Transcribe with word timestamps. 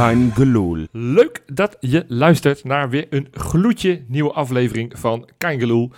Kein 0.00 0.32
Geloel. 0.34 0.86
Leuk 0.92 1.42
dat 1.46 1.76
je 1.80 2.04
luistert 2.08 2.64
naar 2.64 2.90
weer 2.90 3.06
een 3.10 3.28
gloedje 3.32 4.02
nieuwe 4.06 4.32
aflevering 4.32 4.92
van 4.98 5.28
Kein 5.38 5.60
Geloel. 5.60 5.90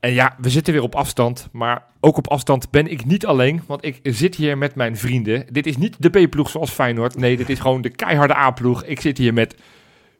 En 0.00 0.12
ja, 0.12 0.36
we 0.40 0.50
zitten 0.50 0.72
weer 0.72 0.82
op 0.82 0.94
afstand, 0.94 1.48
maar 1.52 1.84
ook 2.00 2.16
op 2.16 2.28
afstand 2.28 2.70
ben 2.70 2.86
ik 2.86 3.04
niet 3.04 3.26
alleen, 3.26 3.62
want 3.66 3.84
ik 3.84 4.00
zit 4.02 4.34
hier 4.34 4.58
met 4.58 4.74
mijn 4.74 4.96
vrienden. 4.96 5.46
Dit 5.50 5.66
is 5.66 5.76
niet 5.76 5.96
de 5.98 6.08
B-ploeg 6.08 6.50
zoals 6.50 6.70
Feyenoord, 6.70 7.16
nee, 7.16 7.36
dit 7.36 7.50
is 7.50 7.58
gewoon 7.58 7.82
de 7.82 7.88
keiharde 7.88 8.36
A-ploeg. 8.36 8.84
Ik 8.84 9.00
zit 9.00 9.18
hier 9.18 9.34
met 9.34 9.54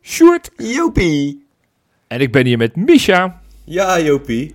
Sjoerd 0.03 0.51
Jopie. 0.57 1.47
en 2.07 2.21
ik 2.21 2.33
ben 2.33 2.47
hier 2.47 2.59
met 2.59 2.77
Misha. 2.77 3.41
Ja, 3.65 4.01
Jopie. 4.01 4.55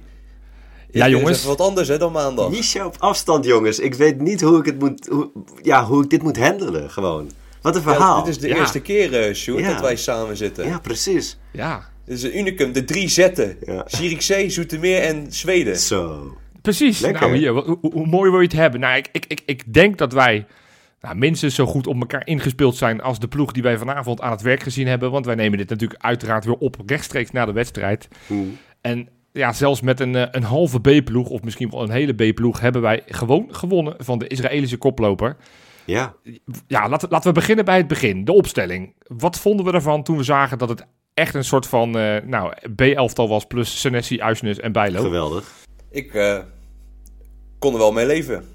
Ja, 0.91 1.07
jongens. 1.09 1.29
Het 1.29 1.37
is 1.37 1.43
even 1.43 1.57
wat 1.57 1.67
anders 1.67 1.87
hè, 1.87 1.97
dan 1.97 2.11
maandag. 2.11 2.49
Misha 2.49 2.85
op 2.85 2.95
afstand, 2.99 3.45
jongens. 3.45 3.79
Ik 3.79 3.93
weet 3.93 4.19
niet 4.19 4.41
hoe 4.41 4.59
ik, 4.59 4.65
het 4.65 4.79
moet, 4.79 5.07
hoe, 5.07 5.29
ja, 5.61 5.85
hoe 5.85 6.03
ik 6.03 6.09
dit 6.09 6.23
moet 6.23 6.37
handelen, 6.37 6.89
gewoon. 6.89 7.29
Wat 7.61 7.75
een 7.75 7.81
Ja, 7.81 7.87
verhaal. 7.91 8.23
dit 8.23 8.35
is 8.35 8.39
de 8.39 8.47
Ja. 8.47 8.55
eerste 8.55 8.79
keer, 8.79 9.13
eh 9.27 9.33
Sjoerd, 9.33 9.63
Ja. 9.63 9.71
dat 9.71 9.81
wij 9.81 9.95
samen 9.95 10.37
zitten. 10.37 10.65
Ja, 10.67 10.79
precies. 10.79 11.37
Ja, 11.51 11.87
Dit 12.05 12.17
is 12.17 12.23
een 12.23 12.37
unicum, 12.37 12.71
de 12.73 12.83
drie 12.83 13.07
zetten. 13.07 13.57
Ja. 13.65 13.83
Zierikzee, 13.87 14.49
Zoetermeer 14.49 15.01
en 15.01 15.25
Zweden. 15.29 15.77
Zo. 15.77 16.33
precies. 16.61 16.99
Lekker. 16.99 17.21
Nou, 17.21 17.37
hier, 17.37 17.51
hoe, 17.81 18.05
mooi 18.07 18.29
wil 18.31 18.39
je 18.39 18.45
het 18.45 18.55
hebben? 18.55 18.79
Nou, 18.79 18.97
ik, 18.97 19.07
ik, 19.11 19.25
ik, 19.27 19.41
ik 19.45 19.73
denk 19.73 19.97
dat 19.97 20.13
wij 20.13 20.45
nou, 21.01 21.15
minstens 21.15 21.55
zo 21.55 21.65
goed 21.65 21.87
op 21.87 21.99
elkaar 21.99 22.27
ingespeeld 22.27 22.75
zijn 22.75 23.01
als 23.01 23.19
de 23.19 23.27
ploeg 23.27 23.51
die 23.51 23.63
wij 23.63 23.77
vanavond 23.77 24.21
aan 24.21 24.31
het 24.31 24.41
werk 24.41 24.63
gezien 24.63 24.87
hebben. 24.87 25.11
Want 25.11 25.25
wij 25.25 25.35
nemen 25.35 25.57
dit 25.57 25.69
natuurlijk 25.69 26.03
uiteraard 26.03 26.45
weer 26.45 26.55
op 26.57 26.75
rechtstreeks 26.85 27.31
na 27.31 27.45
de 27.45 27.51
wedstrijd. 27.51 28.07
Hm. 28.27 28.33
En 28.81 29.09
ja, 29.33 29.53
zelfs 29.53 29.81
met 29.81 29.99
een, 29.99 30.15
eh, 30.15 30.27
een 30.31 30.43
halve 30.43 30.79
B-ploeg, 30.79 31.29
of 31.29 31.41
misschien 31.43 31.69
wel 31.69 31.83
een 31.83 31.89
hele 31.91 32.13
B-ploeg, 32.31 32.59
hebben 32.59 32.81
wij 32.81 33.01
gewoon 33.05 33.47
gewonnen 33.51 33.95
van 33.97 34.19
de 34.19 34.27
Israëlische 34.27 34.77
koploper. 34.77 35.35
Ja. 35.89 36.15
Ja, 36.67 36.89
laten, 36.89 37.09
laten 37.09 37.27
we 37.27 37.39
beginnen 37.39 37.65
bij 37.65 37.77
het 37.77 37.87
begin. 37.87 38.25
De 38.25 38.31
opstelling. 38.33 38.93
Wat 39.07 39.39
vonden 39.39 39.65
we 39.65 39.71
ervan 39.71 40.03
toen 40.03 40.17
we 40.17 40.23
zagen 40.23 40.57
dat 40.57 40.69
het 40.69 40.85
echt 41.13 41.33
een 41.35 41.43
soort 41.43 41.67
van 41.67 41.97
eh, 41.97 42.21
nou, 42.25 42.53
B-elftal 42.75 43.29
was, 43.29 43.45
plus 43.45 43.79
Senesi, 43.79 44.21
Uisnes 44.21 44.59
en 44.59 44.71
Bijlo? 44.71 45.01
Geweldig. 45.01 45.53
Ik 45.91 46.13
eh, 46.13 46.37
kon 47.59 47.73
er 47.73 47.79
wel 47.79 47.91
mee 47.91 48.05
leven. 48.05 48.45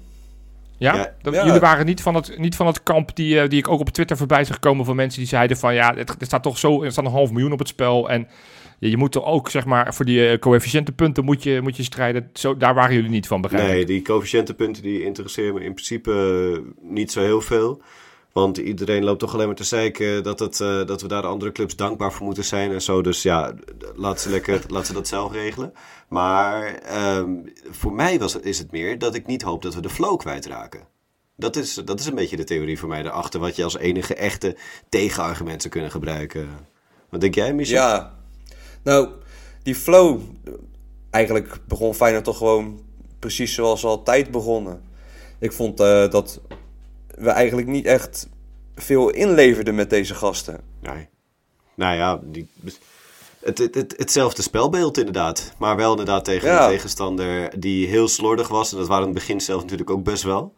Ja? 0.77 0.95
Ja. 0.95 1.13
Dat- 1.21 1.33
Ja. 1.33 1.45
Jullie 1.45 1.59
waren 1.59 1.85
niet 1.85 2.01
van 2.01 2.15
het, 2.15 2.37
niet 2.37 2.55
van 2.55 2.67
het 2.67 2.83
kamp 2.83 3.15
die, 3.15 3.39
eh, 3.39 3.49
die 3.49 3.59
ik 3.59 3.67
ook 3.67 3.79
op 3.79 3.89
Twitter 3.89 4.17
voorbij 4.17 4.43
zag 4.43 4.59
komen 4.59 4.85
van 4.85 4.95
mensen 4.95 5.19
die 5.19 5.29
zeiden 5.29 5.57
van 5.57 5.73
ja, 5.73 5.93
het, 5.95 6.09
er 6.09 6.25
staat 6.25 6.43
toch 6.43 6.57
zo, 6.57 6.83
er 6.83 6.91
staat 6.91 7.05
een 7.05 7.11
half 7.11 7.31
miljoen 7.31 7.51
op 7.51 7.59
het 7.59 7.67
spel 7.67 8.09
en 8.09 8.27
je, 8.79 8.89
je 8.89 8.97
moet 8.97 9.11
toch 9.11 9.25
ook 9.25 9.49
zeg 9.49 9.65
maar 9.65 9.93
voor 9.93 10.05
die 10.05 10.27
eh, 10.27 10.39
coëfficiëntenpunten 10.39 11.23
moet 11.23 11.43
je, 11.43 11.61
moet 11.61 11.77
je 11.77 11.83
strijden. 11.83 12.29
Zo, 12.33 12.57
daar 12.57 12.73
waren 12.73 12.95
jullie 12.95 13.09
niet 13.09 13.27
van 13.27 13.41
begrijp 13.41 13.67
ik. 13.67 13.73
Nee, 13.73 13.85
die 13.85 14.01
coëfficiëntenpunten 14.01 14.83
die 14.83 15.03
interesseren 15.03 15.53
me 15.53 15.63
in 15.63 15.73
principe 15.73 16.11
eh, 16.55 16.89
niet 16.89 17.11
zo 17.11 17.21
heel 17.21 17.41
veel. 17.41 17.81
Want 18.35 18.57
iedereen 18.57 19.03
loopt 19.03 19.19
toch 19.19 19.33
alleen 19.33 19.47
maar 19.47 19.55
te 19.55 19.63
zeiken 19.63 20.23
dat, 20.23 20.39
het, 20.39 20.59
eh, 20.59 20.85
dat 20.85 21.01
we 21.01 21.07
daar 21.07 21.21
de 21.21 21.27
andere 21.27 21.51
clubs 21.51 21.75
dankbaar 21.75 22.13
voor 22.13 22.25
moeten 22.25 22.43
zijn 22.43 22.71
en 22.71 22.81
zo. 22.81 23.01
Dus 23.01 23.21
ja, 23.21 23.53
laat 23.95 24.21
ze, 24.21 24.29
lekker, 24.29 24.61
laat 24.73 24.85
ze 24.85 24.93
dat 24.93 25.07
zelf 25.07 25.31
regelen. 25.31 25.73
Maar 26.07 26.75
ehm, 26.75 27.31
voor 27.69 27.93
mij 27.93 28.19
was, 28.19 28.39
is 28.39 28.57
het 28.57 28.71
meer 28.71 28.97
dat 28.97 29.15
ik 29.15 29.25
niet 29.25 29.41
hoop 29.41 29.61
dat 29.61 29.75
we 29.75 29.81
de 29.81 29.89
flow 29.89 30.17
kwijtraken. 30.17 30.87
Dat 31.37 31.55
is, 31.55 31.73
dat 31.73 31.99
is 31.99 32.05
een 32.05 32.15
beetje 32.15 32.37
de 32.37 32.43
theorie 32.43 32.79
voor 32.79 32.89
mij 32.89 33.03
daarachter. 33.03 33.39
Wat 33.39 33.55
je 33.55 33.63
als 33.63 33.77
enige 33.77 34.15
echte 34.15 34.57
tegenargument 34.89 35.61
zou 35.61 35.73
kunnen 35.73 35.91
gebruiken. 35.91 36.49
Wat 37.09 37.21
denk 37.21 37.35
jij, 37.35 37.53
Michel? 37.53 37.75
Ja. 37.75 38.24
Nou, 38.85 39.09
die 39.63 39.75
flow. 39.75 40.19
Eigenlijk 41.09 41.57
begon 41.67 41.95
Feyenoord 41.95 42.23
toch 42.23 42.37
gewoon 42.37 42.81
precies 43.19 43.53
zoals 43.53 43.83
altijd 43.85 44.31
begonnen. 44.31 44.81
Ik 45.39 45.51
vond 45.51 45.79
eh, 45.79 46.09
dat 46.09 46.41
we 47.07 47.29
eigenlijk 47.29 47.67
niet 47.67 47.85
echt 47.85 48.27
veel 48.75 49.09
inleverden 49.09 49.75
met 49.75 49.89
deze 49.89 50.15
gasten. 50.15 50.59
Nee. 50.81 51.07
Nou 51.75 51.95
ja, 51.95 52.19
die, 52.23 52.47
het, 53.39 53.57
het, 53.57 53.75
het, 53.75 53.93
hetzelfde 53.97 54.41
spelbeeld 54.41 54.97
inderdaad. 54.97 55.53
Maar 55.57 55.75
wel 55.75 55.91
inderdaad 55.91 56.25
tegen 56.25 56.49
Ja. 56.49 56.63
een 56.63 56.69
tegenstander 56.69 57.59
die 57.59 57.87
heel 57.87 58.07
slordig 58.07 58.47
was. 58.47 58.71
En 58.71 58.77
dat 58.77 58.87
waren 58.87 59.07
in 59.07 59.09
het 59.09 59.19
begin 59.19 59.41
zelf 59.41 59.61
natuurlijk 59.61 59.89
ook 59.89 60.03
best 60.03 60.23
wel. 60.23 60.53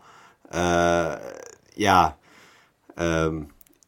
Eh, 0.49 1.13
ja, 1.73 2.17
ehm, 2.95 3.41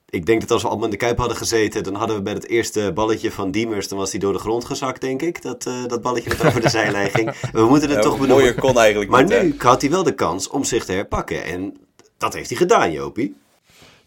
ik 0.09 0.25
denk 0.25 0.41
dat 0.41 0.51
als 0.51 0.61
we 0.61 0.67
allemaal 0.67 0.85
in 0.85 0.91
de 0.91 0.97
Kuip 0.97 1.17
hadden 1.17 1.37
gezeten... 1.37 1.83
dan 1.83 1.95
hadden 1.95 2.15
we 2.15 2.21
bij 2.21 2.33
het 2.33 2.47
eerste 2.47 2.91
balletje 2.93 3.31
van 3.31 3.51
Diemers... 3.51 3.87
dan 3.87 3.97
was 3.97 4.11
die 4.11 4.19
door 4.19 4.33
de 4.33 4.39
grond 4.39 4.65
gezakt, 4.65 5.01
denk 5.01 5.21
ik. 5.21 5.41
Dat, 5.41 5.65
eh, 5.65 5.73
dat 5.87 6.01
balletje 6.01 6.29
dat 6.29 6.45
over 6.45 6.61
de 6.61 6.69
zijlijn 6.69 7.09
ging. 7.09 7.31
We 7.51 7.65
moeten 7.65 7.89
het 7.89 7.97
Ja, 7.97 8.03
toch 8.03 8.19
benoemen. 8.19 8.55
kon 8.55 8.77
eigenlijk 8.79 9.11
Maar 9.11 9.23
niet. 9.23 9.31
hè. 9.31 9.43
nu 9.43 9.55
had 9.57 9.81
hij 9.81 9.89
wel 9.89 10.03
de 10.03 10.15
kans 10.15 10.47
om 10.49 10.63
zich 10.63 10.85
te 10.85 10.91
herpakken. 10.91 11.43
En 11.43 11.77
dat 12.17 12.33
heeft 12.33 12.49
hij 12.49 12.57
gedaan, 12.57 12.91
Jopie. 12.91 13.35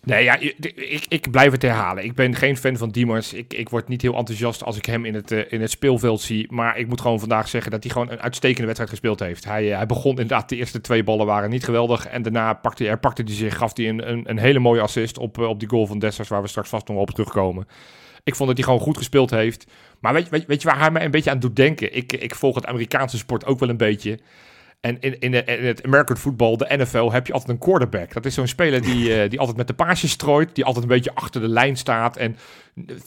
Nee, 0.05 0.25
ja, 0.25 0.37
ik, 0.39 1.05
ik 1.09 1.31
blijf 1.31 1.53
het 1.53 1.63
herhalen. 1.63 2.05
Ik 2.05 2.15
ben 2.15 2.35
geen 2.35 2.57
fan 2.57 2.77
van 2.77 2.91
Diemers. 2.91 3.33
Ik, 3.33 3.55
ik 3.55 3.69
word 3.69 3.89
niet 3.89 4.03
heel 4.03 4.17
enthousiast 4.17 4.65
als 4.65 4.77
ik 4.77 4.85
hem 4.85 5.05
in 5.05 5.15
het, 5.15 5.31
eh, 5.31 5.53
in 5.53 5.61
het 5.61 5.71
speelveld 5.71 6.21
zie. 6.21 6.53
Maar 6.53 6.79
ik 6.79 6.87
moet 6.89 7.01
gewoon 7.01 7.21
vandaag 7.21 7.49
zeggen 7.49 7.71
dat 7.71 7.83
hij 7.83 7.93
gewoon 7.93 8.11
een 8.11 8.21
uitstekende 8.21 8.65
wedstrijd 8.65 8.91
gespeeld 8.91 9.21
heeft. 9.21 9.45
Hij, 9.45 9.71
eh, 9.71 9.77
hij 9.77 9.87
begon 9.87 10.11
inderdaad, 10.11 10.49
de 10.49 10.57
eerste 10.57 10.81
twee 10.81 11.05
ballen 11.05 11.27
waren 11.27 11.51
niet 11.51 11.65
geweldig. 11.65 12.07
En 12.07 12.23
daarna 12.23 12.53
pakte, 12.55 12.83
hij- 12.83 12.93
herpakte 12.93 13.23
hij 13.23 13.35
zich, 13.35 13.57
gaf 13.57 13.77
hij 13.77 13.89
een, 13.89 14.11
een, 14.11 14.31
een 14.31 14.39
hele 14.39 14.59
mooie 14.59 14.81
assist 14.81 15.19
op, 15.19 15.39
eh, 15.39 15.49
op 15.49 15.59
die 15.61 15.69
goal 15.69 15.87
van 15.87 15.99
Dessers, 15.99 16.29
waar 16.29 16.43
we 16.43 16.49
straks 16.49 16.69
vast 16.69 16.89
nog 16.89 16.99
op 16.99 17.11
terugkomen. 17.11 17.67
Ik 18.25 18.35
vond 18.35 18.49
dat 18.49 18.59
hij 18.59 18.67
gewoon 18.67 18.83
goed 18.83 18.97
gespeeld 18.97 19.31
heeft. 19.31 19.67
Maar 20.01 20.13
weet, 20.13 20.29
weet, 20.29 20.47
weet 20.47 20.63
je 20.63 20.69
waar 20.69 20.79
hij 20.79 20.91
mij 20.91 21.05
een 21.05 21.11
beetje 21.11 21.31
aan 21.31 21.39
doet 21.41 21.57
denken? 21.57 21.97
Ik, 21.97 22.13
ik 22.13 22.35
volg 22.35 22.55
het 22.55 22.67
Amerikaanse 22.67 23.17
sport 23.19 23.47
ook 23.47 23.59
wel 23.59 23.69
een 23.69 23.77
beetje. 23.77 24.19
En 24.83 25.01
in, 25.01 25.21
in, 25.21 25.31
de, 25.31 25.45
in 25.45 25.65
het 25.65 25.85
American 25.85 26.17
football, 26.17 26.57
de 26.57 26.77
NFL, 26.77 27.11
heb 27.11 27.27
je 27.27 27.33
altijd 27.33 27.51
een 27.51 27.59
quarterback. 27.59 28.13
Dat 28.13 28.25
is 28.25 28.35
zo'n 28.35 28.47
speler 28.47 28.83
die, 28.83 29.15
eh, 29.15 29.31
die 29.31 29.39
altijd 29.39 29.57
met 29.57 29.67
de 29.67 29.75
paasjes 29.75 30.11
strooit. 30.11 30.55
Die 30.55 30.65
altijd 30.65 30.85
een 30.85 30.91
beetje 30.91 31.15
achter 31.15 31.41
de 31.41 31.49
lijn 31.49 31.77
staat. 31.77 32.17
En 32.17 32.37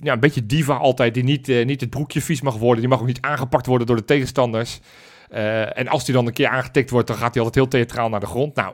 ja, 0.02 0.14
een 0.14 0.20
beetje 0.20 0.46
diva 0.46 0.74
altijd. 0.74 1.14
Die 1.14 1.24
niet, 1.24 1.50
eh, 1.50 1.66
niet 1.66 1.82
het 1.82 1.90
broekje 1.90 2.22
vies 2.22 2.42
mag 2.42 2.58
worden. 2.58 2.80
Die 2.80 2.90
mag 2.90 3.00
ook 3.00 3.06
niet 3.06 3.22
aangepakt 3.22 3.66
worden 3.66 3.88
door 3.88 3.96
de 3.96 4.06
tegenstanders. 4.06 4.80
Eh, 5.30 5.78
en 5.78 5.88
als 5.88 6.06
die 6.06 6.14
dan 6.14 6.28
een 6.28 6.34
keer 6.34 6.48
aangetikt 6.48 6.90
wordt, 6.90 7.08
dan 7.08 7.18
gaat 7.18 7.34
hij 7.34 7.44
altijd 7.44 7.56
heel 7.56 7.80
theatraal 7.80 8.10
naar 8.10 8.20
de 8.20 8.26
grond. 8.26 8.56
Nou, 8.56 8.74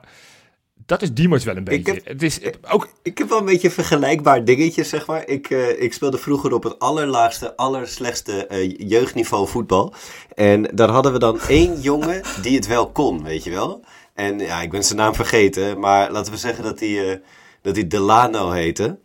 dat 0.91 1.02
is 1.02 1.13
Diemers 1.13 1.44
wel 1.44 1.56
een 1.56 1.63
beetje. 1.63 1.91
heb- 1.94 2.06
het 2.07 2.22
is 2.24 2.40
ook... 2.69 2.88
Ik 3.02 3.18
heb 3.18 3.29
wel 3.29 3.38
een 3.40 3.46
beetje 3.46 3.72
vergelijkbaar 3.72 4.46
dingetje, 4.46 4.84
zeg 4.84 5.07
maar. 5.07 5.28
Ik, 5.28 5.50
eh, 5.50 5.81
ik 5.81 5.94
speelde 5.94 6.18
vroeger 6.18 6.53
op 6.53 6.63
het 6.63 6.79
allerlaagste, 6.79 7.56
allerslechtste 7.56 8.47
eh, 8.47 8.74
jeugdniveau 8.90 9.47
voetbal. 9.47 9.94
En 10.35 10.62
daar 10.74 10.90
hadden 10.90 11.12
we 11.13 11.19
dan 11.19 11.40
één 11.59 11.80
jongen 11.81 12.22
die 12.41 12.56
het 12.56 12.68
wel 12.68 12.91
kon, 12.91 13.24
weet 13.24 13.44
je 13.44 13.50
wel. 13.50 13.84
En 14.13 14.40
ja, 14.40 14.62
ik 14.62 14.69
ben 14.72 14.84
zijn 14.84 14.97
naam 14.97 15.16
vergeten, 15.16 15.80
maar 15.80 16.12
laten 16.12 16.31
we 16.31 16.38
zeggen 16.38 16.63
dat 16.63 16.80
hij, 16.80 17.09
eh, 17.12 17.18
dat 17.62 17.75
hij 17.75 17.88
Delano 17.88 18.50
heette. 18.51 18.97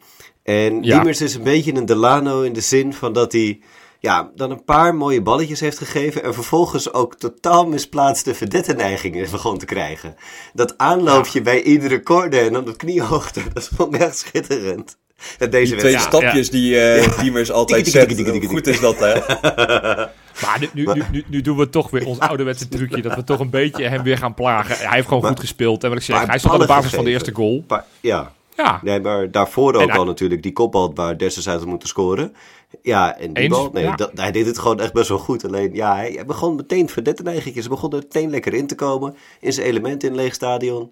En 0.42 0.82
Ja. 0.82 0.94
Diemers 0.94 1.20
is 1.20 1.34
een 1.34 1.42
beetje 1.42 1.74
een 1.74 1.86
Delano 1.86 2.42
in 2.42 2.52
de 2.52 2.60
zin 2.60 2.92
van 2.92 3.12
dat 3.12 3.32
hij 3.32 3.60
ja, 4.06 4.30
dan 4.34 4.50
een 4.50 4.64
paar 4.64 4.94
mooie 4.94 5.22
balletjes 5.22 5.60
heeft 5.60 5.78
gegeven. 5.78 6.22
En 6.22 6.34
vervolgens 6.34 6.92
ook 6.92 7.14
totaal 7.14 7.66
misplaatste 7.66 8.34
verdette-neigingen 8.34 9.30
begon 9.30 9.58
te 9.58 9.64
krijgen. 9.64 10.14
Dat 10.52 10.78
aanloopje 10.78 11.42
bij 11.42 11.62
iedere 11.62 12.02
corner 12.02 12.46
en 12.46 12.52
dan 12.52 12.68
op 12.68 12.78
kniehoogte, 12.78 13.40
dat 13.54 13.70
vond 13.74 13.94
ik 13.94 14.00
echt 14.00 14.18
schitterend. 14.18 14.96
En 15.38 15.50
deze 15.50 15.70
Die 15.72 15.80
twee 15.80 15.92
wedstrijd- 15.92 16.22
Ja, 16.22 16.28
stapjes 16.28 16.50
die 16.50 16.80
eh 16.80 17.18
Diemers 17.20 17.50
altijd 17.50 17.88
zet. 17.88 18.46
goed 18.46 18.66
is 18.66 18.80
dat, 18.80 18.98
hè? 18.98 19.14
Maar 20.42 20.58
nu, 20.60 20.68
nu, 20.72 21.02
nu, 21.10 21.24
nu, 21.28 21.40
doen 21.40 21.56
we 21.56 21.68
toch 21.68 21.90
weer 21.90 22.06
ons 22.06 22.18
ouderwetse 22.18 22.68
trucje. 22.68 23.02
Dat 23.02 23.14
we 23.14 23.24
toch 23.24 23.40
een 23.40 23.50
beetje 23.50 23.88
hem 23.88 24.02
weer 24.02 24.18
gaan 24.18 24.34
plagen. 24.34 24.76
Hij 24.76 24.94
heeft 24.94 25.06
gewoon 25.08 25.22
Maar- 25.22 25.30
goed 25.30 25.40
gespeeld. 25.40 25.82
En 25.84 25.88
wat 25.88 25.98
ik 25.98 26.04
zeg, 26.04 26.26
hij 26.26 26.38
stond 26.38 26.54
aan 26.54 26.60
de 26.60 26.66
basis 26.66 26.92
van 26.94 27.04
de 27.04 27.10
eerste 27.10 27.32
goal. 27.34 27.64
Pa- 27.66 27.84
ja, 28.00 28.32
Ja, 28.56 28.80
nee, 28.82 29.00
maar 29.00 29.30
daarvoor 29.30 29.74
ook 29.74 29.80
En 29.82 29.90
al 29.90 30.04
natuurlijk 30.04 30.42
die 30.42 30.52
kopbal 30.52 30.94
waar 30.94 31.16
Dessers 31.16 31.48
uit 31.48 31.58
had 31.58 31.68
moeten 31.68 31.88
scoren. 31.88 32.34
Ja, 32.82 33.16
en 33.18 33.32
die 33.32 33.42
Eens, 33.44 33.52
bal, 33.56 33.70
nee, 33.72 33.84
ja. 33.84 33.96
dat, 33.96 34.10
hij 34.14 34.32
deed 34.32 34.46
het 34.46 34.58
gewoon 34.58 34.80
echt 34.80 34.92
best 34.92 35.08
wel 35.08 35.18
goed. 35.18 35.44
Alleen, 35.44 35.74
ja, 35.74 35.94
hij, 35.94 36.10
hij 36.12 36.26
begon 36.26 36.54
meteen 36.56 36.88
verdette-neigingjes. 36.88 37.64
Hij 37.64 37.74
begon 37.74 37.90
er 37.92 37.98
meteen 37.98 38.30
lekker 38.30 38.54
in 38.54 38.66
te 38.66 38.74
komen. 38.74 39.16
In 39.40 39.52
zijn 39.52 39.66
element 39.66 40.02
in 40.02 40.10
een 40.10 40.16
leeg 40.16 40.34
stadion. 40.34 40.90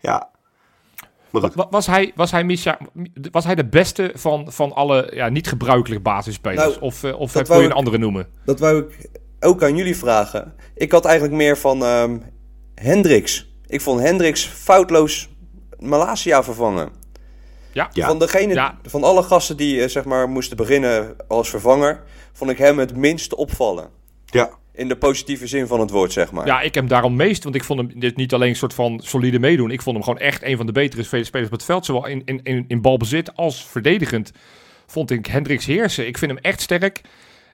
Ja. 0.00 0.30
Maar 1.30 1.42
goed. 1.42 1.54
Wa- 1.54 1.66
Was 1.70 1.86
hij, 1.86 2.12
was 2.14 2.30
hij, 2.30 2.44
Misha, 2.44 2.78
was 3.30 3.44
hij 3.44 3.54
de 3.54 3.66
beste 3.68 4.12
van, 4.14 4.52
van 4.52 4.72
alle 4.72 5.10
ja, 5.14 5.28
niet 5.28 5.48
gebruikelijke 5.48 6.02
basisspelers? 6.02 6.62
Nou, 6.68 6.80
of 6.80 7.02
uh, 7.02 7.20
of 7.20 7.32
wil 7.32 7.42
je 7.58 7.64
een 7.64 7.70
ik- 7.70 7.76
andere 7.76 7.98
noemen? 7.98 8.26
Dat 8.44 8.60
wou 8.60 8.78
ik 8.78 9.08
ook 9.40 9.62
aan 9.62 9.76
jullie 9.76 9.96
vragen. 9.96 10.54
Ik 10.74 10.92
had 10.92 11.04
eigenlijk 11.04 11.36
meer 11.36 11.58
van 11.58 11.84
ehm 11.84 12.18
Hendricks. 12.74 13.48
Ik 13.66 13.80
vond 13.80 14.00
Hendricks 14.00 14.46
foutloos 14.46 15.28
Malasia 15.80 16.42
vervangen. 16.44 16.88
Ja. 17.72 17.90
Van, 17.92 18.18
degene, 18.18 18.54
Ja. 18.54 18.78
van 18.82 19.04
alle 19.04 19.22
gasten 19.22 19.56
die 19.56 19.82
eh, 19.82 19.88
zeg 19.88 20.04
maar, 20.04 20.28
moesten 20.28 20.56
beginnen 20.56 21.16
als 21.28 21.50
vervanger, 21.50 22.02
vond 22.32 22.50
ik 22.50 22.58
hem 22.58 22.78
het 22.78 22.96
minst 22.96 23.34
opvallen. 23.34 23.88
Ja. 24.26 24.50
In 24.72 24.88
de 24.88 24.96
positieve 24.96 25.46
zin 25.46 25.66
van 25.66 25.80
het 25.80 25.90
woord, 25.90 26.12
zeg 26.12 26.32
maar. 26.32 26.46
ja, 26.46 26.56
ik 26.58 26.64
heb 26.64 26.74
hem 26.74 26.88
daarom 26.88 27.16
meest, 27.16 27.42
want 27.42 27.54
ik 27.54 27.64
vond 27.64 27.80
hem 27.80 28.00
dit 28.00 28.16
niet 28.16 28.34
alleen 28.34 28.48
een 28.48 28.56
soort 28.56 28.74
van 28.74 29.00
solide 29.04 29.38
meedoen. 29.38 29.70
Ik 29.70 29.82
vond 29.82 29.96
hem 29.96 30.04
gewoon 30.04 30.18
echt 30.18 30.42
een 30.42 30.56
van 30.56 30.66
de 30.66 30.72
betere 30.72 31.02
spelers 31.02 31.30
op 31.46 31.50
het 31.50 31.64
veld. 31.64 31.84
Zowel 31.84 32.06
in, 32.06 32.22
in, 32.24 32.40
in, 32.42 32.64
in 32.68 32.80
balbezit 32.80 33.36
als 33.36 33.64
verdedigend 33.64 34.32
vond 34.86 35.10
ik 35.10 35.26
Hendricks 35.26 35.66
heersen. 35.66 36.06
Ik 36.06 36.18
vind 36.18 36.30
hem 36.30 36.40
echt 36.40 36.60
sterk. 36.60 37.00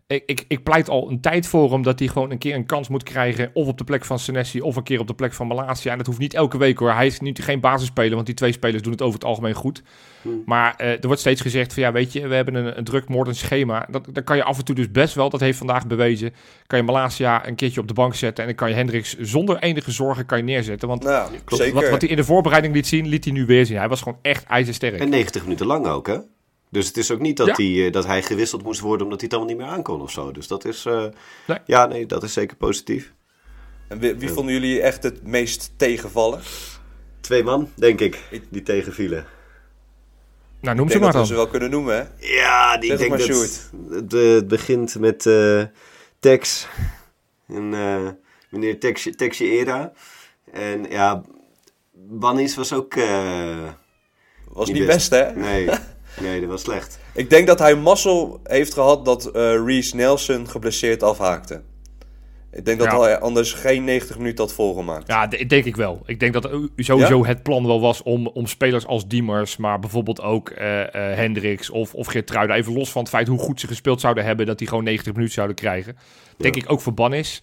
Ik, 0.07 0.23
ik, 0.27 0.45
ik 0.49 0.63
pleit 0.63 0.89
al 0.89 1.11
een 1.11 1.21
tijd 1.21 1.47
voor 1.47 1.73
hem 1.73 1.83
dat 1.83 1.99
hij 1.99 2.09
gewoon 2.09 2.31
een 2.31 2.39
keer 2.39 2.55
een 2.55 2.67
kans 2.67 2.89
moet 2.89 3.03
krijgen. 3.03 3.51
Of 3.53 3.67
op 3.67 3.79
de 3.79 3.85
plek 3.85 4.05
van 4.05 4.19
Senesi 4.19 4.61
of 4.61 4.77
een 4.77 4.83
keer 4.83 5.01
op 5.01 5.07
de 5.07 5.15
plek 5.15 5.33
van 5.33 5.47
Malasia. 5.47 5.91
En 5.91 5.99
dat 5.99 6.07
hoeft 6.07 6.19
niet 6.19 6.35
elke 6.35 6.59
week 6.59 6.79
hoor. 6.79 6.93
Hij 6.93 7.07
is 7.07 7.21
nu 7.21 7.35
geen 7.35 7.61
basisspeler, 7.61 8.15
want 8.15 8.27
die 8.27 8.35
twee 8.35 8.53
spelers 8.53 8.83
doen 8.83 8.93
het 8.93 9.03
over 9.03 9.15
het 9.15 9.25
algemeen 9.25 9.55
goed. 9.55 9.83
Hmm. 10.23 10.43
Maar 10.47 10.75
eh, 10.77 10.91
er 10.91 11.07
wordt 11.07 11.21
steeds 11.21 11.41
gezegd 11.41 11.75
van 11.75 11.83
ja, 11.83 11.93
weet 11.93 12.13
je, 12.13 12.29
we 12.29 12.35
hebben 12.35 12.55
een, 12.55 12.79
een 12.79 12.85
druk 12.85 13.09
moordend 13.09 13.37
schema. 13.37 13.87
Dat, 13.91 14.09
dan 14.13 14.25
kan 14.25 14.37
je 14.37 14.45
af 14.45 14.59
en 14.59 14.65
toe 14.65 14.75
dus 14.75 14.91
best 14.91 15.15
wel, 15.15 15.31
dat 15.31 15.41
heeft 15.41 15.59
vandaag 15.59 15.87
bewezen, 15.87 16.35
kan 16.67 16.79
je 16.79 16.85
Malasia 16.85 17.47
een 17.47 17.55
keertje 17.55 17.81
op 17.81 17.89
de 17.89 17.95
bank 17.95 18.15
zetten. 18.15 18.45
En 18.45 18.49
dan 18.49 18.59
kan 18.59 18.69
je 18.69 18.75
Hendricks 18.75 19.17
zonder 19.19 19.59
enige 19.59 19.91
zorgen 19.91 20.27
kan 20.27 20.39
je 20.39 20.45
neerzetten. 20.45 20.89
Want 20.89 21.03
Nou, 21.03 21.31
wat, 21.73 21.89
wat 21.89 22.01
hij 22.01 22.11
in 22.11 22.17
de 22.17 22.25
voorbereiding 22.25 22.75
liet 22.75 22.87
zien, 22.87 23.07
liet 23.09 23.25
hij 23.25 23.33
nu 23.33 23.47
weer 23.47 23.67
zien. 23.67 23.77
Hij 23.77 23.89
was 23.89 24.03
gewoon 24.03 24.19
echt 24.23 24.45
ijzersterk. 24.45 25.01
En 25.01 25.09
90 25.09 25.43
minuten 25.43 25.67
lang 25.67 25.87
ook, 25.87 26.07
hè? 26.07 26.19
Dus 26.77 26.87
het 26.87 26.97
is 26.97 27.11
ook 27.11 27.21
niet 27.21 27.37
dat, 27.37 27.47
Ja. 27.47 27.55
hij, 27.57 27.87
eh, 27.87 27.93
dat 27.93 28.07
hij 28.07 28.23
gewisseld 28.23 28.63
moest 28.63 28.81
worden 28.81 29.03
omdat 29.07 29.21
hij 29.21 29.29
het 29.31 29.39
allemaal 29.39 29.57
niet 29.57 29.65
meer 29.67 29.75
aankon 29.77 30.01
of 30.01 30.11
zo. 30.11 30.33
Dus 30.33 30.47
dat 30.47 30.65
is, 30.65 30.85
eh, 30.87 31.05
Nee. 31.47 31.59
ja, 31.67 31.87
nee, 31.87 32.07
dat 32.07 32.23
is 32.23 32.33
zeker 32.33 32.57
positief. 32.57 33.13
En 33.89 33.99
wie, 33.99 34.15
wie 34.15 34.29
vonden 34.29 34.55
jullie 34.55 34.81
echt 34.81 35.03
het 35.03 35.27
meest 35.27 35.73
tegenvallen? 35.77 36.41
Twee 37.21 37.43
man, 37.45 37.71
denk 37.75 38.01
ik, 38.01 38.23
die 38.51 38.63
tegenvielen. 38.63 39.27
Nou, 40.61 40.77
noem 40.77 40.87
Ik 40.87 40.93
ze 40.93 40.99
maar 40.99 41.13
dat 41.13 41.21
we 41.21 41.27
ze 41.27 41.33
dan. 41.33 41.43
wel 41.43 41.51
kunnen 41.51 41.71
noemen, 41.71 41.97
hè? 41.97 42.27
Ja, 42.27 42.79
die 42.79 42.93
ik 42.93 42.99
denk 42.99 43.11
maar, 43.11 43.19
dat 43.19 43.71
het, 43.91 44.15
eh, 44.15 44.21
het 44.33 44.49
begint 44.49 44.99
met 44.99 45.27
eh, 45.27 45.63
Tex. 46.21 46.69
En, 47.49 47.75
eh, 47.75 48.09
meneer 48.51 48.81
Tex, 48.81 49.09
Texje 49.17 49.45
Era. 49.45 49.93
En 50.53 50.87
ja, 50.91 51.23
Bannis 51.93 52.57
was 52.57 52.73
ook... 52.73 52.95
eh, 52.95 53.69
Was 54.49 54.67
Niet 54.69 54.77
niet 54.77 54.87
best. 54.87 55.11
best, 55.11 55.23
hè? 55.25 55.33
nee, 55.41 55.69
nee, 56.21 56.41
dat 56.41 56.49
was 56.49 56.63
slecht. 56.63 56.99
Ik 57.15 57.31
denk 57.31 57.47
dat 57.47 57.59
hij 57.59 57.75
mazzel 57.75 58.41
heeft 58.45 58.73
gehad 58.75 59.05
dat 59.05 59.27
eh 59.27 59.65
Reese 59.65 59.97
Nelson 59.97 60.49
geblesseerd 60.49 61.03
afhaakte. 61.03 61.63
Ik 62.53 62.65
denk 62.65 62.79
dat 62.79 62.91
Ja. 62.93 63.01
hij 63.01 63.19
anders 63.21 63.53
geen 63.53 63.85
90 63.85 64.19
minuten 64.19 64.45
had 64.45 64.53
volgemaakt. 64.53 65.07
Ja, 65.07 65.27
denk 65.27 65.65
ik 65.65 65.77
wel. 65.77 66.03
Ik 66.07 66.21
denk 66.21 66.33
dat 66.33 66.51
sowieso 66.77 67.27
het 67.27 67.43
plan 67.43 67.67
wel 67.67 67.81
was 67.81 68.03
om, 68.03 68.27
om 68.27 68.47
spelers 68.47 68.87
als 68.87 69.07
Diemers, 69.09 69.57
maar 69.57 69.79
bijvoorbeeld 69.79 70.21
ook 70.23 70.49
eh 70.51 70.83
eh 70.83 71.17
Hendricks 71.17 71.71
of, 71.71 71.95
of 71.95 72.07
Geertruida, 72.07 72.55
even 72.55 72.73
los 72.73 72.91
van 72.91 73.01
het 73.03 73.11
feit 73.11 73.29
hoe 73.29 73.39
goed 73.39 73.61
ze 73.61 73.67
gespeeld 73.67 74.01
zouden 74.01 74.25
hebben, 74.25 74.47
dat 74.47 74.59
die 74.59 74.69
gewoon 74.69 74.85
90 74.85 75.13
minuten 75.13 75.35
zouden 75.35 75.57
krijgen. 75.57 75.97
Denk 76.37 76.55
Ja. 76.55 76.63
ik 76.63 76.71
ook 76.73 76.81
voor 76.81 76.95
Bannis. 76.95 77.43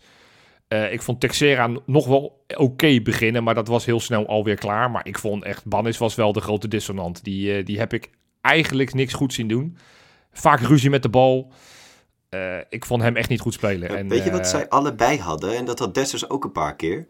Eh, 0.68 0.94
ik 0.94 1.02
vond 1.02 1.20
Texera 1.20 1.70
nog 1.86 2.08
wel 2.08 2.46
oké 2.58 3.02
beginnen, 3.02 3.44
maar 3.44 3.56
dat 3.56 3.68
was 3.68 3.86
heel 3.86 4.00
snel 4.00 4.28
alweer 4.28 4.56
klaar. 4.58 4.92
Maar 4.92 5.08
ik 5.08 5.18
vond 5.20 5.44
echt, 5.44 5.66
Bannis 5.66 5.98
was 5.98 6.16
wel 6.16 6.32
de 6.34 6.42
grote 6.42 6.68
dissonant. 6.68 7.24
Die, 7.24 7.56
eh, 7.58 7.66
die 7.66 7.80
heb 7.80 7.94
ik 7.94 8.10
eigenlijk 8.44 8.94
niks 8.94 9.14
goed 9.14 9.34
zien 9.34 9.48
doen. 9.48 9.78
Vaak 10.32 10.60
ruzie 10.60 10.90
met 10.90 11.02
de 11.02 11.10
bal. 11.10 11.52
Eh, 12.30 12.58
ik 12.70 12.86
vond 12.86 13.02
hem 13.02 13.16
echt 13.16 13.30
niet 13.30 13.40
goed 13.40 13.54
spelen. 13.54 13.92
Ja, 13.92 13.98
en, 13.98 14.08
weet 14.08 14.24
je 14.24 14.32
wat 14.32 14.40
eh, 14.40 14.46
zij 14.46 14.70
allebei 14.70 15.20
hadden? 15.20 15.56
En 15.58 15.66
dat 15.66 15.80
had 15.80 15.94
Dessers 15.94 16.30
ook 16.30 16.44
een 16.44 16.52
paar 16.52 16.76
keer. 16.76 17.08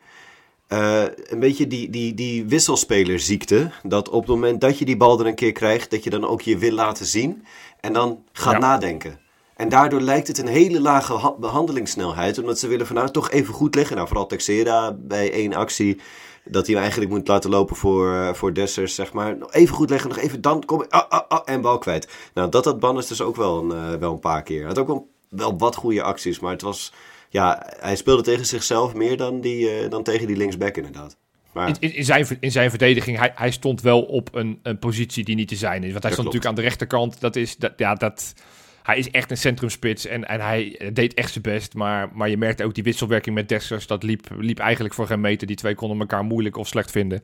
Eh, 0.67 1.03
een 1.15 1.39
beetje 1.39 1.67
die, 1.67 1.89
die, 1.89 2.13
die 2.13 2.45
wisselspelerziekte. 2.45 3.71
Dat 3.83 4.09
op 4.09 4.19
het 4.21 4.29
moment 4.29 4.61
dat 4.61 4.77
je 4.79 4.85
die 4.85 4.97
bal 4.97 5.19
er 5.19 5.25
een 5.25 5.35
keer 5.35 5.51
krijgt, 5.51 5.91
dat 5.91 6.03
je 6.03 6.09
dan 6.09 6.25
ook 6.27 6.41
je 6.41 6.57
wil 6.57 6.71
laten 6.71 7.05
zien. 7.05 7.45
En 7.79 7.93
dan 7.93 8.23
gaat 8.31 8.53
Ja. 8.53 8.59
nadenken. 8.59 9.19
En 9.55 9.69
daardoor 9.69 10.01
lijkt 10.01 10.27
het 10.27 10.37
een 10.37 10.47
hele 10.47 10.81
lage 10.81 11.13
ha- 11.13 11.35
behandelingssnelheid. 11.39 12.37
Omdat 12.37 12.59
ze 12.59 12.67
willen 12.67 12.87
van 12.87 12.95
nou 12.95 13.11
toch 13.11 13.31
even 13.31 13.53
goed 13.53 13.75
leggen. 13.75 13.95
Nou, 13.95 14.07
vooral 14.07 14.25
Texera 14.27 14.91
bij 14.99 15.31
één 15.31 15.53
actie. 15.53 15.99
Dat 16.45 16.65
hij 16.65 16.73
hem 16.75 16.83
eigenlijk 16.83 17.11
moet 17.11 17.27
laten 17.27 17.49
lopen 17.49 17.75
voor, 17.75 18.13
eh, 18.13 18.33
voor 18.33 18.53
Dessers, 18.53 18.95
zeg 18.95 19.13
maar. 19.13 19.37
Nog 19.37 19.53
even 19.53 19.75
goed 19.75 19.89
leggen, 19.89 20.09
nog 20.09 20.17
even 20.17 20.41
dan 20.41 20.65
kom 20.65 20.81
ik. 20.83 20.91
Ah, 20.91 21.09
ah, 21.09 21.27
ah, 21.27 21.41
en 21.45 21.61
bal 21.61 21.77
kwijt. 21.77 22.07
Nou, 22.33 22.49
dat 22.49 22.65
had 22.65 22.79
Bannes 22.79 23.07
dus 23.07 23.21
ook 23.21 23.35
wel 23.35 23.59
een, 23.59 23.71
eh, 23.93 23.99
wel 23.99 24.13
een 24.13 24.19
paar 24.19 24.43
keer. 24.43 24.57
Hij 24.57 24.67
had 24.67 24.77
ook 24.79 24.87
wel, 24.87 25.09
wel 25.29 25.57
wat 25.57 25.75
goede 25.75 26.01
acties. 26.03 26.39
Maar 26.39 26.51
het 26.51 26.61
was. 26.61 26.93
Ja, 27.29 27.63
hij 27.79 27.95
speelde 27.95 28.21
tegen 28.21 28.45
zichzelf 28.45 28.93
meer 28.93 29.17
dan, 29.17 29.41
die, 29.41 29.69
eh, 29.69 29.89
dan 29.89 30.03
tegen 30.03 30.27
die 30.27 30.37
linksback, 30.37 30.77
inderdaad. 30.77 31.17
Maar 31.51 31.67
In, 31.67 31.75
in, 31.79 31.95
in 31.95 32.03
zijn, 32.05 32.27
in 32.39 32.51
zijn 32.51 32.69
verdediging, 32.69 33.17
hij, 33.17 33.31
hij 33.35 33.51
stond 33.51 33.81
wel 33.81 34.01
op 34.01 34.35
een, 34.35 34.59
een 34.63 34.79
positie 34.79 35.23
die 35.23 35.35
niet 35.35 35.47
te 35.47 35.55
zijn 35.55 35.83
is. 35.83 35.91
Want 35.91 36.03
hij 36.03 36.11
Dat 36.11 36.11
stond 36.11 36.29
klopt. 36.29 36.33
natuurlijk 36.33 36.45
aan 36.45 36.55
de 36.55 36.69
rechterkant. 36.69 37.19
Dat 37.21 37.35
is, 37.35 37.55
dat, 37.57 37.73
ja, 37.77 37.95
dat, 37.95 38.33
hij 38.83 38.97
is 38.97 39.11
echt 39.11 39.31
een 39.31 39.37
centrumspits 39.37 40.05
en, 40.05 40.27
en 40.27 40.41
hij 40.41 40.91
deed 40.93 41.13
echt 41.13 41.31
zijn 41.31 41.43
best. 41.43 41.73
Maar, 41.73 42.09
maar 42.13 42.29
je 42.29 42.37
merkte 42.37 42.63
ook 42.63 42.73
die 42.73 42.83
wisselwerking 42.83 43.35
met 43.35 43.49
Dessers, 43.49 43.87
dat 43.87 44.03
liep, 44.03 44.27
liep 44.37 44.59
eigenlijk 44.59 44.93
voor 44.93 45.07
geen 45.07 45.21
meter. 45.21 45.47
Die 45.47 45.55
twee 45.55 45.75
konden 45.75 45.99
elkaar 45.99 46.23
moeilijk 46.23 46.57
of 46.57 46.67
slecht 46.67 46.91
vinden. 46.91 47.21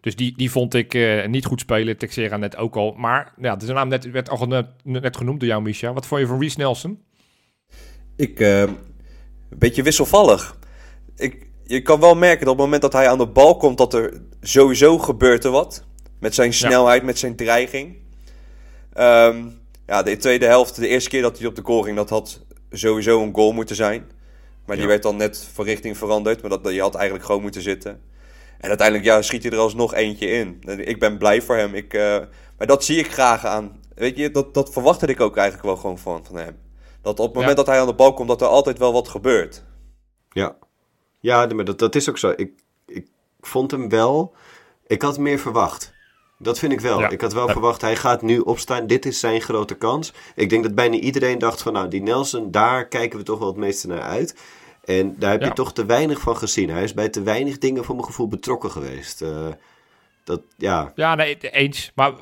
Dus 0.00 0.16
die, 0.16 0.34
die 0.36 0.50
vond 0.50 0.74
ik 0.74 0.94
eh, 0.94 1.26
niet 1.26 1.44
goed 1.44 1.60
spelen. 1.60 1.96
Texera 1.96 2.36
net 2.36 2.56
ook 2.56 2.76
al. 2.76 2.94
Maar 2.96 3.32
ja, 3.40 3.56
de 3.56 3.72
naam 3.72 3.88
net, 3.88 4.10
werd 4.10 4.30
al 4.30 4.46
net, 4.46 4.66
net 4.82 5.16
genoemd 5.16 5.40
door 5.40 5.48
jou, 5.48 5.62
Misha. 5.62 5.92
Wat 5.92 6.06
vond 6.06 6.20
je 6.20 6.26
van 6.26 6.40
Reece 6.40 6.58
Nelson? 6.58 7.02
Ik, 8.16 8.40
eh, 8.40 8.60
een 8.60 8.78
beetje 9.58 9.82
wisselvallig. 9.82 10.56
Ik, 11.16 11.46
je 11.64 11.82
kan 11.82 12.00
wel 12.00 12.14
merken 12.14 12.44
dat 12.44 12.48
op 12.48 12.56
het 12.56 12.64
moment 12.64 12.82
dat 12.82 12.92
hij 12.92 13.08
aan 13.08 13.18
de 13.18 13.26
bal 13.26 13.56
komt, 13.56 13.78
dat 13.78 13.94
er 13.94 14.20
sowieso 14.40 14.98
gebeurt 14.98 15.44
er 15.44 15.50
wat. 15.50 15.84
Met 16.20 16.34
zijn 16.34 16.52
snelheid, 16.52 17.02
met 17.02 17.18
zijn 17.18 17.36
dreiging. 17.36 17.96
Ehm, 18.92 19.44
ja, 19.88 20.02
de 20.02 20.16
tweede 20.16 20.46
helft, 20.46 20.76
de 20.76 20.88
eerste 20.88 21.10
keer 21.10 21.22
dat 21.22 21.38
hij 21.38 21.46
op 21.46 21.54
de 21.54 21.62
goal 21.64 21.82
ging, 21.82 21.96
dat 21.96 22.10
had 22.10 22.40
sowieso 22.70 23.22
een 23.22 23.34
goal 23.34 23.52
moeten 23.52 23.76
zijn. 23.76 24.10
Maar 24.66 24.76
die 24.76 24.86
werd 24.86 25.02
dan 25.02 25.16
net 25.16 25.48
van 25.52 25.64
richting 25.64 25.96
veranderd. 25.98 26.40
Maar 26.40 26.50
dat, 26.50 26.72
je 26.72 26.80
had 26.80 26.94
eigenlijk 26.94 27.26
gewoon 27.26 27.42
moeten 27.42 27.62
zitten. 27.62 28.02
En 28.58 28.68
uiteindelijk 28.68 29.06
ja, 29.08 29.22
schiet 29.22 29.42
hij 29.42 29.52
er 29.52 29.58
alsnog 29.58 29.94
eentje 29.94 30.26
in. 30.26 30.62
Ik 30.78 30.98
ben 30.98 31.18
blij 31.18 31.42
voor 31.42 31.56
hem. 31.56 31.74
Ik, 31.74 31.94
eh, 31.94 32.18
maar 32.58 32.66
dat 32.66 32.84
zie 32.84 32.98
ik 32.98 33.12
graag 33.12 33.44
aan. 33.44 33.80
Weet 33.94 34.16
je, 34.16 34.30
dat, 34.30 34.54
dat 34.54 34.72
verwachtte 34.72 35.06
ik 35.06 35.20
ook 35.20 35.36
eigenlijk 35.36 35.66
wel 35.66 35.76
gewoon 35.76 35.98
van, 35.98 36.24
van 36.24 36.36
hem. 36.36 36.58
Dat 37.02 37.20
op 37.20 37.26
het 37.26 37.34
moment 37.34 37.50
Ja. 37.50 37.56
dat 37.56 37.66
hij 37.66 37.80
aan 37.80 37.86
de 37.86 37.94
bal 37.94 38.14
komt, 38.14 38.28
dat 38.28 38.40
er 38.40 38.46
altijd 38.46 38.78
wel 38.78 38.92
wat 38.92 39.08
gebeurt. 39.08 39.64
Ja, 40.30 40.56
ja 41.20 41.46
maar 41.46 41.64
dat, 41.64 41.78
dat 41.78 41.94
is 41.94 42.08
ook 42.08 42.18
zo. 42.18 42.32
Ik, 42.36 42.50
ik 42.86 43.06
vond 43.40 43.70
hem 43.70 43.88
wel. 43.88 44.34
Ik 44.86 45.02
had 45.02 45.18
meer 45.18 45.38
verwacht. 45.38 45.92
Dat 46.38 46.58
vind 46.58 46.72
ik 46.72 46.80
wel. 46.80 47.00
Ja. 47.00 47.08
Ik 47.08 47.20
had 47.20 47.32
wel 47.32 47.46
Ja. 47.46 47.52
verwacht, 47.52 47.80
hij 47.80 47.96
gaat 47.96 48.22
nu 48.22 48.38
opstaan. 48.38 48.86
Dit 48.86 49.06
is 49.06 49.20
zijn 49.20 49.40
grote 49.40 49.74
kans. 49.74 50.12
Ik 50.34 50.50
denk 50.50 50.62
dat 50.62 50.74
bijna 50.74 50.96
iedereen 50.96 51.38
dacht 51.38 51.62
van, 51.62 51.72
nou, 51.72 51.88
die 51.88 52.02
Nelson, 52.02 52.50
daar 52.50 52.86
kijken 52.88 53.18
we 53.18 53.24
toch 53.24 53.38
wel 53.38 53.48
het 53.48 53.56
meeste 53.56 53.86
naar 53.86 54.00
uit. 54.02 54.36
En 54.84 55.14
daar 55.18 55.30
heb 55.30 55.40
Ja. 55.40 55.46
je 55.46 55.52
toch 55.52 55.72
te 55.72 55.86
weinig 55.86 56.20
van 56.20 56.36
gezien. 56.36 56.70
Hij 56.70 56.82
is 56.82 56.94
bij 56.94 57.08
te 57.08 57.22
weinig 57.22 57.58
dingen 57.58 57.84
voor 57.84 57.94
mijn 57.94 58.06
gevoel 58.06 58.28
betrokken 58.28 58.70
geweest. 58.70 59.22
Eh, 59.22 59.46
dat, 60.24 60.40
ja, 60.56 60.92
Ja, 60.94 61.14
nee, 61.14 61.38
eens. 61.50 61.92
Maar 61.94 62.12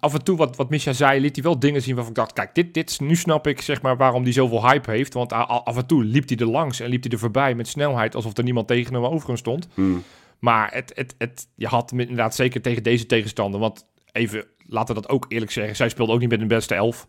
af 0.00 0.14
en 0.14 0.24
toe, 0.24 0.36
wat, 0.36 0.56
wat 0.56 0.70
Misha 0.70 0.92
zei, 0.92 1.20
liet 1.20 1.34
hij 1.36 1.44
wel 1.44 1.58
dingen 1.58 1.82
zien 1.82 1.94
waarvan 1.94 2.12
ik 2.12 2.18
dacht... 2.18 2.32
Kijk, 2.32 2.54
dit, 2.54 2.74
dit, 2.74 3.00
nu 3.00 3.16
snap 3.16 3.46
ik 3.46 3.60
zeg 3.60 3.82
maar 3.82 3.96
waarom 3.96 4.22
hij 4.22 4.32
zoveel 4.32 4.66
hype 4.68 4.90
heeft. 4.90 5.14
Want 5.14 5.32
af 5.32 5.76
en 5.76 5.86
toe 5.86 6.04
liep 6.04 6.28
hij 6.28 6.36
er 6.38 6.46
langs 6.46 6.80
en 6.80 6.88
liep 6.88 7.02
hij 7.02 7.12
er 7.12 7.18
voorbij 7.18 7.54
met 7.54 7.68
snelheid... 7.68 8.14
alsof 8.14 8.36
er 8.36 8.44
niemand 8.44 8.66
tegen 8.66 8.94
hem 8.94 9.04
over 9.04 9.26
hem 9.26 9.36
stond. 9.36 9.68
hmm, 9.74 10.02
Maar 10.38 10.72
het, 10.72 10.92
het, 10.94 11.14
het, 11.18 11.48
je 11.54 11.66
had 11.66 11.92
inderdaad 11.92 12.34
zeker 12.34 12.60
tegen 12.62 12.82
deze 12.82 13.06
tegenstander... 13.06 13.60
Want 13.60 13.86
even, 14.12 14.44
laten 14.66 14.94
we 14.94 15.00
dat 15.00 15.10
ook 15.10 15.26
eerlijk 15.28 15.50
zeggen... 15.50 15.76
Zij 15.76 15.88
speelde 15.88 16.12
ook 16.12 16.20
niet 16.20 16.30
met 16.30 16.40
de 16.40 16.46
beste 16.46 16.74
elf. 16.74 17.06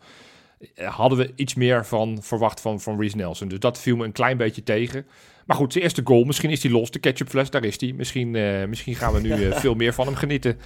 Hadden 0.75 1.17
we 1.17 1.31
iets 1.35 1.53
meer 1.53 1.85
van 1.85 2.17
verwacht 2.21 2.61
van, 2.61 2.81
van 2.81 2.99
Reece 2.99 3.15
Nelson. 3.15 3.47
Dus 3.47 3.59
dat 3.59 3.79
viel 3.79 3.95
me 3.95 4.05
een 4.05 4.11
klein 4.11 4.37
beetje 4.37 4.63
tegen. 4.63 5.05
Maar 5.45 5.57
goed, 5.57 5.71
zijn 5.71 5.83
eerste 5.83 6.01
goal. 6.03 6.23
Misschien 6.23 6.49
is 6.49 6.63
hij 6.63 6.71
los. 6.71 6.91
De 6.91 6.99
ketchupfles, 6.99 7.49
daar 7.49 7.63
is 7.63 7.79
hij. 7.79 7.93
Misschien, 7.93 8.35
eh, 8.35 8.65
misschien 8.65 8.95
gaan 8.95 9.13
we 9.13 9.19
nu 9.19 9.31
eh, 9.31 9.57
veel 9.65 9.75
meer 9.75 9.93
van 9.93 10.05
hem 10.05 10.15
genieten. 10.15 10.59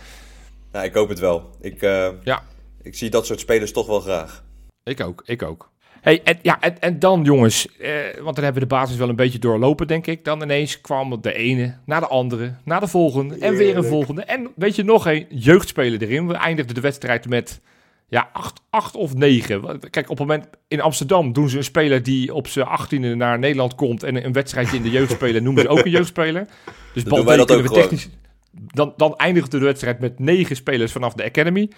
Nou, 0.72 0.86
ik 0.86 0.94
hoop 0.94 1.10
het 1.10 1.20
wel. 1.20 1.50
Ik, 1.62 1.82
eh, 1.82 2.10
Ja. 2.24 2.44
ik 2.82 2.96
zie 2.96 3.10
dat 3.10 3.26
soort 3.26 3.40
spelers 3.40 3.72
toch 3.72 3.88
wel 3.88 4.00
graag. 4.00 4.44
Ik 4.84 5.02
ook, 5.02 5.24
ik 5.26 5.42
ook. 5.42 5.72
Hey, 6.04 6.22
en, 6.24 6.40
ja, 6.42 6.62
en, 6.62 6.80
en 6.80 7.00
dan 7.00 7.24
jongens, 7.24 7.68
eh, 7.78 7.92
want 8.22 8.36
dan 8.36 8.44
hebben 8.44 8.62
we 8.62 8.68
de 8.68 8.76
basis 8.76 8.98
wel 8.98 9.10
een 9.10 9.16
beetje 9.16 9.40
doorlopen, 9.40 9.88
denk 9.88 10.08
ik. 10.08 10.26
Dan 10.26 10.42
ineens 10.42 10.82
kwam 10.82 11.22
de 11.22 11.34
ene 11.34 11.78
naar 11.86 12.00
de 12.00 12.08
andere, 12.08 12.56
naar 12.64 12.80
de 12.80 12.88
volgende 12.88 13.38
en 13.38 13.56
weer 13.56 13.78
een 13.78 13.84
volgende. 13.84 14.24
En 14.24 14.52
weet 14.56 14.76
je, 14.76 14.84
nog 14.84 15.06
een 15.06 15.26
jeugdspeler 15.30 16.02
erin. 16.02 16.28
We 16.28 16.34
eindigden 16.34 16.76
de 16.76 16.82
wedstrijd 16.82 17.30
met 17.30 17.62
ja, 18.08 18.30
acht, 18.34 18.62
acht 18.70 18.96
of 18.96 19.14
negen. 19.16 19.80
Kijk, 19.90 20.10
op 20.10 20.18
het 20.18 20.28
moment 20.28 20.48
in 20.68 20.82
Amsterdam 20.82 21.34
doen 21.34 21.50
ze 21.50 21.58
een 21.58 21.64
speler 21.64 22.04
die 22.04 22.34
op 22.34 22.48
zijn 22.48 22.66
achttiende 22.66 23.16
naar 23.16 23.40
Nederland 23.40 23.76
komt 23.76 24.04
en 24.04 24.26
een 24.26 24.34
wedstrijdje 24.34 24.78
in 24.78 24.84
de 24.84 24.90
jeugd 24.90 25.12
spelen, 25.12 25.44
noemen 25.44 25.62
ze 25.64 25.70
ook 25.70 25.86
een 25.86 25.92
jeugdspeler. 26.00 26.48
Dus 26.94 27.04
doen 27.04 27.26
wij 27.26 27.38
dat 27.38 27.48
kunnen 27.48 27.66
ook 27.66 27.76
we 27.76 27.82
technisch... 27.82 28.10
Dan, 28.52 28.94
dan 28.98 29.16
eindigde 29.16 29.60
de 29.60 29.66
wedstrijd 29.66 30.00
met 30.00 30.20
negen 30.20 30.56
spelers 30.56 30.92
vanaf 30.92 31.14
de 31.14 31.24
Academy. 31.24 31.70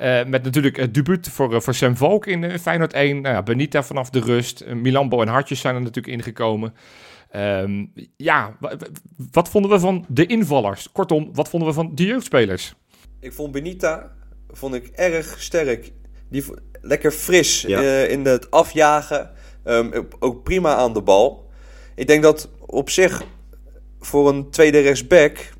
Eh, 0.00 0.24
met 0.24 0.42
natuurlijk 0.42 0.76
het 0.76 0.94
debuut 0.94 1.28
voor, 1.28 1.54
eh, 1.54 1.60
voor 1.60 1.74
Sam 1.74 1.96
Valk 1.96 2.26
in 2.26 2.44
eh, 2.44 2.58
Feyenoord 2.58 2.92
1. 2.92 3.20
Nou 3.20 3.34
ja, 3.34 3.42
Benita 3.42 3.82
vanaf 3.82 4.10
de 4.10 4.20
rust. 4.20 4.62
Uh, 4.66 4.72
Milambo 4.74 5.20
en 5.22 5.28
Hartjes 5.28 5.60
zijn 5.60 5.74
er 5.74 5.80
natuurlijk 5.80 6.14
ingekomen. 6.16 6.74
Ehm, 7.30 7.84
ja, 8.16 8.56
wa- 8.60 8.76
wa- 8.76 8.86
wat 9.32 9.48
vonden 9.48 9.70
we 9.70 9.78
van 9.78 10.04
de 10.08 10.26
invallers? 10.26 10.92
Kortom, 10.92 11.30
wat 11.34 11.48
vonden 11.48 11.68
we 11.68 11.74
van 11.74 11.94
de 11.94 12.04
jeugdspelers? 12.06 12.74
Ik 13.20 13.32
vond 13.32 13.52
Benita 13.52 14.12
vond 14.50 14.74
ik 14.74 14.86
erg 14.86 15.42
sterk. 15.42 15.92
Die 16.30 16.44
lekker 16.80 17.10
fris 17.10 17.60
Ja. 17.60 17.80
eh, 17.80 18.10
in 18.10 18.24
het 18.26 18.50
afjagen. 18.50 19.30
Ehm, 19.64 20.02
ook 20.18 20.42
prima 20.42 20.74
aan 20.74 20.92
de 20.92 21.02
bal. 21.02 21.50
Ik 21.94 22.06
denk 22.06 22.22
dat 22.22 22.50
op 22.66 22.90
zich 22.90 23.22
voor 24.00 24.28
een 24.28 24.50
tweede 24.50 24.80
rechtsback 24.80 25.50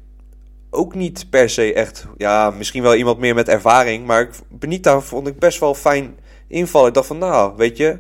ook 0.71 0.95
niet 0.95 1.27
per 1.31 1.51
se 1.51 1.73
echt... 1.75 2.07
Ja, 2.17 2.51
misschien 2.51 2.83
wel 2.83 2.95
iemand 2.95 3.19
meer 3.19 3.35
met 3.35 3.49
ervaring. 3.49 4.07
Maar 4.07 4.21
ik- 4.21 4.35
Benita 4.49 5.01
vond 5.01 5.27
ik 5.27 5.39
best 5.39 5.61
wel 5.61 5.75
fijn 5.75 6.19
invallen. 6.49 6.89
Ik 6.89 6.95
dacht 6.95 7.07
van, 7.07 7.19
nou, 7.19 7.53
weet 7.57 7.77
je... 7.77 7.99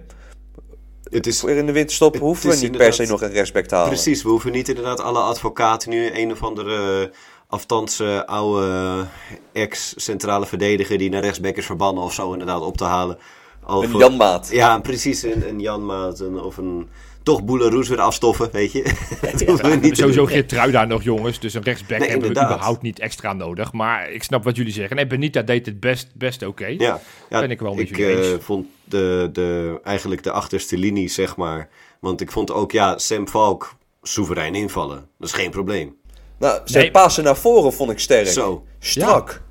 Het 1.11 1.27
is, 1.27 1.45
in 1.45 1.67
de 1.67 1.73
winterstop 1.73 2.17
hoeven 2.19 2.50
we 2.50 2.57
niet 2.57 2.77
per 2.77 2.93
se 2.93 3.05
nog 3.07 3.23
een 3.23 3.33
rechtsback 3.33 3.65
te 3.67 3.75
halen. 3.75 3.91
precies, 3.93 4.23
we 4.23 4.29
hoeven 4.29 4.53
niet 4.53 4.69
inderdaad 4.69 5.00
alle 5.00 5.19
advocaten 5.19 5.91
nu 5.91 6.11
een 6.15 6.33
of 6.33 6.43
andere 6.43 7.00
uh, 7.03 7.07
afstandse 7.49 8.27
oude 8.27 9.05
ex-centrale 9.53 10.47
verdediger 10.47 10.99
die 10.99 11.11
naar 11.11 11.23
rechtsback 11.23 11.57
is 11.57 11.67
verbannen 11.67 12.05
of 12.05 12.12
zo 12.12 12.33
inderdaad 12.33 12.61
op 12.61 12.77
te 12.77 12.85
halen. 12.85 13.19
Al 13.65 13.83
Een 13.83 13.97
Janmaat. 13.97 14.49
Ja, 14.50 14.79
precies. 14.79 15.23
Een, 15.23 15.49
een 15.49 15.61
Jan 15.61 15.87
Maat 15.87 16.21
een- 16.21 16.41
of 16.41 16.57
een... 16.57 16.89
Toch 17.23 17.45
Boeleroes 17.45 17.89
weer 17.89 18.00
afstoffen, 18.00 18.49
weet 18.53 18.73
je. 18.73 18.83
Dat 19.47 19.61
we 19.61 19.79
niet 19.81 19.97
Sowieso 19.97 20.21
doen. 20.21 20.29
Geertruida 20.29 20.85
nog, 20.85 21.03
jongens. 21.03 21.41
Dus 21.41 21.55
een 21.55 21.62
rechtsback 21.62 21.99
Nee, 21.99 22.09
hebben 22.09 22.29
we 22.33 22.45
überhaupt 22.45 22.83
niet 22.83 22.99
extra 22.99 23.33
nodig. 23.33 23.73
Maar 23.73 24.11
ik 24.11 24.23
snap 24.23 24.45
wat 24.45 24.57
jullie 24.57 24.73
zeggen. 24.73 24.97
Nee, 24.97 25.07
Benita 25.07 25.43
deed 25.43 25.67
het 25.67 25.81
best, 25.81 26.09
best 26.15 26.47
oké. 26.47 26.67
Ja, 26.67 27.00
ja 27.31 27.41
Ben 27.41 27.50
ik 27.50 27.61
wel 27.61 27.75
met 27.75 27.91
ik 27.91 27.97
jullie 27.97 28.17
eh, 28.17 28.31
eens. 28.31 28.45
vond 28.45 28.67
de, 28.85 29.29
de, 29.33 29.81
eigenlijk 29.85 30.23
de 30.23 30.31
achterste 30.31 30.79
linie, 30.79 31.09
zeg 31.09 31.37
maar. 31.37 31.69
Want 32.00 32.21
ik 32.21 32.31
vond 32.31 32.53
ook, 32.53 32.73
ja, 32.73 32.99
Sam 32.99 33.29
Valk 33.29 33.75
soeverein 34.03 34.55
invallen. 34.55 35.09
Dat 35.19 35.29
is 35.29 35.35
geen 35.35 35.50
probleem. 35.50 35.97
Nou, 36.39 36.61
zijn 36.65 36.83
Nee. 36.83 36.93
passen 36.93 37.25
naar 37.25 37.37
voren 37.37 37.73
vond 37.73 37.91
ik 37.91 37.99
sterk. 37.99 38.27
Zo. 38.27 38.65
Strak. 38.79 39.29
Ja, 39.31 39.50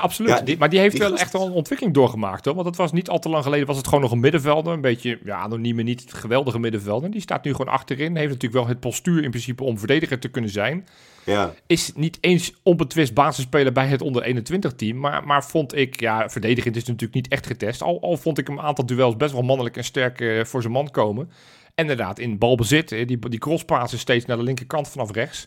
absoluut. 0.00 0.30
Ja, 0.30 0.40
die, 0.40 0.58
maar 0.58 0.68
die 0.68 0.78
heeft 0.78 0.90
die 0.92 1.00
wel 1.00 1.10
gast- 1.10 1.22
echt 1.22 1.32
wel 1.32 1.46
een 1.46 1.52
ontwikkeling 1.52 1.94
doorgemaakt. 1.96 2.44
Hoor. 2.44 2.54
Want 2.54 2.66
het 2.66 2.76
was 2.76 2.92
niet 2.92 3.08
al 3.08 3.18
te 3.18 3.28
lang 3.28 3.42
geleden, 3.44 3.66
was 3.66 3.76
het 3.76 3.86
gewoon 3.86 4.00
nog 4.02 4.12
een 4.12 4.20
middenvelder. 4.20 4.72
Een 4.72 4.80
beetje, 4.80 5.18
ja, 5.24 5.36
anonieme, 5.36 5.82
niet 5.82 6.00
het 6.00 6.14
geweldige 6.14 6.58
middenvelder. 6.58 7.10
Die 7.10 7.20
staat 7.20 7.44
nu 7.44 7.50
gewoon 7.54 7.72
achterin. 7.72 8.16
Heeft 8.16 8.28
natuurlijk 8.32 8.60
wel 8.64 8.66
het 8.66 8.80
postuur 8.80 9.22
in 9.24 9.30
principe 9.30 9.64
om 9.64 9.78
verdediger 9.78 10.18
te 10.18 10.28
kunnen 10.28 10.50
zijn. 10.50 10.86
Ja, 11.24 11.54
Is 11.66 11.92
niet 11.94 12.18
eens 12.20 12.52
onbetwist 12.62 13.14
basisspeler 13.14 13.72
bij 13.72 13.86
het 13.86 14.02
onder 14.02 14.22
21 14.22 14.72
team. 14.72 14.98
Maar, 14.98 15.26
maar 15.26 15.44
vond 15.44 15.76
ik, 15.76 16.00
ja, 16.00 16.28
verdedigend 16.30 16.76
is 16.76 16.84
natuurlijk 16.84 17.14
niet 17.14 17.28
echt 17.28 17.46
getest. 17.46 17.82
Al, 17.82 18.00
al 18.00 18.16
vond 18.16 18.38
ik 18.38 18.46
hem 18.46 18.58
een 18.58 18.64
aantal 18.64 18.86
duels 18.86 19.16
best 19.16 19.32
wel 19.32 19.42
mannelijk 19.42 19.76
en 19.76 19.84
sterk 19.84 20.20
eh, 20.20 20.44
voor 20.44 20.60
zijn 20.60 20.72
man 20.72 20.90
komen. 20.90 21.30
En 21.74 21.84
inderdaad, 21.84 22.18
in 22.18 22.38
balbezit, 22.38 22.92
eh, 22.92 23.06
die, 23.06 23.28
die 23.28 23.38
crosspassen 23.38 23.98
steeds 23.98 24.24
naar 24.24 24.36
de 24.36 24.42
linkerkant 24.42 24.88
vanaf 24.88 25.12
rechts. 25.12 25.46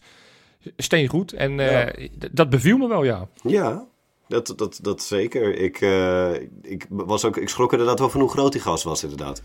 Steengoed. 0.78 1.34
En 1.34 1.60
eh, 1.60 2.10
dat 2.32 2.50
beviel 2.50 2.78
me 2.78 2.88
wel, 2.88 3.04
ja. 3.04 3.28
ja 3.44 3.86
dat, 4.27 4.53
dat, 4.55 4.79
dat 4.82 5.01
zeker. 5.03 5.55
Ik, 5.58 5.82
eh, 5.82 6.34
ik, 6.62 6.86
was 6.89 7.25
ook, 7.25 7.38
ik 7.38 7.50
schrok 7.50 7.72
inderdaad 7.72 8.00
wel 8.00 8.10
van 8.10 8.22
hoe 8.22 8.29
groot 8.29 8.51
die 8.51 8.62
gast 8.62 8.84
was, 8.84 9.03
inderdaad. 9.03 9.41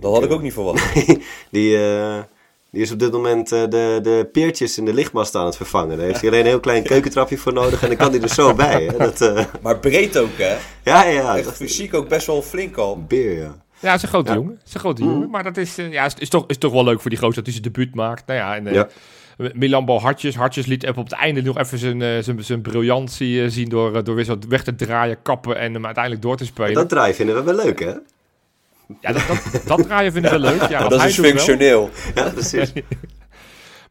Dat 0.00 0.12
had 0.12 0.24
ik 0.24 0.30
ook 0.32 0.42
niet 0.42 0.52
verwacht. 0.52 0.94
die, 1.50 1.76
eh, 1.86 2.18
die 2.70 2.82
is 2.82 2.90
op 2.92 2.98
dit 2.98 3.12
moment 3.12 3.52
eh, 3.52 3.60
de, 3.68 3.98
de 4.02 4.28
peertjes 4.32 4.78
in 4.78 4.84
de 4.84 4.94
lichtmast 4.94 5.34
aan 5.34 5.46
het 5.46 5.56
vervangen. 5.56 5.96
Daar 5.96 6.06
heeft 6.06 6.20
hij 6.20 6.28
alleen 6.28 6.40
een 6.42 6.46
heel 6.46 6.60
klein 6.60 6.82
keukentrapje 6.92 7.38
voor 7.38 7.52
nodig 7.52 7.82
en 7.82 7.88
dan 7.88 7.96
kan 7.96 8.10
hij 8.12 8.20
er 8.20 8.28
zo 8.28 8.54
bij. 8.54 8.84
Hè? 8.84 8.96
Dat, 8.98 9.20
eh, 9.20 9.44
Maar 9.62 9.78
breed 9.78 10.16
ook, 10.18 10.36
hè? 10.38 10.56
ja, 10.84 11.04
ja, 11.04 11.36
Echt 11.36 11.44
dat 11.44 11.54
fysiek 11.54 11.94
ook 11.94 12.08
best 12.08 12.26
wel 12.26 12.42
flink 12.42 12.76
al. 12.76 13.04
beer, 13.04 13.38
ja. 13.38 13.62
Ja, 13.80 13.90
het 13.90 13.96
is 13.96 14.02
een 14.02 14.08
grote 14.08 14.30
Ja. 14.30 14.36
jongen. 14.36 14.52
Het 14.58 14.66
is 14.68 14.74
een 14.74 14.80
grote 14.80 15.02
jongen. 15.04 15.30
Maar 15.30 15.42
dat 15.42 15.56
is, 15.56 15.78
eh, 15.78 15.92
ja, 15.92 16.04
is, 16.04 16.14
is, 16.18 16.28
toch, 16.28 16.44
is 16.46 16.58
toch 16.58 16.72
wel 16.72 16.84
leuk 16.84 17.00
voor 17.00 17.10
die 17.10 17.18
gozer 17.18 17.34
dat 17.34 17.44
hij 17.44 17.52
zijn 17.52 17.64
debuut 17.72 17.94
maakt. 17.94 18.26
Nou 18.26 18.38
ja, 18.38 18.56
en 18.56 18.66
eh 18.66 18.82
Ja. 19.36 19.50
Milambo 19.54 19.98
Hartjes. 19.98 20.36
Hartjes 20.36 20.66
liet 20.66 20.86
op 20.88 20.96
het 20.96 21.12
einde 21.12 21.42
nog 21.42 21.58
even 21.58 21.78
zijn, 21.78 22.02
eh, 22.02 22.18
zijn, 22.20 22.44
zijn 22.44 22.62
briljantie 22.62 23.42
eh, 23.42 23.50
zien 23.50 23.68
door, 23.68 23.96
eh, 23.96 24.04
door 24.04 24.14
weer 24.14 24.24
zo 24.24 24.38
weg 24.48 24.62
te 24.62 24.74
draaien, 24.74 25.22
kappen 25.22 25.58
en 25.58 25.74
hem 25.74 25.84
uiteindelijk 25.84 26.22
door 26.22 26.36
te 26.36 26.44
spelen. 26.44 26.74
Dat 26.74 26.88
draai 26.88 27.14
vinden 27.14 27.34
we 27.34 27.42
wel 27.42 27.64
leuk, 27.64 27.80
hè? 27.80 27.92
Ja, 29.00 29.12
dat, 29.12 29.26
dat, 29.52 29.62
dat 29.66 29.82
draaien 29.82 30.12
vinden 30.12 30.30
we 30.30 30.38
leuk. 30.38 30.68
Ja, 30.68 30.82
wat 30.82 30.90
dat 31.00 31.04
is 31.04 31.16
wel. 31.16 31.30
functioneel. 31.30 31.90
Ja, 32.14 32.30
precies. 32.30 32.72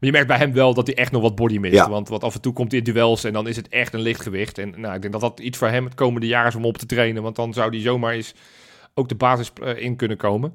Maar 0.04 0.12
je 0.12 0.18
merkt 0.18 0.34
bij 0.38 0.46
hem 0.46 0.54
wel 0.54 0.74
dat 0.74 0.88
hij 0.88 0.96
echt 0.96 1.12
nog 1.12 1.22
wat 1.22 1.36
body 1.36 1.58
mist. 1.58 1.74
Ja. 1.74 1.90
Want, 1.90 2.10
want 2.10 2.24
af 2.24 2.36
en 2.36 2.42
toe 2.42 2.54
komt 2.54 2.72
hij 2.72 2.80
in 2.80 2.94
duels 2.94 3.24
en 3.24 3.34
dan 3.34 3.48
is 3.48 3.56
het 3.56 3.70
echt 3.70 3.94
een 3.94 4.02
lichtgewicht. 4.02 4.58
En 4.58 4.74
nou, 4.78 4.96
ik 4.96 5.02
denk 5.02 5.14
dat 5.14 5.22
dat 5.22 5.40
iets 5.40 5.58
voor 5.58 5.68
hem 5.68 5.86
het 5.86 5.96
komende 5.96 6.28
jaar 6.28 6.48
is 6.48 6.56
om 6.56 6.66
op 6.66 6.78
te 6.78 6.86
trainen. 6.86 7.24
Want 7.24 7.36
dan 7.36 7.54
zou 7.54 7.70
hij 7.70 7.82
zomaar 7.82 8.14
eens 8.14 8.34
ook 8.94 9.10
de 9.10 9.16
basis 9.16 9.52
in 9.76 9.96
kunnen 9.96 10.18
komen. 10.18 10.54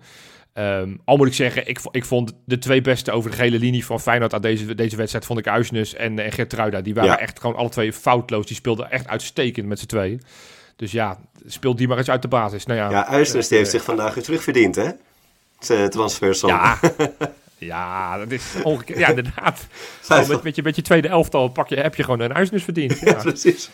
Ehm, 0.59 0.95
al 1.05 1.17
moet 1.17 1.27
ik 1.27 1.35
zeggen, 1.35 1.69
ik, 1.69 1.79
ik 1.91 2.05
vond 2.05 2.33
de 2.45 2.59
twee 2.59 2.81
beste 2.81 3.11
over 3.13 3.31
de 3.31 3.37
gele 3.37 3.59
linie 3.59 3.85
van 3.85 4.01
Feyenoord 4.01 4.35
aan 4.35 4.41
deze, 4.41 4.75
deze 4.75 4.97
wedstrijd... 4.97 5.25
vond 5.27 5.39
ik 5.39 5.47
Uisnes 5.49 5.95
en, 5.95 6.19
en 6.19 6.33
Gertruida. 6.33 6.81
Die 6.81 6.95
waren 6.95 7.11
Ja. 7.11 7.19
echt 7.19 7.41
gewoon 7.41 7.57
alle 7.57 7.69
twee 7.69 7.93
foutloos. 7.93 8.47
Die 8.47 8.57
speelden 8.57 8.91
echt 8.91 9.09
uitstekend 9.09 9.67
met 9.67 9.79
z'n 9.79 9.87
tweeën. 9.87 10.23
Dus 10.77 10.93
ja, 10.93 11.19
speel 11.47 11.77
die 11.77 11.89
maar 11.89 11.99
eens 11.99 12.11
uit 12.11 12.23
de 12.23 12.29
basis. 12.29 12.67
Nou 12.67 12.79
ja, 12.79 12.91
Ja, 12.91 13.07
Uisnes 13.07 13.49
die 13.49 13.59
heeft 13.59 13.71
zich 13.71 13.83
vandaag 13.85 14.15
weer 14.15 14.25
terugverdiend, 14.25 14.75
hè? 14.77 14.89
Zijn 15.59 15.91
transfersom. 15.91 16.51
Ja, 16.51 16.79
ja, 17.59 18.19
dat 18.19 18.31
is 18.31 18.43
ongekend. 18.63 18.99
Ja, 18.99 19.09
inderdaad. 19.09 19.67
Met, 20.29 20.43
met, 20.43 20.57
je, 20.57 20.63
met 20.63 20.77
je 20.77 20.83
tweede 20.83 21.09
elftal 21.09 21.49
pak 21.49 21.69
je, 21.69 21.77
heb 21.77 21.95
je 21.95 22.03
gewoon 22.03 22.21
een 22.21 22.33
huisnus 22.33 22.63
verdiend. 22.65 22.99
Ja, 23.01 23.11
Ja. 23.11 23.23
precies. 23.23 23.71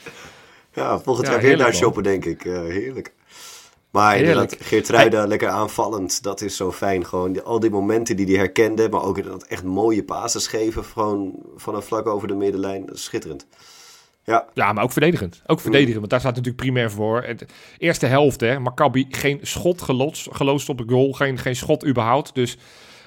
Ja, 0.72 0.98
volgend 0.98 1.26
Ja, 1.26 1.32
jaar 1.32 1.42
weer 1.42 1.56
naar 1.56 1.74
shoppen, 1.74 2.02
denk 2.02 2.24
ik. 2.24 2.44
Eh, 2.44 2.52
heerlijk. 2.52 3.12
Maar 3.94 4.16
inderdaad, 4.16 4.56
Geertruida, 4.60 5.26
lekker 5.26 5.48
aanvallend. 5.48 6.22
Dat 6.22 6.40
is 6.40 6.56
zo 6.56 6.72
fijn. 6.72 7.06
Gewoon 7.06 7.44
al 7.44 7.60
die 7.60 7.70
momenten 7.70 8.16
die 8.16 8.26
hij 8.26 8.34
herkende. 8.36 8.88
Maar 8.88 9.02
ook 9.02 9.16
inderdaad 9.16 9.46
echt 9.46 9.62
mooie 9.62 10.04
passes 10.04 10.46
geven. 10.46 10.84
Gewoon 10.84 11.32
vanaf 11.56 11.84
vlak 11.86 12.06
over 12.06 12.28
de 12.28 12.34
middenlijn. 12.34 12.86
Dat 12.86 12.94
is 12.96 13.04
schitterend. 13.04 13.46
Ja, 14.24 14.46
ja, 14.54 14.72
maar 14.72 14.84
ook 14.84 14.92
verdedigend. 14.92 15.42
Ook 15.46 15.60
verdedigend, 15.60 15.98
want 15.98 16.10
daar 16.10 16.20
staat 16.20 16.34
natuurlijk 16.34 16.62
primair 16.62 16.90
voor. 16.90 17.22
Het, 17.22 17.44
eerste 17.78 18.06
helft, 18.06 18.40
hè. 18.40 18.58
Maccabi 18.58 19.06
geen 19.10 19.38
schot 19.42 19.82
gelost, 19.82 20.28
geloosd 20.32 20.68
op 20.68 20.78
de 20.78 20.84
goal. 20.86 21.12
Geen, 21.12 21.38
geen 21.38 21.56
schot 21.56 21.86
überhaupt. 21.86 22.34
Dus 22.34 22.56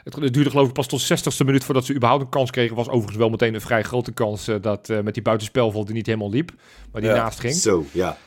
het, 0.03 0.33
duurde 0.33 0.49
geloof 0.49 0.67
ik 0.67 0.73
pas 0.73 0.87
tot 0.87 1.03
60ste 1.03 1.45
minuut 1.45 1.63
voordat 1.63 1.85
ze 1.85 1.93
überhaupt 1.93 2.23
een 2.23 2.29
kans 2.29 2.51
kregen. 2.51 2.75
Was 2.75 2.87
overigens 2.87 3.17
wel 3.17 3.29
meteen 3.29 3.53
een 3.53 3.61
vrij 3.61 3.83
grote 3.83 4.11
kans 4.11 4.47
eh, 4.47 4.55
dat 4.61 4.89
eh, 4.89 4.99
met 4.99 5.13
die 5.13 5.23
buitenspelval 5.23 5.85
die 5.85 5.93
niet 5.95 6.05
helemaal 6.05 6.29
liep. 6.29 6.51
Maar 6.91 7.01
die 7.01 7.09
Ja. 7.09 7.15
naast 7.17 7.39
ging. 7.39 7.53
zo, 7.53 7.85
ja. 7.91 8.17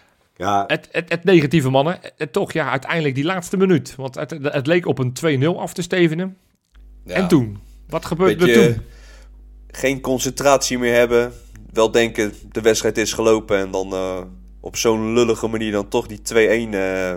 Ja, 0.41 0.65
Het, 0.67 0.89
het, 0.93 1.09
het 1.09 1.25
negatieve, 1.25 1.71
mannen. 1.71 1.99
Het, 2.17 2.33
toch, 2.33 2.53
ja, 2.53 2.71
uiteindelijk 2.71 3.15
die 3.15 3.25
laatste 3.25 3.57
minuut. 3.57 3.95
Want 3.97 4.15
het, 4.15 4.31
het 4.43 4.67
leek 4.67 4.87
op 4.87 4.99
een 4.99 5.43
2-0 5.43 5.47
af 5.57 5.73
te 5.73 5.83
stevenen. 5.83 6.37
Ja. 7.05 7.15
En 7.15 7.29
toen? 7.29 7.59
Wat 7.89 8.05
gebeurde 8.05 8.33
er 8.33 8.47
Beetje 8.47 8.75
toen? 8.75 8.83
geen 9.71 10.01
concentratie 10.01 10.79
meer 10.79 10.95
hebben. 10.95 11.33
Wel 11.73 11.91
denken, 11.91 12.33
de 12.53 12.61
wedstrijd 12.61 12.99
is 12.99 13.13
gelopen. 13.13 13.59
En 13.59 13.71
dan 13.71 13.93
eh, 13.93 14.21
op 14.61 14.77
zo'n 14.77 15.13
lullige 15.13 15.47
manier 15.47 15.73
dan 15.73 15.89
toch 15.89 16.07
die 16.07 16.21
2-1 16.69 16.75
eh 16.75 17.15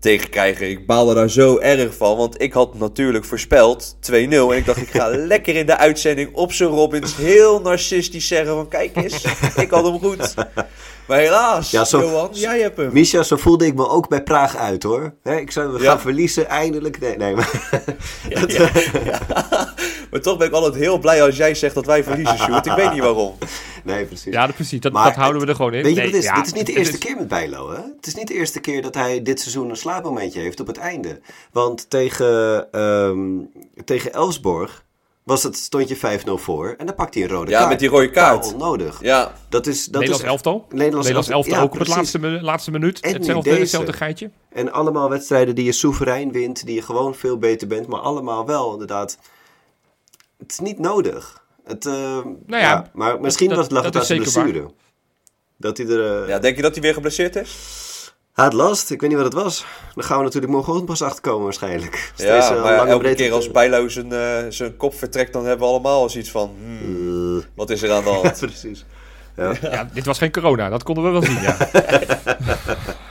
tegenkrijgen. 0.00 0.70
Ik 0.70 0.86
baalde 0.86 1.14
daar 1.14 1.30
zo 1.30 1.58
erg 1.58 1.96
van. 1.96 2.16
Want 2.16 2.40
ik 2.42 2.52
had 2.52 2.78
natuurlijk 2.78 3.24
voorspeld 3.24 3.96
2-0. 4.10 4.12
En 4.12 4.56
ik 4.56 4.64
dacht, 4.66 4.80
ik 4.80 4.90
ga 4.90 5.08
lekker 5.32 5.56
in 5.56 5.66
de 5.66 5.76
uitzending 5.76 6.34
op 6.34 6.52
zijn 6.52 6.68
Robins 6.68 7.16
heel 7.16 7.60
narcistisch 7.60 8.26
zeggen 8.26 8.54
van... 8.54 8.68
Kijk 8.68 8.96
eens, 8.96 9.24
ik 9.56 9.70
had 9.70 9.84
hem 9.84 9.98
goed. 9.98 10.34
Maar 11.08 11.18
helaas, 11.18 11.70
Ja, 11.70 11.84
zo- 11.84 12.00
Johan, 12.00 12.28
jij 12.32 12.60
hebt 12.60 12.76
hem. 12.76 12.92
Misha, 12.92 13.22
zo 13.22 13.36
voelde 13.36 13.66
ik 13.66 13.74
me 13.74 13.88
ook 13.88 14.08
bij 14.08 14.22
Praag 14.22 14.56
uit, 14.56 14.82
hoor. 14.82 15.14
Hè, 15.22 15.36
ik 15.36 15.50
zou 15.50 15.72
we 15.72 15.82
Ja. 15.82 15.90
gaan 15.90 16.00
verliezen, 16.00 16.48
eindelijk. 16.48 17.00
Nee, 17.00 17.16
nee, 17.16 17.34
maar... 17.34 17.50
Maar 20.10 20.20
toch 20.20 20.36
ben 20.38 20.46
ik 20.46 20.52
altijd 20.52 20.74
heel 20.74 20.98
blij 20.98 21.22
als 21.22 21.36
jij 21.36 21.54
zegt 21.54 21.74
dat 21.74 21.86
wij 21.86 22.04
verliezen, 22.04 22.38
Sjoerd. 22.38 22.66
Ik 22.66 22.72
weet 22.72 22.92
niet 22.92 23.02
waarom. 23.02 23.34
Nee, 23.84 24.04
precies. 24.04 24.32
Ja, 24.32 24.46
dat, 24.46 24.54
precies. 24.54 24.80
Dat, 24.80 24.92
Maar 24.92 25.04
dat 25.04 25.14
houden 25.14 25.42
we 25.42 25.48
er 25.48 25.54
gewoon 25.54 25.74
in. 25.74 25.82
Weet 25.82 25.94
je 25.94 26.00
Nee, 26.00 26.04
wat 26.10 26.14
het 26.14 26.24
is? 26.24 26.28
ja, 26.30 26.36
dit 26.36 26.46
is 26.46 26.52
niet 26.52 26.66
de 26.66 26.72
eerste 26.72 26.92
is- 26.92 26.98
keer 26.98 27.16
met 27.16 27.28
Bijlo, 27.28 27.70
hè? 27.70 27.76
Het 27.96 28.06
is 28.06 28.14
niet 28.14 28.28
de 28.28 28.34
eerste 28.34 28.60
keer 28.60 28.82
dat 28.82 28.94
hij 28.94 29.22
dit 29.22 29.40
seizoen 29.40 29.70
een 29.70 29.76
slaapmomentje 29.76 30.40
heeft 30.40 30.60
op 30.60 30.66
het 30.66 30.76
einde. 30.78 31.20
Want 31.52 31.90
tegen, 31.90 32.66
ehm 32.72 33.18
tegen 33.84 34.12
Elfsborg 34.12 34.84
was 35.28 35.42
het, 35.42 35.56
stond 35.56 35.88
je 35.88 35.96
5-0 35.96 36.30
voor 36.34 36.74
en 36.78 36.86
dan 36.86 36.94
pakt 36.94 37.14
hij 37.14 37.22
een 37.22 37.28
rode 37.28 37.50
Ja, 37.50 37.56
kaart. 37.58 37.70
met 37.70 37.78
die 37.78 37.88
rode 37.88 38.10
kaart. 38.10 38.52
Onnodig. 38.52 38.98
Ja, 39.02 39.32
Dat 39.48 39.66
is, 39.66 39.84
dat 39.84 39.92
Nederlands 39.92 40.22
is, 40.24 40.28
elftal. 40.30 40.54
Nederlands 40.68 40.94
Nederlands 40.96 41.28
elftal 41.28 41.54
ja, 41.54 41.60
ook 41.62 41.72
op 41.72 41.78
het 41.78 41.88
precies. 41.88 42.12
laatste, 42.12 42.42
laatste 42.44 42.70
minuut. 42.70 43.00
En 43.00 43.12
Hetzelfde, 43.12 43.48
deze. 43.50 43.60
hetzelfde 43.62 43.92
geitje. 43.92 44.30
En 44.48 44.72
allemaal 44.72 45.08
wedstrijden 45.08 45.54
die 45.54 45.64
je 45.64 45.72
soeverein 45.72 46.32
wint, 46.32 46.66
die 46.66 46.74
je 46.74 46.82
gewoon 46.82 47.14
veel 47.14 47.38
beter 47.38 47.68
bent, 47.68 47.86
maar 47.86 48.00
allemaal 48.00 48.46
wel 48.46 48.72
inderdaad. 48.72 49.18
Het 50.38 50.50
is 50.52 50.58
niet 50.58 50.78
nodig. 50.78 51.44
Het, 51.64 51.86
eh, 51.86 51.92
Nou 51.92 52.62
ja, 52.62 52.90
maar 52.92 53.20
misschien 53.20 53.48
dat- 53.48 53.56
was 53.56 53.66
het 53.66 53.74
lag 53.74 53.84
het 53.84 53.96
aan 53.96 54.16
blessure. 54.18 54.70
Dat 55.56 55.76
hij 55.76 55.86
er... 55.86 56.22
eh, 56.22 56.28
ja, 56.28 56.38
denk 56.38 56.56
je 56.56 56.62
dat 56.62 56.72
hij 56.72 56.82
weer 56.82 56.94
geblesseerd 56.94 57.36
is? 57.36 57.56
Hij 58.38 58.46
had 58.46 58.56
last, 58.56 58.90
ik 58.90 59.00
weet 59.00 59.10
niet 59.10 59.18
wat 59.18 59.32
het 59.32 59.42
was. 59.42 59.64
Dan 59.94 60.04
gaan 60.04 60.18
we 60.18 60.24
natuurlijk 60.24 60.52
morgenochtend 60.52 60.88
pas 60.90 61.02
achterkomen 61.02 61.44
waarschijnlijk. 61.44 62.12
Als 62.16 62.26
deze, 62.26 62.52
maar 62.62 62.76
lange 62.76 62.90
elke 62.90 63.14
keer 63.14 63.32
als 63.32 63.50
Bijlo 63.50 63.88
zijn, 63.88 64.12
eh, 64.12 64.36
zijn 64.48 64.76
kop 64.76 64.94
vertrekt, 64.94 65.32
dan 65.32 65.44
hebben 65.46 65.66
we 65.66 65.72
allemaal 65.72 66.02
eens 66.02 66.16
iets 66.16 66.30
van... 66.30 66.54
hmm, 66.64 67.38
Eh, 67.38 67.44
wat 67.54 67.70
is 67.70 67.82
er 67.82 67.92
aan 67.92 68.04
de 68.04 68.10
hand? 68.22 68.38
precies. 68.40 68.84
Ja. 69.36 69.52
Ja, 69.60 69.88
dit 69.92 70.04
was 70.04 70.18
geen 70.18 70.30
corona, 70.32 70.68
dat 70.68 70.82
konden 70.82 71.04
we 71.04 71.10
wel 71.10 71.22
zien, 71.22 71.42
ja. 71.42 71.56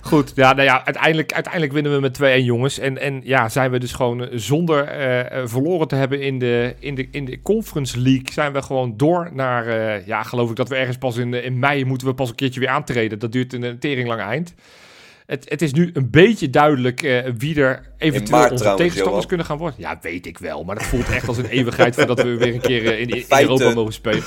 Goed, 0.00 0.32
ja, 0.34 0.52
nou 0.52 0.64
ja, 0.64 0.84
uiteindelijk, 0.84 1.32
uiteindelijk 1.32 1.72
winnen 1.72 1.92
we 1.92 2.00
met 2.00 2.40
2-1 2.40 2.44
jongens. 2.44 2.78
En, 2.78 2.98
en 2.98 3.20
ja, 3.24 3.48
zijn 3.48 3.70
we 3.70 3.78
dus 3.78 3.92
gewoon 3.92 4.28
eh, 4.28 4.38
zonder 4.38 4.84
eh, 4.84 5.20
eh, 5.20 5.48
verloren 5.48 5.88
te 5.88 5.94
hebben 5.94 6.20
in 6.20 6.38
de, 6.38 6.74
in, 6.78 6.94
de, 6.94 7.08
in 7.10 7.24
de 7.24 7.42
Conference 7.42 8.00
League... 8.00 8.32
zijn 8.32 8.52
we 8.52 8.62
gewoon 8.62 8.96
door 8.96 9.30
naar, 9.32 9.66
ja, 10.06 10.22
geloof 10.22 10.50
ik 10.50 10.56
dat 10.56 10.68
we 10.68 10.76
ergens 10.76 10.98
pas 10.98 11.16
in, 11.16 11.34
in 11.34 11.58
mei 11.58 11.84
moeten 11.84 12.06
we 12.06 12.14
pas 12.14 12.28
een 12.28 12.34
keertje 12.34 12.60
weer 12.60 12.68
aantreden. 12.68 13.18
Dat 13.18 13.32
duurt 13.32 13.52
een, 13.52 13.62
een 13.62 13.78
tering 13.78 14.08
lang 14.08 14.20
eind. 14.20 14.54
Het, 15.26 15.48
het 15.48 15.62
is 15.62 15.72
nu 15.72 15.90
een 15.92 16.10
beetje 16.10 16.50
duidelijk 16.50 17.00
wie 17.38 17.60
er 17.60 17.82
eventueel 17.98 18.38
maart 18.38 18.50
onze 18.50 18.62
trouwens, 18.62 18.86
tegenstanders 18.86 19.24
Johan. 19.24 19.26
kunnen 19.26 19.46
gaan 19.46 19.58
worden. 19.58 19.80
Ja, 19.80 19.98
weet 20.02 20.26
ik 20.26 20.38
wel, 20.38 20.64
maar 20.64 20.74
dat 20.74 20.84
voelt 20.84 21.08
echt 21.08 21.28
als 21.28 21.38
een 21.38 21.48
eeuwigheid 21.48 21.94
voordat 21.94 22.22
we 22.22 22.36
weer 22.36 22.54
een 22.54 22.60
keer 22.60 22.98
in, 22.98 23.08
in. 23.08 23.24
Europa 23.28 23.74
mogen 23.74 23.92
spelen. 23.92 24.22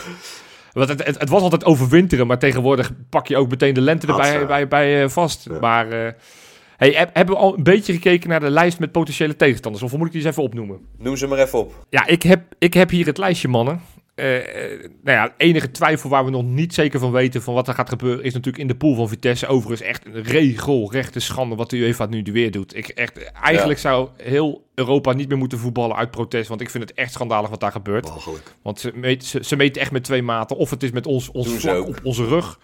Want 0.72 0.90
het, 0.90 1.06
het, 1.06 1.20
het 1.20 1.30
was 1.30 1.42
altijd 1.42 1.66
overwinteren, 1.66 2.28
maar 2.28 2.40
tegenwoordig 2.40 2.92
pak 3.10 3.28
je 3.28 3.38
ook 3.38 3.50
meteen 3.50 3.74
de 3.74 3.82
lente 3.82 4.08
erbij 4.08 4.46
bij, 4.46 4.68
bij, 4.68 5.04
eh, 5.04 5.10
vast. 5.10 5.48
Ja. 5.50 5.60
Maar 5.60 5.92
eh, 5.92 6.12
Hey, 6.78 6.92
heb- 6.92 7.10
hebben 7.16 7.36
we 7.36 7.42
al 7.42 7.58
een 7.58 7.64
beetje 7.64 7.94
gekeken 7.94 8.30
naar 8.30 8.40
de 8.40 8.50
lijst 8.50 8.80
met 8.80 8.92
potentiële 8.92 9.36
tegenstanders? 9.36 9.84
Of 9.84 9.98
moet 9.98 10.06
ik 10.08 10.12
die 10.14 10.22
eens 10.22 10.30
even 10.32 10.44
opnoemen? 10.44 10.80
Noem 10.98 11.18
ze 11.18 11.28
maar 11.28 11.38
even 11.40 11.60
op. 11.60 11.86
Ja, 11.90 12.06
ik 12.08 12.24
heb, 12.24 12.42
ik 12.58 12.74
heb 12.74 12.90
hier 12.90 13.06
het 13.06 13.18
lijstje, 13.18 13.48
mannen. 13.48 13.82
Eh, 14.22 14.74
eh, 14.74 14.80
nou 15.04 15.18
ja, 15.18 15.34
enige 15.38 15.72
twijfel 15.72 16.10
waar 16.10 16.26
we 16.26 16.32
nog 16.32 16.44
niet 16.44 16.74
zeker 16.74 17.00
van 17.00 17.12
weten 17.12 17.42
van 17.42 17.54
wat 17.54 17.68
er 17.68 17.74
gaat 17.74 17.90
gebeuren, 17.90 18.24
is 18.24 18.34
natuurlijk 18.34 18.64
in 18.64 18.68
de 18.68 18.76
pool 18.76 18.96
van 18.96 19.10
Vitesse. 19.10 19.48
Overigens 19.48 19.90
echt 19.90 20.06
een 20.06 20.24
regelrechte 20.24 21.20
schande 21.20 21.56
wat 21.56 21.70
de 21.70 21.78
UEFA 21.78 22.06
nu 22.06 22.24
weer 22.24 22.52
doet. 22.52 22.76
Ik 22.76 22.88
echt, 22.88 23.32
eigenlijk 23.32 23.80
zou 23.80 24.10
heel 24.18 24.68
Europa 24.76 25.14
niet 25.14 25.28
meer 25.28 25.38
moeten 25.38 25.58
voetballen 25.58 25.96
uit 25.96 26.12
protest, 26.12 26.48
want 26.48 26.62
ik 26.62 26.70
vind 26.70 26.84
het 26.84 26.94
echt 26.94 27.12
schandalig 27.14 27.50
wat 27.50 27.60
daar 27.60 27.72
gebeurt. 27.72 28.12
Want 28.62 28.80
ze, 28.80 28.92
meet, 28.96 29.26
ze, 29.26 29.44
ze 29.44 29.56
meten 29.56 29.82
echt 29.82 29.92
met 29.92 30.04
twee 30.04 30.22
maten. 30.22 30.58
Of 30.58 30.70
het 30.70 30.84
is 30.84 30.92
met 30.92 31.06
ons, 31.06 31.32
ons 31.32 31.50
vlak 31.50 31.88
op 31.88 32.00
onze 32.04 32.26
rug. 32.26 32.60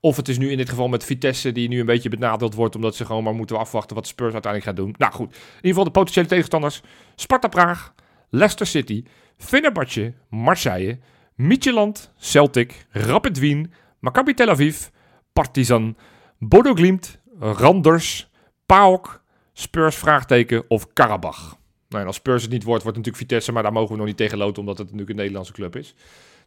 Of 0.00 0.16
het 0.16 0.28
is 0.28 0.38
nu 0.38 0.50
in 0.50 0.56
dit 0.56 0.68
geval 0.68 0.88
met 0.88 1.04
Vitesse 1.04 1.52
die 1.52 1.68
nu 1.68 1.80
een 1.80 1.86
beetje 1.86 2.08
benadeeld 2.08 2.54
wordt. 2.54 2.74
Omdat 2.74 2.96
ze 2.96 3.04
gewoon 3.04 3.24
maar 3.24 3.34
moeten 3.34 3.58
afwachten 3.58 3.96
wat 3.96 4.06
Spurs 4.06 4.32
uiteindelijk 4.32 4.70
gaat 4.70 4.84
doen. 4.86 4.94
Nou 4.98 5.12
goed, 5.12 5.34
in 5.34 5.56
ieder 5.56 5.68
geval 5.68 5.84
de 5.84 5.90
potentiële 5.90 6.26
tegenstanders. 6.26 6.82
Sparta 7.14 7.48
Praag, 7.48 7.92
Leicester 8.30 8.66
City, 8.66 9.04
Fenerbahce, 9.36 10.12
Marseille, 10.28 10.98
Midtjylland, 11.34 12.12
Celtic, 12.18 12.86
Rapid 12.90 13.38
Wien, 13.38 13.72
Maccabi 13.98 14.34
Tel 14.34 14.48
Aviv, 14.48 14.86
Partizan, 15.32 15.96
Bodo 16.38 16.74
Glimt, 16.74 17.18
Randers, 17.38 18.30
PAOK, 18.66 19.22
Spurs 19.52 19.96
vraagteken 19.96 20.64
of 20.68 20.92
Karabach. 20.92 21.58
Nou, 21.88 22.02
en 22.02 22.06
als 22.06 22.16
Spurs 22.16 22.42
het 22.42 22.50
niet 22.50 22.62
wordt, 22.64 22.82
wordt 22.82 22.96
het 22.96 23.06
natuurlijk 23.06 23.30
Vitesse, 23.32 23.52
maar 23.52 23.62
daar 23.62 23.72
mogen 23.72 23.90
we 23.90 23.96
nog 23.96 24.06
niet 24.06 24.16
tegen 24.16 24.38
loten, 24.38 24.60
omdat 24.60 24.78
het 24.78 24.86
natuurlijk 24.86 25.10
een 25.10 25.16
Nederlandse 25.16 25.52
club 25.52 25.76
is. 25.76 25.94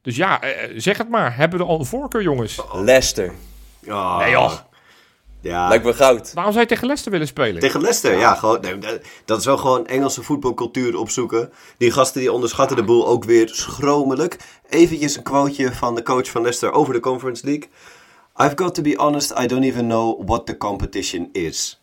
Dus 0.02 0.16
ja, 0.16 0.42
eh, 0.42 0.74
zeg 0.75 0.98
het 0.98 1.10
maar. 1.10 1.36
Hebben 1.36 1.58
we 1.60 1.66
er 1.66 1.72
al 1.72 1.80
een 1.80 1.86
voorkeur, 1.86 2.22
jongens? 2.22 2.62
Leicester. 2.74 3.34
Ah, 3.88 4.18
Nee, 4.20 4.32
joh. 4.32 4.54
Ja, 5.43 5.67
Lijkt 5.67 5.85
me 5.85 5.93
goud. 5.93 6.33
Waarom 6.33 6.51
zou 6.53 6.63
je 6.63 6.69
tegen 6.69 6.83
Leicester 6.85 7.12
willen 7.12 7.27
spelen? 7.27 7.59
Tegen 7.62 7.81
Leicester, 7.81 8.17
ja. 8.17 8.35
gewoon, 8.35 8.62
nee, 8.62 8.77
dat- 8.77 9.00
dat 9.25 9.39
is 9.39 9.45
wel 9.45 9.57
gewoon 9.57 9.88
Engelse 9.88 10.23
voetbalcultuur 10.23 10.97
opzoeken. 10.97 11.51
Die 11.77 11.91
gasten 11.91 12.21
die 12.21 12.31
onderschatten 12.31 12.77
de 12.77 12.83
boel 12.83 13.07
ook 13.07 13.23
weer 13.23 13.50
schromelijk. 13.50 14.38
Eventjes 14.69 15.17
een 15.17 15.23
quoteje 15.23 15.71
van 15.71 15.95
de 15.95 16.03
coach 16.03 16.29
van 16.29 16.41
Leicester 16.41 16.71
over 16.71 16.93
de 16.93 17.00
Conference 17.00 17.45
League. 17.45 17.69
I've 18.38 18.51
got 18.55 18.75
to 18.75 18.81
be 18.81 18.93
honest, 18.97 19.33
I 19.39 19.47
don't 19.47 19.63
even 19.63 19.85
know 19.88 20.27
what 20.27 20.45
the 20.45 20.57
competition 20.57 21.29
is. 21.31 21.81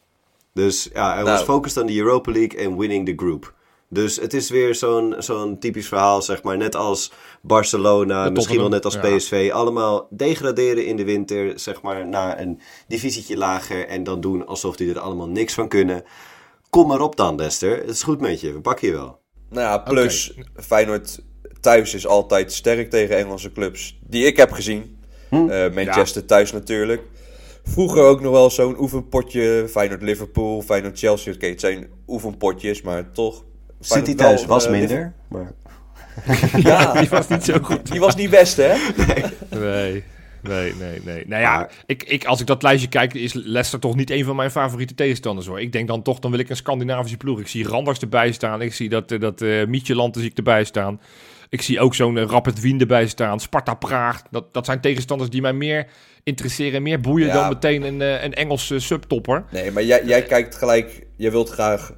Dus 0.55 0.89
ja, 0.93 1.15
hij 1.15 1.25
was 1.25 1.33
Nou. 1.33 1.45
focused 1.45 1.83
on 1.83 1.87
the 1.89 1.97
Europa 1.99 2.33
League 2.33 2.67
and 2.67 2.79
winning 2.79 3.07
the 3.07 3.13
group. 3.17 3.53
Dus 3.93 4.17
het 4.17 4.35
is 4.35 4.51
weer 4.51 4.75
zo'n 4.75 5.15
zo'n 5.19 5.59
typisch 5.59 5.89
verhaal, 5.89 6.23
zeg 6.23 6.43
maar. 6.43 6.57
Net 6.57 6.77
als 6.77 7.13
Barcelona, 7.43 8.31
misschien 8.31 8.59
wel 8.59 8.69
net 8.69 8.85
als 8.85 8.95
ja. 8.95 9.01
PSV. 9.01 9.51
Allemaal 9.53 10.07
degraderen 10.11 10.87
in 10.87 10.97
de 10.97 11.05
winter, 11.05 11.59
zeg 11.59 11.83
maar, 11.83 12.07
naar 12.07 12.41
een 12.41 12.61
divisietje 12.89 13.37
lager. 13.37 13.87
En 13.87 14.05
dan 14.05 14.21
doen 14.21 14.47
alsof 14.47 14.77
die 14.77 14.91
er 14.91 14.99
allemaal 14.99 15.29
niks 15.29 15.55
van 15.55 15.69
kunnen. 15.69 16.05
Kom 16.71 16.87
maar 16.87 17.01
op 17.01 17.17
dan, 17.17 17.37
Leicester. 17.37 17.77
Het 17.77 17.91
is 17.91 18.03
goed 18.03 18.21
met 18.21 18.41
je, 18.41 18.53
we 18.53 18.61
pakken 18.61 18.89
je 18.89 18.95
wel. 18.95 19.19
Nou 19.49 19.67
ja, 19.67 19.79
plus 19.79 20.35
Feyenoord 20.57 21.21
thuis 21.61 21.95
is 21.95 22.07
altijd 22.07 22.53
sterk 22.53 22.91
tegen 22.91 23.17
Engelse 23.17 23.53
clubs. 23.53 23.99
Die 24.07 24.25
ik 24.25 24.37
heb 24.37 24.53
gezien. 24.53 24.99
Hm? 25.29 25.49
Eh, 25.49 25.73
Manchester 25.75 26.25
thuis 26.27 26.53
natuurlijk. 26.53 27.03
Vroeger 27.63 28.03
ook 28.03 28.21
nog 28.21 28.33
wel 28.33 28.51
zo'n 28.51 28.81
oefenpotje. 28.81 29.67
Feyenoord-Liverpool, 29.71 30.63
Feyenoord-Chelsea. 30.63 31.33
Oké, 31.33 31.47
het 31.47 31.61
zijn 31.61 31.91
oefenpotjes, 32.07 32.83
maar 32.83 33.13
toch. 33.13 33.45
City 33.81 34.15
thuis 34.15 34.41
wel, 34.41 34.49
was 34.49 34.65
eh, 34.65 34.71
minder. 34.71 35.13
Maar... 35.29 35.53
Ja, 36.63 36.93
Die 37.01 37.09
was 37.09 37.29
niet 37.29 37.45
zo 37.45 37.59
goed. 37.63 37.91
die 37.91 38.01
was 38.01 38.15
niet 38.15 38.31
best, 38.31 38.57
hè? 38.57 38.75
Nee, 39.49 40.05
nee, 40.43 40.75
nee, 40.75 41.01
nee. 41.05 41.25
Nou 41.27 41.43
ja, 41.43 41.69
ik, 41.87 42.03
ik, 42.03 42.25
als 42.25 42.41
ik 42.41 42.47
dat 42.47 42.63
lijstje 42.63 42.89
kijk, 42.89 43.15
is 43.15 43.33
Leicester 43.33 43.79
toch 43.79 43.97
niet 43.97 44.11
een 44.11 44.25
van 44.25 44.37
mijn 44.37 44.51
favoriete 44.51 44.95
tegenstanders 44.95 45.47
hoor. 45.47 45.61
Ik 45.61 45.73
denk 45.73 45.89
dan 45.89 46.03
toch, 46.03 46.19
dan 46.19 46.31
wil 46.31 46.41
ik 46.41 46.49
een 46.49 46.57
Scandinavische 46.57 47.17
ploeg. 47.17 47.41
Ik 47.41 47.49
zie 47.49 47.69
Randers 47.69 47.99
erbij 47.99 48.33
staan. 48.33 48.63
Ik 48.63 48.75
zie 48.75 48.89
dat, 48.89 49.13
eh, 49.13 49.21
dat 49.21 49.41
uh, 49.41 49.67
Mietjeland 49.67 50.17
zie 50.17 50.31
ik 50.31 50.37
erbij 50.37 50.65
staan. 50.65 51.01
Ik 51.51 51.63
zie 51.63 51.81
ook 51.81 51.95
zo'n 51.95 52.27
Rapid 52.29 52.61
Wien 52.61 52.81
erbij 52.81 53.07
staan. 53.07 53.41
Sparta 53.41 53.75
Praag. 53.75 54.23
Dat, 54.31 54.55
dat 54.55 54.67
zijn 54.67 54.81
tegenstanders 54.81 55.31
die 55.31 55.41
mij 55.41 55.53
meer 55.53 55.87
interesseren, 56.25 56.83
meer 56.83 57.01
boeien 57.01 57.27
Ja. 57.27 57.33
dan 57.33 57.49
meteen 57.49 57.83
een, 57.83 58.03
eh, 58.03 58.23
een 58.23 58.35
Engelse 58.35 58.79
subtopper. 58.79 59.45
Nee, 59.51 59.71
maar 59.71 59.83
jij, 59.83 60.05
jij 60.05 60.23
kijkt 60.23 60.55
gelijk. 60.55 61.07
Je 61.17 61.31
wilt 61.31 61.49
graag 61.51 61.93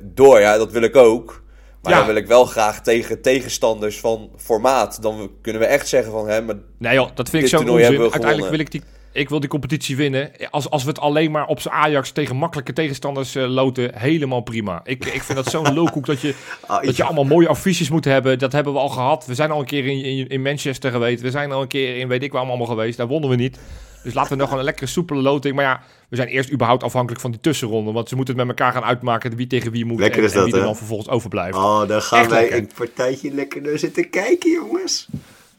door, 0.00 0.40
ja, 0.40 0.56
dat 0.58 0.72
wil 0.72 0.82
ik 0.82 0.96
ook. 0.96 1.42
Maar 1.82 1.92
Ja. 1.92 1.98
dan 1.98 2.06
wil 2.06 2.16
ik 2.16 2.26
wel 2.26 2.44
graag 2.44 2.82
tegen 2.82 3.22
tegenstanders 3.22 4.00
van 4.00 4.30
formaat. 4.36 5.02
Dan 5.02 5.30
kunnen 5.42 5.60
we 5.62 5.66
echt 5.68 5.88
zeggen 5.88 6.12
van, 6.12 6.28
hè, 6.28 6.42
maar 6.42 6.56
Nee 6.78 6.94
joh, 6.94 7.08
dat 7.14 7.30
vind 7.30 7.44
ik 7.44 7.50
toernooi 7.50 7.84
onzin. 7.86 8.00
Uiteindelijk 8.00 8.50
wil 8.50 8.58
ik 8.58 8.70
die, 8.70 8.82
ik 9.12 9.28
wil 9.28 9.40
die 9.40 9.48
competitie 9.48 9.96
winnen. 9.96 10.30
Als, 10.50 10.70
als 10.70 10.82
we 10.82 10.88
het 10.88 10.98
alleen 10.98 11.30
maar 11.30 11.46
op 11.46 11.60
z'n 11.60 11.68
Ajax 11.68 12.10
tegen 12.10 12.36
makkelijke 12.36 12.72
tegenstanders 12.72 13.34
eh, 13.34 13.48
loten, 13.48 13.98
helemaal 13.98 14.40
prima. 14.40 14.80
Ik, 14.84 15.04
ik 15.04 15.22
vind 15.22 15.38
dat 15.38 15.50
zo'n 15.50 15.74
lulkoek 15.78 16.06
dat 16.06 16.20
je, 16.20 16.34
Ah, 16.66 16.84
dat 16.84 16.96
je 16.96 17.04
allemaal 17.04 17.24
mooie 17.24 17.48
affiches 17.48 17.90
moet 17.90 18.04
hebben. 18.04 18.38
Dat 18.38 18.52
hebben 18.52 18.72
we 18.72 18.78
al 18.78 18.88
gehad. 18.88 19.26
We 19.26 19.34
zijn 19.34 19.50
al 19.50 19.60
een 19.60 19.66
keer 19.66 19.86
in, 19.86 20.04
in, 20.04 20.28
in 20.28 20.42
Manchester 20.42 20.90
geweest. 20.90 21.22
We 21.22 21.30
zijn 21.30 21.52
al 21.52 21.62
een 21.62 21.68
keer 21.68 21.96
in 21.96 22.08
weet 22.08 22.22
ik 22.22 22.32
waar 22.32 22.42
allemaal 22.46 22.66
geweest. 22.66 22.96
Daar 22.96 23.06
wonnen 23.06 23.30
we 23.30 23.36
niet. 23.36 23.58
Dus 24.02 24.14
laten 24.14 24.32
we 24.32 24.42
nog 24.42 24.52
een 24.52 24.64
lekkere 24.64 24.86
soepele 24.86 25.20
loting. 25.22 25.54
Maar 25.54 25.64
ja, 25.64 25.82
we 26.08 26.16
zijn 26.16 26.28
eerst 26.28 26.52
überhaupt 26.52 26.82
afhankelijk 26.82 27.20
van 27.20 27.30
die 27.30 27.40
tussenronde. 27.40 27.92
Want 27.92 28.08
ze 28.08 28.16
moeten 28.16 28.36
het 28.38 28.46
met 28.46 28.58
elkaar 28.58 28.72
gaan 28.74 28.84
uitmaken 28.88 29.36
wie 29.36 29.46
tegen 29.46 29.72
wie 29.72 29.84
moet. 29.84 29.98
Lekker 30.00 30.18
en, 30.18 30.24
is 30.24 30.30
en 30.32 30.36
dat, 30.36 30.44
wie 30.44 30.54
er 30.54 30.60
hè? 30.60 30.66
dan 30.66 30.76
vervolgens 30.76 31.08
overblijft. 31.08 31.56
Oh, 31.56 31.88
dan 31.88 32.02
gaan 32.02 32.18
Echt 32.20 32.30
wij 32.30 32.40
lekker. 32.40 32.58
een 32.58 32.70
partijtje 32.74 33.34
lekker 33.34 33.62
naar 33.62 33.78
zitten 33.78 34.10
kijken, 34.10 34.50
jongens. 34.50 35.08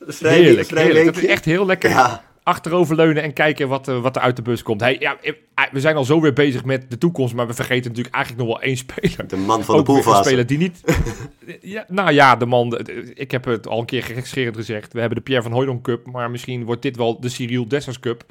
Vrij, 0.07 0.33
Heerlijk, 0.37 0.67
vrij 0.67 0.83
heerlijk. 0.83 1.05
Dat 1.05 1.17
is 1.17 1.25
echt 1.25 1.45
heel 1.45 1.65
lekker. 1.65 1.89
Ja, 1.89 2.23
achteroverleunen 2.43 3.23
en 3.23 3.33
kijken 3.33 3.67
wat, 3.67 3.87
eh, 3.87 4.01
wat 4.01 4.15
er 4.15 4.21
uit 4.21 4.35
de 4.35 4.41
bus 4.41 4.63
komt. 4.63 4.81
Hey, 4.81 4.95
ja, 4.99 5.17
eh, 5.21 5.33
we 5.71 5.79
zijn 5.79 5.95
al 5.95 6.03
zo 6.03 6.21
weer 6.21 6.33
bezig 6.33 6.65
met 6.65 6.85
de 6.89 6.97
toekomst, 6.97 7.33
maar 7.33 7.47
we 7.47 7.53
vergeten 7.53 7.87
natuurlijk 7.89 8.15
eigenlijk 8.15 8.45
nog 8.47 8.55
wel 8.57 8.65
één 8.67 8.77
speler. 8.77 9.27
de 9.27 9.35
man 9.37 9.63
van 9.63 9.75
de 9.75 9.79
Ook 9.81 9.87
poolfase. 9.87 10.23
speler 10.23 10.45
die 10.47 10.57
niet... 10.57 10.81
ja, 11.61 11.85
nou 11.87 12.11
ja, 12.11 12.35
de 12.35 12.45
man... 12.45 12.69
de- 12.69 13.11
Ik 13.15 13.31
heb 13.31 13.45
het 13.45 13.67
al 13.67 13.79
een 13.79 13.85
keer 13.85 14.03
gekscherend 14.03 14.55
gezegd. 14.55 14.93
We 14.93 14.99
hebben 14.99 15.17
de 15.17 15.23
Pierre 15.23 15.43
van 15.43 15.51
Hooydonk 15.51 15.83
Cup, 15.83 16.05
maar 16.07 16.31
misschien 16.31 16.63
wordt 16.65 16.81
dit 16.81 16.97
wel 16.97 17.19
de 17.19 17.29
Cyril 17.29 17.67
Dessers 17.67 17.99
Cup. 17.99 18.23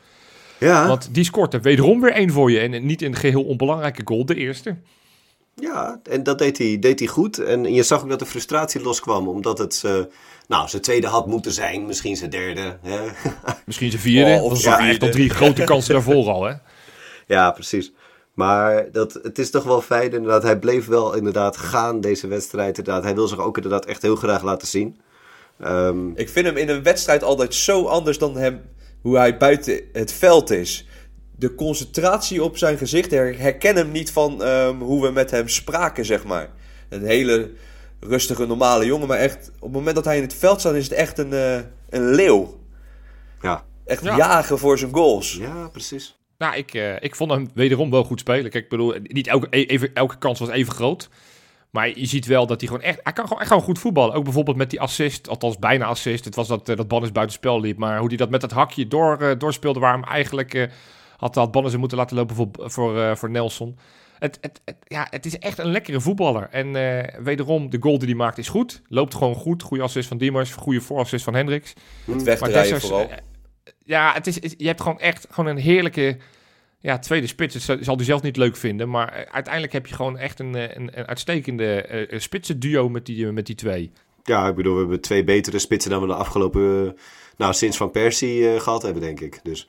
Ja, 0.58 0.86
Want 0.86 1.08
die 1.14 1.24
scoort 1.24 1.54
er 1.54 1.60
wederom 1.62 2.00
weer 2.00 2.12
één 2.12 2.30
voor 2.30 2.50
je. 2.50 2.58
En 2.58 2.86
niet 2.86 3.02
een 3.02 3.16
geheel 3.16 3.42
onbelangrijke 3.44 4.02
goal, 4.04 4.24
de 4.26 4.34
eerste. 4.34 4.76
Ja, 5.54 6.00
en 6.10 6.22
dat 6.22 6.38
deed 6.38 6.58
hij, 6.58 6.78
deed 6.78 6.98
hij 6.98 7.08
goed. 7.08 7.38
En 7.38 7.74
je 7.74 7.82
zag 7.82 8.02
ook 8.02 8.08
dat 8.08 8.18
de 8.18 8.26
frustratie 8.26 8.82
loskwam, 8.82 9.28
omdat 9.28 9.58
het 9.58 9.82
eh, 9.84 9.98
nou, 10.48 10.68
zijn 10.68 10.82
tweede 10.82 11.06
had 11.06 11.26
moeten 11.26 11.52
zijn, 11.52 11.86
misschien 11.86 12.16
zijn 12.16 12.30
derde. 12.30 12.78
Hè? 12.82 13.00
Misschien 13.66 13.90
zijn 13.90 14.02
vierde. 14.02 14.30
Oh, 14.30 14.42
of 14.42 14.48
want 14.48 14.60
zijn 14.60 14.74
al 14.78 14.84
vierde. 14.84 15.08
drie 15.08 15.30
grote 15.40 15.64
kansen 15.64 15.94
daarvoor 15.94 16.28
al, 16.28 16.44
hè? 16.44 16.54
ja, 17.26 17.50
precies. 17.50 17.92
Maar 18.34 18.92
dat, 18.92 19.12
het 19.22 19.38
is 19.38 19.50
toch 19.50 19.64
wel 19.64 19.82
fijn 19.82 20.12
inderdaad. 20.12 20.42
Hij 20.42 20.58
bleef 20.58 20.86
wel 20.86 21.14
inderdaad 21.14 21.56
gaan 21.56 22.00
deze 22.00 22.26
wedstrijd. 22.26 22.78
Inderdaad. 22.78 23.02
Hij 23.02 23.14
wil 23.14 23.28
zich 23.28 23.38
ook 23.38 23.56
inderdaad 23.56 23.84
echt 23.84 24.02
heel 24.02 24.16
graag 24.16 24.42
laten 24.42 24.68
zien. 24.68 25.00
Ehm, 25.60 26.10
ik 26.14 26.28
vind 26.28 26.46
hem 26.46 26.56
in 26.56 26.68
een 26.68 26.82
wedstrijd 26.82 27.22
altijd 27.22 27.54
zo 27.54 27.86
anders 27.86 28.18
dan 28.18 28.36
hem, 28.36 28.62
hoe 29.02 29.16
hij 29.16 29.36
buiten 29.36 29.80
het 29.92 30.12
veld 30.12 30.50
is. 30.50 30.86
De 31.42 31.54
concentratie 31.54 32.42
op 32.42 32.56
zijn 32.56 32.78
gezicht, 32.78 33.10
her- 33.10 33.38
herken 33.38 33.76
hem 33.76 33.90
niet 33.90 34.12
van 34.12 34.42
ehm, 34.42 34.78
hoe 34.78 35.02
we 35.02 35.10
met 35.10 35.30
hem 35.30 35.48
spraken, 35.48 36.04
zeg 36.04 36.24
maar. 36.24 36.48
Een 36.88 37.04
hele 37.04 37.50
rustige, 38.00 38.46
normale 38.46 38.84
jongen, 38.86 39.08
maar 39.08 39.18
echt, 39.18 39.50
op 39.54 39.62
het 39.62 39.72
moment 39.72 39.94
dat 39.96 40.04
hij 40.04 40.16
in 40.16 40.22
het 40.22 40.34
veld 40.34 40.60
staat, 40.60 40.74
is 40.74 40.84
het 40.84 40.92
echt 40.92 41.18
een, 41.18 41.32
eh, 41.32 41.54
een 41.90 42.10
leeuw. 42.14 42.60
ja. 43.40 43.64
Echt 43.84 44.02
Ja. 44.04 44.16
jagen 44.16 44.58
voor 44.58 44.78
zijn 44.78 44.92
goals. 44.94 45.36
ja, 45.40 45.68
precies. 45.68 46.18
Nou, 46.38 46.56
ik, 46.56 46.74
eh, 46.74 46.94
ik 47.02 47.14
vond 47.16 47.30
hem 47.30 47.50
wederom 47.54 47.90
wel 47.90 48.04
goed 48.04 48.20
spelen. 48.20 48.50
Kijk, 48.50 48.64
ik 48.64 48.70
bedoel, 48.70 48.94
niet 49.02 49.26
elke, 49.26 49.46
e- 49.50 49.62
even, 49.64 49.94
elke 49.94 50.18
kans 50.18 50.38
was 50.38 50.48
even 50.48 50.72
groot. 50.72 51.08
Maar 51.70 51.88
je 51.98 52.06
ziet 52.06 52.26
wel 52.26 52.46
dat 52.46 52.60
hij 52.60 52.68
gewoon 52.68 52.84
echt... 52.84 53.00
Hij 53.02 53.12
kan 53.12 53.24
gewoon 53.24 53.38
echt 53.38 53.48
gewoon 53.48 53.62
goed 53.64 53.78
voetballen. 53.78 54.14
Ook 54.14 54.24
bijvoorbeeld 54.24 54.56
met 54.56 54.70
die 54.70 54.80
assist, 54.80 55.28
althans 55.28 55.58
bijna 55.58 55.84
assist. 55.84 56.24
Het 56.24 56.34
was 56.34 56.48
dat, 56.48 56.68
eh, 56.68 56.76
dat 56.76 56.88
Bannis 56.88 57.12
buitenspel 57.12 57.60
liep. 57.60 57.78
Maar 57.78 57.98
hoe 57.98 58.08
hij 58.08 58.16
dat 58.16 58.30
met 58.30 58.40
dat 58.40 58.50
hakje 58.50 58.88
door, 58.88 59.16
eh, 59.20 59.38
doorspeelde... 59.38 59.80
waar 59.80 59.92
hem 59.92 60.04
eigenlijk 60.04 60.54
eh, 60.54 60.62
had, 61.22 61.34
had 61.34 61.50
Bannis 61.52 61.70
hem 61.70 61.80
moeten 61.80 61.98
laten 61.98 62.16
lopen 62.16 62.36
voor, 62.36 62.48
voor, 62.56 63.00
eh, 63.02 63.14
voor 63.16 63.30
Nelson. 63.30 63.78
Het, 64.18 64.38
het, 64.40 64.60
het- 64.64 64.76
ja, 64.86 65.06
het 65.10 65.26
is 65.26 65.38
echt 65.38 65.58
een 65.58 65.70
lekkere 65.70 66.00
voetballer. 66.00 66.48
En 66.50 66.76
eh, 66.76 67.18
wederom, 67.22 67.70
de 67.70 67.76
goal 67.80 67.98
die 67.98 68.08
hij 68.08 68.16
maakt 68.16 68.38
is 68.38 68.48
goed. 68.48 68.82
Loopt 68.88 69.14
gewoon 69.14 69.34
goed. 69.34 69.62
Goede 69.62 69.82
assist 69.82 70.08
van 70.08 70.18
Diemers. 70.18 70.52
Goede 70.52 70.80
voorassist 70.80 71.24
van 71.24 71.34
Hendricks. 71.34 71.68
Het 72.04 72.06
Maar 72.06 72.24
wegdraaien 72.24 72.54
Dessers, 72.62 72.82
vooral. 72.82 73.08
eh, 73.10 73.16
ja, 73.84 74.12
het 74.12 74.26
is, 74.26 74.34
het- 74.34 74.54
je 74.58 74.66
hebt 74.66 74.80
gewoon 74.80 74.98
echt 75.00 75.26
gewoon 75.30 75.50
een 75.50 75.62
heerlijke 75.62 76.16
ja, 76.80 76.98
tweede 76.98 77.26
spits. 77.26 77.66
Dat 77.66 77.78
zal- 77.84 77.96
hij 77.96 78.04
zelf 78.04 78.22
niet 78.22 78.36
leuk 78.36 78.56
vinden. 78.56 78.90
Maar 78.90 79.28
uiteindelijk 79.30 79.72
heb 79.72 79.86
je 79.86 79.94
gewoon 79.94 80.18
echt 80.18 80.40
een, 80.40 80.54
een, 80.54 80.98
een 80.98 81.06
uitstekende 81.06 81.82
eh 81.82 82.18
spitsen 82.20 82.60
duo 82.60 82.88
met 82.88 83.06
die, 83.06 83.26
met 83.26 83.46
die 83.46 83.56
twee. 83.56 83.90
Ja, 84.24 84.48
ik 84.48 84.54
bedoel, 84.54 84.74
we 84.74 84.80
hebben 84.80 85.00
twee 85.00 85.24
betere 85.24 85.58
spitsen 85.58 85.90
dan 85.90 86.00
we 86.00 86.06
de 86.06 86.14
afgelopen... 86.14 86.96
nou, 87.36 87.52
sinds 87.54 87.76
Van 87.76 87.90
Persie 87.90 88.48
eh, 88.54 88.60
gehad 88.60 88.82
hebben, 88.82 89.02
denk 89.02 89.20
ik. 89.20 89.40
Dus 89.42 89.68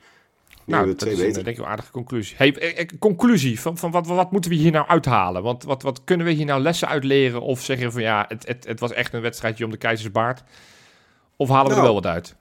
nou, 0.66 0.86
dat 0.86 0.98
twee 0.98 1.12
is 1.12 1.20
een, 1.20 1.32
denk 1.32 1.46
ik 1.46 1.56
wel 1.56 1.66
aardige 1.66 1.90
conclusie. 1.90 2.36
Hey, 2.36 2.54
eh, 2.56 2.78
eh, 2.80 2.88
conclusie, 2.98 3.60
van, 3.60 3.78
van 3.78 3.90
wat, 3.90 4.06
wat 4.06 4.30
moeten 4.32 4.50
we 4.50 4.56
hier 4.56 4.72
nou 4.72 4.86
uithalen? 4.86 5.42
Want 5.42 5.64
wat, 5.64 5.82
wat 5.82 6.00
kunnen 6.04 6.26
we 6.26 6.32
hier 6.32 6.44
nou 6.46 6.60
lessen 6.62 6.88
uit 6.88 7.04
leren? 7.04 7.40
Of 7.40 7.60
zeggen 7.62 7.92
van 7.92 8.02
ja, 8.02 8.24
het, 8.28 8.46
het, 8.46 8.64
het 8.66 8.80
was 8.80 8.92
echt 8.92 9.12
een 9.12 9.20
wedstrijdje 9.20 9.64
om 9.64 9.70
de 9.70 9.76
keizersbaard? 9.76 10.42
Of 11.36 11.48
halen 11.48 11.64
we 11.64 11.70
er 11.70 11.82
Nou. 11.82 11.92
wel 11.92 12.02
wat 12.02 12.12
uit? 12.12 12.34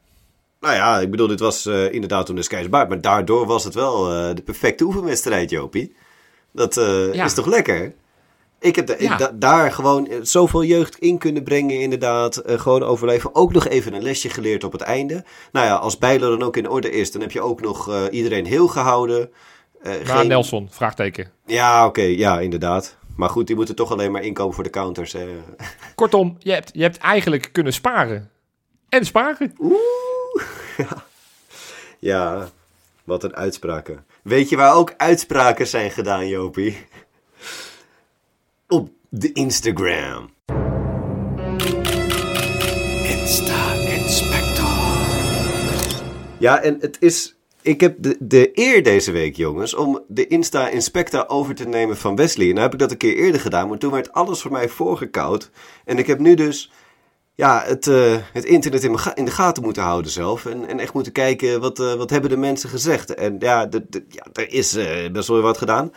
Nou 0.60 0.76
ja, 0.76 1.00
ik 1.00 1.12
bedoel, 1.12 1.28
dit 1.28 1.40
was 1.40 1.66
eh, 1.66 1.94
inderdaad 1.94 2.26
toen 2.26 2.36
de 2.36 2.42
Sky's 2.42 2.70
Baard. 2.70 2.90
Maar 2.90 3.02
daardoor 3.02 3.46
was 3.46 3.64
het 3.64 3.74
wel 3.74 4.04
de 4.34 4.42
perfecte 4.46 4.84
oefenwedstrijd, 4.84 5.50
Jopie. 5.50 5.96
Dat 6.52 6.76
Ja. 7.14 7.26
is 7.26 7.34
toch 7.34 7.48
lekker? 7.48 7.94
Ik 8.64 8.76
heb 8.76 8.88
da- 8.88 8.96
Ja. 9.00 9.18
da- 9.18 9.32
daar 9.36 9.72
gewoon 9.72 10.08
eh, 10.08 10.18
zoveel 10.22 10.64
jeugd 10.64 10.98
in 11.00 11.18
kunnen 11.18 11.44
brengen, 11.44 11.80
inderdaad. 11.80 12.36
Eh, 12.38 12.60
gewoon 12.60 12.84
overleven. 12.84 13.36
Ook 13.36 13.54
nog 13.54 13.68
even 13.68 13.94
een 13.94 14.04
lesje 14.04 14.30
geleerd 14.30 14.64
op 14.64 14.72
het 14.72 14.82
einde. 14.82 15.24
Nou 15.52 15.66
ja, 15.68 15.76
als 15.76 15.98
Bijlo 15.98 16.30
dan 16.30 16.44
ook 16.48 16.58
in 16.58 16.70
orde 16.70 16.92
is, 16.92 17.12
dan 17.12 17.22
heb 17.22 17.32
je 17.32 17.42
ook 17.42 17.62
nog 17.62 17.90
eh, 17.90 18.02
iedereen 18.12 18.46
heel 18.46 18.68
gehouden. 18.68 19.32
Eh, 19.82 19.92
Maar 20.08 20.18
geen- 20.18 20.28
Nelson, 20.28 20.68
vraagteken. 20.72 21.32
Ja, 21.46 21.86
oké, 21.86 22.02
ja, 22.02 22.40
inderdaad. 22.40 22.96
Maar 23.16 23.30
goed, 23.30 23.48
die 23.48 23.56
moeten 23.56 23.76
toch 23.76 23.92
alleen 23.92 24.12
maar 24.12 24.24
inkomen 24.24 24.54
voor 24.56 24.64
de 24.64 24.70
counters. 24.70 25.12
hè. 25.14 25.28
Kortom, 25.96 26.36
je 26.40 26.52
hebt, 26.52 26.70
je 26.74 26.82
hebt 26.82 26.98
eigenlijk 26.98 27.50
kunnen 27.52 27.74
sparen. 27.74 28.30
En 28.90 29.06
sparen. 29.06 29.54
Ja, 32.00 32.50
wat 33.04 33.24
een 33.24 33.36
uitspraken. 33.36 34.06
Weet 34.24 34.50
je 34.50 34.56
waar 34.56 34.76
ook 34.76 34.94
uitspraken 34.98 35.68
zijn 35.68 35.92
gedaan, 35.92 36.28
Jopie? 36.28 36.86
De 39.16 39.32
Instagram. 39.32 40.30
Insta-inspector. 43.04 44.66
Ja, 46.38 46.62
en 46.62 46.78
het 46.80 46.98
is... 47.00 47.36
Ik 47.62 47.82
heb 47.82 47.96
de, 48.00 48.16
de 48.20 48.50
eer 48.54 48.84
deze 48.84 49.12
week, 49.12 49.36
jongens, 49.36 49.74
om 49.76 50.00
de 50.08 50.28
Insta-inspector 50.28 51.30
over 51.30 51.56
te 51.56 51.68
nemen 51.68 51.98
van 51.98 52.16
Wesley. 52.16 52.46
En 52.48 52.52
nou 52.52 52.64
heb 52.64 52.74
ik 52.74 52.80
dat 52.80 52.92
een 52.92 52.98
keer 52.98 53.16
eerder 53.16 53.42
gedaan, 53.42 53.68
maar 53.70 53.78
toen 53.78 53.92
werd 53.92 54.14
alles 54.14 54.42
voor 54.42 54.52
mij 54.52 54.70
voorgekoud. 54.70 55.50
En 55.86 55.98
ik 55.98 56.08
heb 56.08 56.20
nu 56.20 56.34
dus 56.36 56.72
ja, 57.36 57.64
het, 57.66 57.88
eh, 57.88 58.16
het 58.34 58.46
internet 58.46 58.84
in, 58.84 58.90
mijn 58.92 59.02
ga- 59.04 59.16
in 59.16 59.26
de 59.26 59.32
gaten 59.32 59.64
moeten 59.64 59.84
houden 59.84 60.12
zelf. 60.12 60.46
En, 60.46 60.68
en 60.68 60.80
echt 60.80 60.94
moeten 60.94 61.12
kijken, 61.12 61.60
wat, 61.60 61.80
eh, 61.80 61.94
wat 61.94 62.10
hebben 62.10 62.30
de 62.30 62.38
mensen 62.38 62.70
gezegd. 62.70 63.14
En 63.14 63.36
ja, 63.40 63.66
de, 63.66 63.86
de- 63.90 64.06
ja 64.10 64.26
er 64.34 64.52
is 64.54 64.76
eh, 64.76 65.12
best 65.12 65.28
wel 65.28 65.42
wat 65.42 65.58
gedaan. 65.58 65.92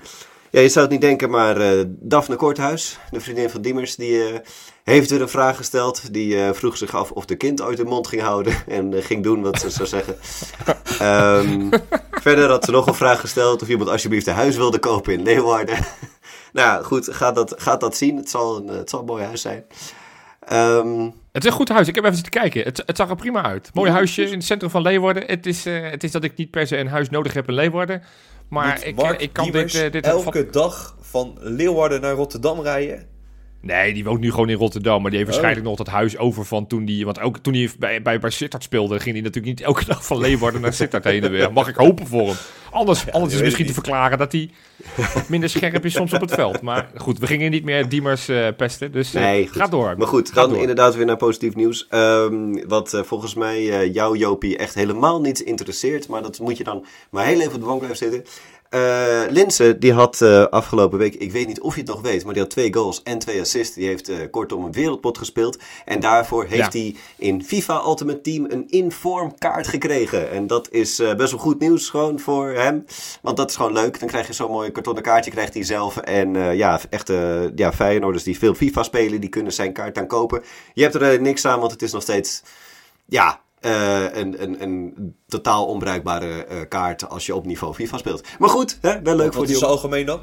Ja, 0.50 0.60
je 0.60 0.68
zou 0.68 0.84
het 0.84 0.92
niet 0.92 1.00
denken, 1.00 1.30
maar 1.30 1.56
eh 1.56 1.84
Daphne 1.86 2.36
Korthuis, 2.36 2.98
de 3.10 3.20
vriendin 3.20 3.50
van 3.50 3.62
Diemers, 3.62 3.96
die 3.96 4.28
eh, 4.28 4.38
heeft 4.84 5.10
weer 5.10 5.20
een 5.20 5.28
vraag 5.28 5.56
gesteld. 5.56 6.12
Die 6.12 6.42
eh, 6.42 6.52
vroeg 6.52 6.76
zich 6.76 6.94
af 6.94 7.10
of 7.10 7.24
de 7.24 7.36
kind 7.36 7.62
ooit 7.62 7.76
de 7.76 7.84
mond 7.84 8.06
ging 8.06 8.22
houden 8.22 8.54
en 8.68 9.02
ging 9.02 9.22
doen 9.22 9.42
wat 9.42 9.60
ze 9.60 9.70
zou 9.70 9.88
zeggen. 9.88 10.16
Ehm, 10.98 11.68
verder 12.10 12.48
had 12.48 12.64
ze 12.64 12.70
nog 12.70 12.86
een 12.86 12.94
vraag 12.94 13.20
gesteld 13.20 13.62
of 13.62 13.68
iemand 13.68 13.90
alsjeblieft 13.90 14.26
een 14.26 14.34
huis 14.34 14.56
wilde 14.56 14.78
kopen 14.78 15.12
in 15.12 15.22
Leeuwarden. 15.22 15.74
nou 16.52 16.68
ja, 16.68 16.82
goed, 16.82 17.08
gaat 17.12 17.34
dat, 17.34 17.54
gaat 17.56 17.80
dat 17.80 17.96
zien. 17.96 18.16
Het 18.16 18.30
zal, 18.30 18.56
een, 18.56 18.66
het 18.66 18.90
zal 18.90 19.00
een 19.00 19.06
mooi 19.06 19.24
huis 19.24 19.40
zijn. 19.40 19.64
Ehm, 20.40 21.02
Het 21.32 21.44
is 21.44 21.50
een 21.50 21.56
goed 21.56 21.68
huis. 21.68 21.88
Ik 21.88 21.94
heb 21.94 22.04
even 22.04 22.16
zitten 22.16 22.40
kijken. 22.40 22.62
Het, 22.62 22.82
het 22.86 22.96
zag 22.96 23.10
er 23.10 23.16
prima 23.16 23.42
uit. 23.42 23.70
Mooi 23.74 23.90
huisje 23.90 24.22
in 24.22 24.32
het 24.32 24.44
centrum 24.44 24.70
van 24.70 24.82
Leeuwarden. 24.82 25.24
Het 25.26 25.46
is, 25.46 25.64
het 25.64 26.04
is 26.04 26.10
dat 26.10 26.24
ik 26.24 26.36
niet 26.36 26.50
per 26.50 26.66
se 26.66 26.76
een 26.76 26.88
huis 26.88 27.10
nodig 27.10 27.32
heb 27.34 27.48
in 27.48 27.54
Leeuwarden. 27.54 28.02
Maar 28.48 28.84
ik, 28.84 28.96
ik 29.20 29.32
kan 29.32 29.44
Diemers 29.44 29.72
dit... 29.72 29.82
eh, 29.82 29.92
dit 29.92 30.06
elke 30.06 30.50
dag 30.50 30.96
van 31.00 31.36
Leeuwarden 31.40 32.00
naar 32.00 32.14
Rotterdam 32.14 32.60
rijden? 32.60 33.06
Nee, 33.66 33.94
die 33.94 34.04
woont 34.04 34.20
nu 34.20 34.30
gewoon 34.30 34.48
in 34.48 34.56
Rotterdam. 34.56 35.02
Maar 35.02 35.10
die 35.10 35.18
heeft 35.20 35.30
Oh. 35.30 35.36
waarschijnlijk 35.36 35.66
nog 35.76 35.86
dat 35.86 35.94
huis 35.94 36.18
over 36.18 36.44
van 36.44 36.66
toen 36.66 36.84
die... 36.84 37.04
Want 37.04 37.20
ook 37.20 37.38
toen 37.38 37.54
hij 37.54 37.70
bij, 37.78 38.02
bij, 38.02 38.18
bij 38.18 38.30
Sittard 38.30 38.62
speelde... 38.62 39.00
ging 39.00 39.14
hij 39.14 39.24
natuurlijk 39.24 39.58
niet 39.58 39.66
elke 39.66 39.84
dag 39.92 40.04
van 40.06 40.18
Leeuwarden 40.18 40.60
naar 40.60 40.72
Sittard 40.72 41.04
heen 41.04 41.24
en 41.24 41.30
weer. 41.30 41.52
Mag 41.52 41.68
ik 41.68 41.74
hopen 41.76 42.06
voor 42.06 42.26
hem. 42.26 42.36
Anders, 42.70 43.10
anders 43.12 43.34
is 43.34 43.40
misschien 43.40 43.66
te 43.66 43.72
verklaren 43.72 44.18
dat 44.18 44.32
hij 44.32 44.50
wat 45.14 45.28
minder 45.34 45.48
scherp 45.50 45.84
is 45.84 45.92
soms 45.92 46.12
op 46.12 46.20
het 46.20 46.32
veld. 46.34 46.60
Maar 46.60 46.90
goed, 46.96 47.18
we 47.18 47.26
gingen 47.26 47.50
niet 47.50 47.64
meer 47.64 47.88
Diemers 47.88 48.28
eh, 48.28 48.46
pesten. 48.56 48.92
Dus 48.92 49.12
Nee, 49.12 49.46
goed. 49.46 49.56
ga 49.56 49.66
door. 49.66 49.94
Maar 49.98 50.06
goed, 50.06 50.34
dan 50.34 50.48
door. 50.48 50.60
inderdaad 50.60 50.96
weer 50.96 51.06
naar 51.06 51.16
positief 51.16 51.54
nieuws. 51.54 51.86
Ehm, 51.88 52.68
wat 52.68 52.94
eh, 52.94 53.02
volgens 53.02 53.34
mij 53.34 53.88
jou, 53.88 54.16
Jopie, 54.18 54.56
echt 54.56 54.74
helemaal 54.74 55.20
niet 55.20 55.40
interesseert. 55.40 56.08
Maar 56.08 56.22
dat 56.22 56.38
moet 56.38 56.56
je 56.56 56.64
dan 56.64 56.84
maar 57.10 57.24
heel 57.26 57.40
even 57.40 57.54
op 57.54 57.60
de 57.60 57.66
bank 57.66 57.78
blijven 57.78 57.98
zitten. 57.98 58.24
Eh 58.76 59.22
Linse, 59.30 59.78
die 59.78 59.92
had 59.92 60.20
eh, 60.20 60.44
afgelopen 60.46 60.98
week, 60.98 61.14
ik 61.14 61.32
weet 61.32 61.46
niet 61.46 61.60
of 61.60 61.74
je 61.74 61.80
het 61.80 61.88
nog 61.90 62.00
weet, 62.00 62.24
maar 62.24 62.32
die 62.32 62.42
had 62.42 62.50
twee 62.50 62.74
goals 62.74 63.02
en 63.02 63.18
twee 63.18 63.40
assists. 63.40 63.74
Die 63.74 63.86
heeft 63.86 64.08
eh, 64.08 64.16
kortom 64.30 64.64
een 64.64 64.72
wereldpot 64.72 65.18
gespeeld. 65.18 65.58
En 65.84 66.00
daarvoor 66.00 66.44
heeft 66.44 66.72
Ja. 66.72 66.80
hij 66.80 66.96
in 67.16 67.44
FIFA 67.44 67.82
Ultimate 67.84 68.20
Team 68.20 68.46
een 68.48 68.64
inform 68.68 69.38
kaart 69.38 69.66
gekregen. 69.68 70.30
En 70.30 70.46
dat 70.46 70.68
is 70.70 70.96
best 71.16 71.30
wel 71.30 71.40
goed 71.40 71.58
nieuws 71.58 71.88
gewoon 71.88 72.20
voor 72.20 72.48
hem. 72.48 72.84
Want 73.22 73.36
dat 73.36 73.50
is 73.50 73.56
gewoon 73.56 73.72
leuk. 73.72 73.98
Dan 74.00 74.08
krijg 74.08 74.26
je 74.26 74.32
zo'n 74.32 74.50
mooi 74.50 74.70
kartonnen 74.70 75.02
kaartje, 75.02 75.30
krijgt 75.30 75.54
hij 75.54 75.64
zelf. 75.64 75.96
En 75.96 76.56
ja, 76.56 76.80
echte 76.90 77.52
ja, 77.54 77.72
Feyenoorders 77.72 78.24
die 78.24 78.38
veel 78.38 78.54
FIFA 78.54 78.82
spelen, 78.82 79.20
die 79.20 79.30
kunnen 79.30 79.52
zijn 79.52 79.72
kaart 79.72 79.94
dan 79.94 80.06
kopen. 80.06 80.42
Je 80.74 80.82
hebt 80.82 80.94
er 80.94 81.20
niks 81.20 81.44
aan, 81.46 81.58
want 81.60 81.72
het 81.72 81.82
is 81.82 81.92
nog 81.92 82.02
steeds... 82.02 82.42
Ja, 83.08 83.40
eh, 83.60 84.14
een, 84.14 84.42
een, 84.42 84.62
een 84.62 85.14
totaal 85.28 85.66
onbruikbare 85.66 86.44
eh, 86.44 86.56
kaart 86.68 87.08
als 87.08 87.26
je 87.26 87.34
op 87.34 87.46
niveau 87.46 87.74
FIFA 87.84 87.98
speelt. 87.98 88.28
Maar 88.38 88.48
goed, 88.50 88.78
hè, 88.80 89.02
wel 89.02 89.16
leuk 89.16 89.26
voor 89.32 89.36
Wat 89.36 89.46
die 89.46 89.54
is 89.54 89.60
jongen. 89.60 89.76
algemeen 89.76 90.06
dan? 90.06 90.20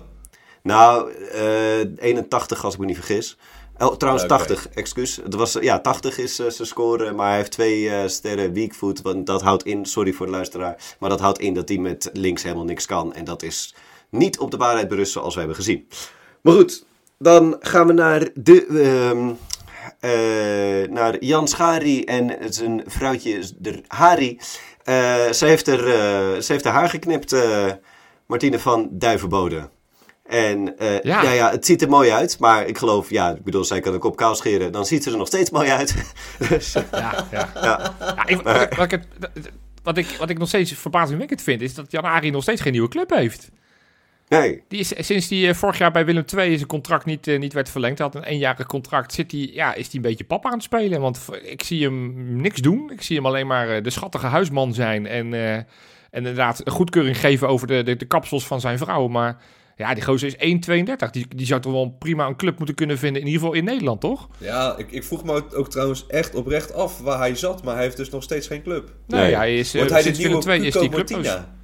Nou, 0.63 1.11
eh 1.13 1.79
81 1.97 2.63
als 2.65 2.73
ik 2.73 2.79
me 2.79 2.85
niet 2.85 2.95
vergis. 2.95 3.37
Oh, 3.77 3.95
trouwens, 3.95 4.23
Oké. 4.25 4.33
80, 4.33 4.69
excuus. 4.69 5.15
Het 5.15 5.33
was, 5.33 5.57
ja, 5.61 5.79
80 5.79 6.17
is 6.17 6.39
eh, 6.39 6.49
zijn 6.49 6.67
score, 6.67 7.11
maar 7.11 7.27
hij 7.27 7.37
heeft 7.37 7.51
twee 7.51 7.89
eh, 7.89 8.07
sterren 8.07 8.53
weakfoot. 8.53 9.01
Want 9.01 9.25
dat 9.25 9.41
houdt 9.41 9.65
in, 9.65 9.85
sorry 9.85 10.13
voor 10.13 10.25
de 10.25 10.31
luisteraar, 10.31 10.95
maar 10.99 11.09
dat 11.09 11.19
houdt 11.19 11.39
in 11.39 11.53
dat 11.53 11.69
hij 11.69 11.77
met 11.77 12.09
links 12.13 12.43
helemaal 12.43 12.65
niks 12.65 12.85
kan. 12.85 13.13
En 13.13 13.25
dat 13.25 13.43
is 13.43 13.75
niet 14.09 14.39
op 14.39 14.51
de 14.51 14.57
waarheid 14.57 14.87
berust 14.87 15.11
zoals 15.11 15.33
we 15.33 15.39
hebben 15.39 15.57
gezien. 15.57 15.87
Maar 16.41 16.53
goed, 16.53 16.85
dan 17.17 17.55
gaan 17.59 17.87
we 17.87 17.93
naar 17.93 18.29
de... 18.33 19.35
eh, 20.03 20.89
naar 20.89 21.15
Jan 21.23 21.47
Schari 21.47 22.03
en 22.03 22.35
zijn 22.49 22.83
vrouwtje 22.85 23.43
de 23.57 23.81
Hari. 23.87 24.39
Eh, 24.83 25.29
ze, 25.31 25.45
heeft 25.45 25.67
er, 25.67 25.79
eh, 25.87 26.41
ze 26.41 26.51
heeft 26.51 26.63
haar 26.63 26.73
haar 26.73 26.89
geknipt, 26.89 27.35
Martine 28.27 28.59
van 28.59 28.87
Duivenbode. 28.91 29.69
En 30.25 30.75
ja. 30.77 30.99
Ja. 31.21 31.31
Ja, 31.31 31.51
het 31.51 31.65
ziet 31.65 31.81
er 31.81 31.89
mooi 31.89 32.11
uit. 32.11 32.39
Maar 32.39 32.65
ik 32.67 32.77
geloof, 32.77 33.09
ja, 33.09 33.29
ik 33.29 33.43
bedoel, 33.43 33.63
zij 33.63 33.79
kan 33.79 33.93
een 33.93 33.99
kop 33.99 34.15
kaal 34.15 34.35
scheren. 34.35 34.71
Dan 34.71 34.85
ziet 34.85 35.03
ze 35.03 35.11
er 35.11 35.17
nog 35.17 35.27
steeds 35.27 35.49
mooi 35.49 35.69
uit. 35.69 35.95
dus, 36.49 36.73
Ja, 36.73 37.25
ja. 37.31 37.49
ja. 37.61 37.95
Ja, 37.99 38.25
ik- 38.27 38.41
wat, 38.41 38.61
ik, 38.61 38.73
wat, 38.73 38.85
ik, 38.85 38.91
het- 38.91 39.07
wat, 39.83 39.97
ik, 39.97 40.15
wat 40.19 40.29
ik 40.29 40.37
nog 40.37 40.47
steeds 40.47 40.73
verbazingwekkend 40.73 41.41
vind, 41.41 41.61
is 41.61 41.73
dat 41.73 41.91
Jan 41.91 42.03
Ari 42.03 42.29
nog 42.29 42.41
steeds 42.43 42.61
geen 42.61 42.71
nieuwe 42.71 42.87
club 42.87 43.09
heeft. 43.09 43.49
Nee, 44.39 44.63
Die 44.67 44.79
is, 44.79 44.93
sinds 44.97 45.27
die 45.27 45.47
eh, 45.47 45.53
vorig 45.53 45.77
jaar 45.77 45.91
bij 45.91 46.05
Willem 46.05 46.23
II 46.37 46.55
zijn 46.55 46.67
contract 46.67 47.05
niet, 47.05 47.27
eh, 47.27 47.39
niet 47.39 47.53
werd 47.53 47.69
verlengd, 47.69 47.97
hij 47.97 48.07
had 48.07 48.15
een 48.15 48.23
eenjarig 48.23 48.65
contract, 48.67 49.13
zit 49.13 49.31
hij, 49.31 49.49
ja, 49.53 49.73
is 49.73 49.85
hij 49.85 49.95
een 49.95 50.01
beetje 50.01 50.23
papa 50.23 50.47
aan 50.47 50.53
het 50.53 50.63
spelen. 50.63 51.01
Want 51.01 51.29
ik 51.43 51.63
zie 51.63 51.83
hem 51.83 52.13
niks 52.41 52.61
doen. 52.61 52.91
Ik 52.91 53.01
zie 53.01 53.15
hem 53.15 53.25
alleen 53.25 53.47
maar 53.47 53.69
eh, 53.69 53.83
de 53.83 53.89
schattige 53.89 54.25
huisman 54.25 54.73
zijn 54.73 55.07
en, 55.07 55.33
eh, 55.33 55.55
en 55.55 55.65
inderdaad 56.11 56.61
goedkeuring 56.65 57.19
geven 57.19 57.47
over 57.47 57.67
de, 57.67 57.83
de, 57.83 57.95
de 57.95 58.05
kapsels 58.05 58.47
van 58.47 58.59
zijn 58.61 58.77
vrouw. 58.77 59.07
Maar 59.07 59.37
ja, 59.75 59.93
die 59.93 60.03
gozer 60.03 60.27
is 60.27 60.55
1,32. 60.69 61.09
Die, 61.11 61.25
die 61.35 61.45
zou 61.45 61.61
toch 61.61 61.71
wel 61.71 61.95
prima 61.99 62.27
een 62.27 62.35
club 62.35 62.57
moeten 62.57 62.75
kunnen 62.75 62.97
vinden, 62.97 63.21
in 63.21 63.27
ieder 63.27 63.41
geval 63.41 63.55
in 63.57 63.63
Nederland, 63.63 64.01
toch? 64.01 64.27
Ja, 64.37 64.77
ik, 64.77 64.91
ik 64.91 65.03
vroeg 65.03 65.23
me 65.23 65.43
ook, 65.55 65.69
trouwens 65.69 66.07
echt 66.07 66.35
oprecht 66.35 66.73
af 66.73 66.99
waar 66.99 67.17
hij 67.17 67.35
zat, 67.35 67.63
maar 67.63 67.73
hij 67.73 67.83
heeft 67.83 67.97
dus 67.97 68.09
nog 68.09 68.23
steeds 68.23 68.47
geen 68.47 68.63
club. 68.63 68.93
Nee, 69.07 69.21
Nee. 69.21 69.35
hij 69.35 69.57
is, 69.57 69.73
Wordt 69.73 69.91
hij 69.91 70.03
de 70.03 70.15
Willem 70.15 70.31
nieuwe 70.31 70.49
II 70.51 70.67
is 70.67 70.73
die 70.73 70.89
clubloos. 70.89 71.11
Martina? 71.11 71.61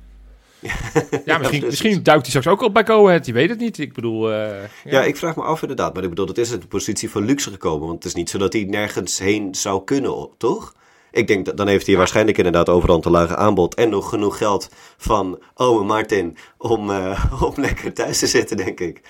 Ja, 1.25 1.37
misschien, 1.37 1.65
misschien 1.65 2.03
duikt 2.03 2.21
hij 2.21 2.29
straks 2.29 2.47
ook 2.47 2.61
op 2.61 2.73
bij 2.73 2.85
Go 2.85 3.07
Ahead. 3.07 3.25
Je 3.25 3.33
weet 3.33 3.49
het 3.49 3.59
niet. 3.59 3.77
Ik 3.79 3.93
bedoel... 3.93 4.31
eh, 4.31 4.49
ja. 4.83 5.03
ik 5.03 5.17
vraag 5.17 5.35
me 5.35 5.43
af 5.43 5.61
inderdaad. 5.61 5.93
Maar 5.93 6.03
ik 6.03 6.09
bedoel, 6.09 6.25
dat 6.25 6.37
is 6.37 6.51
uit 6.51 6.61
de 6.61 6.67
positie 6.67 7.09
van 7.09 7.25
luxe 7.25 7.51
gekomen. 7.51 7.81
Want 7.87 7.93
het 7.93 8.05
is 8.05 8.13
niet 8.13 8.29
zo 8.29 8.37
dat 8.37 8.53
hij 8.53 8.63
nergens 8.63 9.19
heen 9.19 9.55
zou 9.55 9.83
kunnen, 9.83 10.29
toch? 10.37 10.73
Ik 11.11 11.27
denk 11.27 11.45
dat 11.45 11.57
dan 11.57 11.67
heeft 11.67 11.87
hij 11.87 11.95
waarschijnlijk 11.97 12.37
inderdaad 12.37 12.69
overal 12.69 12.99
te 12.99 13.09
lage 13.09 13.35
aanbod. 13.35 13.75
En 13.75 13.89
nog 13.89 14.09
genoeg 14.09 14.37
geld 14.37 14.69
van 14.97 15.39
ome 15.53 15.83
Martin 15.83 16.37
om, 16.57 16.89
eh, 16.89 17.25
om 17.47 17.53
lekker 17.55 17.93
thuis 17.93 18.19
te 18.19 18.27
zitten, 18.27 18.57
denk 18.57 18.79
ik. 18.79 19.01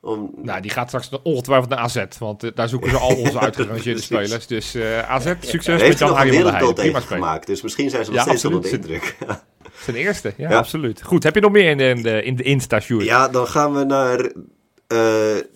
Om, 0.00 0.30
Nou, 0.36 0.60
die 0.60 0.70
gaat 0.70 0.86
straks 0.88 1.10
ongetwijfeld 1.22 1.68
naar 1.70 1.78
AZ. 1.78 2.04
Want 2.18 2.42
eh, 2.44 2.50
daar 2.54 2.68
zoeken 2.68 2.90
ze 2.90 2.96
al 2.96 3.16
onze 3.16 3.40
uitgerangeerde 3.46 4.00
spelers. 4.00 4.46
Dus 4.46 4.76
AZ, 5.08 5.32
succes 5.40 5.80
met 5.88 5.98
Jan 5.98 6.16
van 6.16 6.26
der. 6.26 6.32
Prima 6.32 6.72
speler. 6.74 7.00
gemaakt. 7.02 7.46
Dus 7.46 7.62
misschien 7.62 7.90
zijn 7.90 8.04
ze 8.04 8.10
nog 8.10 8.18
Ja, 8.20 8.26
steeds 8.26 8.44
onder 8.44 8.62
de 8.62 8.70
indruk. 8.70 9.16
Zijn 9.84 9.96
eerste, 9.96 10.32
ja, 10.36 10.50
Ja. 10.50 10.56
absoluut. 10.58 11.02
Goed, 11.02 11.22
heb 11.22 11.34
je 11.34 11.40
nog 11.40 11.52
meer 11.52 11.70
in 11.70 11.76
de, 11.78 11.84
in 11.88 12.02
de, 12.02 12.22
in 12.22 12.36
de 12.36 12.42
Insta, 12.42 12.80
Sjoerd? 12.80 13.04
Ja, 13.04 13.28
dan 13.28 13.46
gaan 13.46 13.74
we 13.74 13.84
naar 13.84 14.18
eh, 14.20 14.28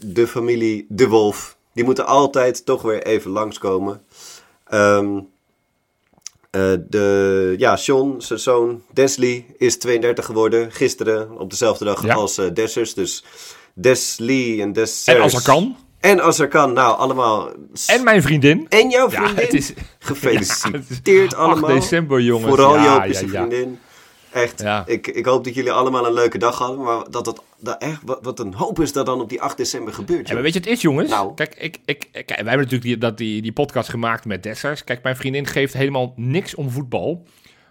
de 0.00 0.26
familie 0.26 0.86
De 0.88 1.08
Wolf. 1.08 1.56
Die 1.74 1.84
moeten 1.84 2.06
altijd 2.06 2.64
toch 2.64 2.82
weer 2.82 3.02
even 3.02 3.30
langskomen. 3.30 4.02
Eh, 6.50 6.72
de, 6.88 7.54
ja, 7.58 7.76
Sean, 7.76 8.14
zijn 8.22 8.38
zoon 8.38 8.82
Desley, 8.92 9.44
is 9.58 9.78
32 9.78 10.24
geworden. 10.24 10.72
Gisteren, 10.72 11.38
op 11.38 11.50
dezelfde 11.50 11.84
dag 11.84 12.04
Ja. 12.04 12.14
als 12.14 12.38
eh 12.38 12.46
Dessers. 12.54 12.94
Dus 12.94 13.24
Desley 13.74 14.60
en 14.60 14.72
Dessers. 14.72 15.16
En 15.16 15.22
als 15.22 15.34
er 15.34 15.42
kan. 15.42 15.76
En 16.00 16.20
als 16.20 16.38
er 16.38 16.48
kan. 16.48 16.72
Nou, 16.72 16.98
allemaal... 16.98 17.50
En 17.86 18.04
mijn 18.04 18.22
vriendin. 18.22 18.66
En 18.68 18.90
jouw 18.90 19.10
Ja, 19.10 19.22
vriendin. 19.22 19.44
het 19.44 19.54
is 19.54 19.72
Gefeliciteerd 19.98 21.30
Ja, 21.30 21.36
8 21.36 21.50
allemaal. 21.52 21.70
december, 21.74 22.20
jongens. 22.20 22.48
Vooral 22.48 22.74
ja, 22.74 22.82
ja, 22.84 23.04
je 23.04 23.12
ja. 23.12 23.18
vriendin. 23.28 23.78
Echt, 24.36 24.60
Ja. 24.60 24.84
ik, 24.86 25.06
ik 25.06 25.24
hoop 25.24 25.44
dat 25.44 25.54
jullie 25.54 25.72
allemaal 25.72 26.06
een 26.06 26.12
leuke 26.12 26.38
dag 26.38 26.58
hadden. 26.58 26.84
Maar 26.84 27.10
dat 27.10 27.26
het, 27.26 27.40
dat 27.58 27.82
echt, 27.82 28.00
wat, 28.04 28.18
wat 28.22 28.38
een 28.40 28.54
hoop 28.54 28.80
is 28.80 28.92
dat 28.92 29.06
dan 29.06 29.20
op 29.20 29.28
die 29.28 29.42
8 29.42 29.56
december 29.56 29.94
gebeurt. 29.94 30.28
Ja, 30.28 30.34
maar 30.34 30.42
weet 30.42 30.52
je, 30.52 30.58
het 30.58 30.68
is 30.68 30.80
jongens. 30.80 31.10
Nou. 31.10 31.34
Kijk, 31.34 31.54
ik, 31.54 31.78
ik, 31.84 32.08
kijk, 32.12 32.26
wij 32.26 32.36
hebben 32.36 32.56
natuurlijk 32.56 32.82
die, 32.82 32.98
dat, 32.98 33.18
die, 33.18 33.42
die 33.42 33.52
podcast 33.52 33.88
gemaakt 33.88 34.24
met 34.24 34.42
Dessers. 34.42 34.84
Kijk, 34.84 35.02
mijn 35.02 35.16
vriendin 35.16 35.46
geeft 35.46 35.72
helemaal 35.74 36.12
niks 36.16 36.54
om 36.54 36.70
voetbal. 36.70 37.26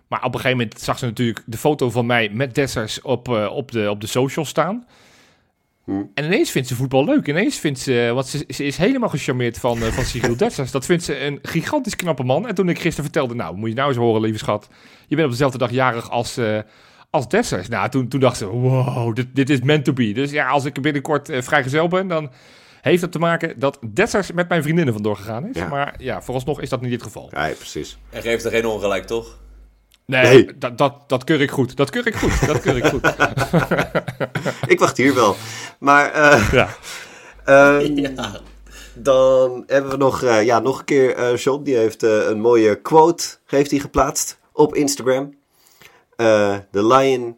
Maar 0.08 0.20
op 0.20 0.34
een 0.34 0.40
gegeven 0.40 0.58
moment 0.58 0.82
zag 0.82 0.98
ze 0.98 1.06
natuurlijk 1.06 1.44
de 1.46 1.58
foto 1.58 1.90
van 1.90 2.06
mij 2.06 2.30
met 2.30 2.56
Dessers 2.56 3.02
op, 3.02 3.28
eh, 3.28 3.52
op, 3.52 3.72
de, 3.72 3.90
op 3.90 4.02
de 4.02 4.08
social 4.08 4.46
staan. 4.46 4.86
Hm. 5.86 6.04
En 6.14 6.26
ineens 6.26 6.52
vindt 6.52 6.68
ze 6.68 6.76
voetbal 6.76 7.06
leuk. 7.06 7.28
Ineens 7.28 7.58
vindt 7.58 7.80
ze, 7.80 8.12
want 8.14 8.28
ze, 8.28 8.46
ze 8.48 8.64
is 8.64 8.78
helemaal 8.78 9.10
gecharmeerd 9.10 9.58
van, 9.58 9.78
uh, 9.78 9.84
van 9.84 10.04
Cyril 10.04 10.38
Dessers. 10.44 10.72
Dat 10.72 10.86
vindt 10.86 11.04
ze 11.04 11.20
een 11.20 11.40
gigantisch 11.42 11.96
knappe 11.96 12.24
man. 12.24 12.48
En 12.48 12.56
toen 12.56 12.70
ik 12.70 12.80
gisteren 12.80 13.04
vertelde, 13.04 13.36
nou, 13.36 13.56
moet 13.56 13.70
je 13.70 13.76
nou 13.76 13.88
eens 13.88 13.98
horen, 13.98 14.22
lieve 14.22 14.38
schat. 14.38 14.68
Je 15.08 15.16
bent 15.16 15.28
op 15.28 15.32
dezelfde 15.32 15.58
dag 15.58 15.72
jarig 15.72 16.10
als, 16.10 16.38
uh, 16.38 16.60
als 17.10 17.28
Dessers. 17.28 17.68
Nou, 17.68 17.90
toen, 17.90 18.08
toen 18.08 18.20
dacht 18.20 18.38
ze, 18.38 18.46
wow, 18.46 19.16
dit, 19.16 19.28
dit 19.34 19.50
is 19.50 19.62
meant 19.62 19.86
to 19.86 19.94
be. 19.94 20.12
Dus 20.12 20.32
ja, 20.32 20.48
als 20.48 20.66
ik 20.66 20.82
binnenkort 20.82 21.30
uh, 21.30 21.42
vrijgezel 21.42 21.88
ben, 21.88 22.08
dan 22.08 22.32
heeft 22.82 23.02
het 23.02 23.12
te 23.12 23.20
maken 23.20 23.60
dat 23.60 23.80
Dessers 23.94 24.32
met 24.32 24.50
mijn 24.50 24.64
vriendinnen 24.64 24.94
vandoor 24.94 25.16
gegaan 25.16 25.48
is. 25.48 25.56
Ja. 25.56 25.68
Maar 25.68 25.96
ja, 25.98 26.22
vooralsnog 26.22 26.62
is 26.62 26.70
dat 26.70 26.82
niet 26.82 26.92
het 26.92 27.04
geval. 27.04 27.30
Ja, 27.32 27.50
precies. 27.58 27.98
En 28.10 28.22
geeft 28.22 28.46
er 28.46 28.52
geen 28.52 28.66
ongelijk, 28.66 29.06
toch? 29.06 29.38
Nee, 30.06 30.24
Nee. 30.24 30.58
Dat, 30.58 30.78
dat, 30.78 30.94
dat 31.08 31.24
keur 31.24 31.42
ik 31.42 31.52
goed. 31.52 31.76
Dat 31.76 31.90
keur 31.90 32.08
ik 32.08 32.16
goed. 32.16 32.48
Dat 32.48 32.60
keur 32.62 32.78
ik 32.78 32.86
goed. 32.86 33.14
Ik 34.74 34.80
wacht 34.80 34.98
hier 34.98 35.14
wel. 35.14 35.36
Maar 35.80 36.12
eh, 36.12 36.52
ja. 36.52 36.70
ehm, 37.46 37.98
Ja. 37.98 38.42
dan 38.94 39.64
hebben 39.68 39.92
we 39.92 39.98
nog, 39.98 40.24
eh, 40.24 40.44
ja, 40.44 40.60
nog 40.60 40.80
een 40.80 40.86
keer 40.86 41.16
eh 41.16 41.38
John. 41.38 41.64
Die 41.64 41.76
heeft 41.76 42.04
eh, 42.04 42.28
een 42.28 42.40
mooie 42.40 42.82
quote 42.82 43.24
heeft 43.46 43.72
hij 43.72 43.80
geplaatst 43.80 44.40
op 44.54 44.76
Instagram. 44.76 45.34
Eh, 46.16 46.58
the 46.72 46.86
lion 46.88 47.38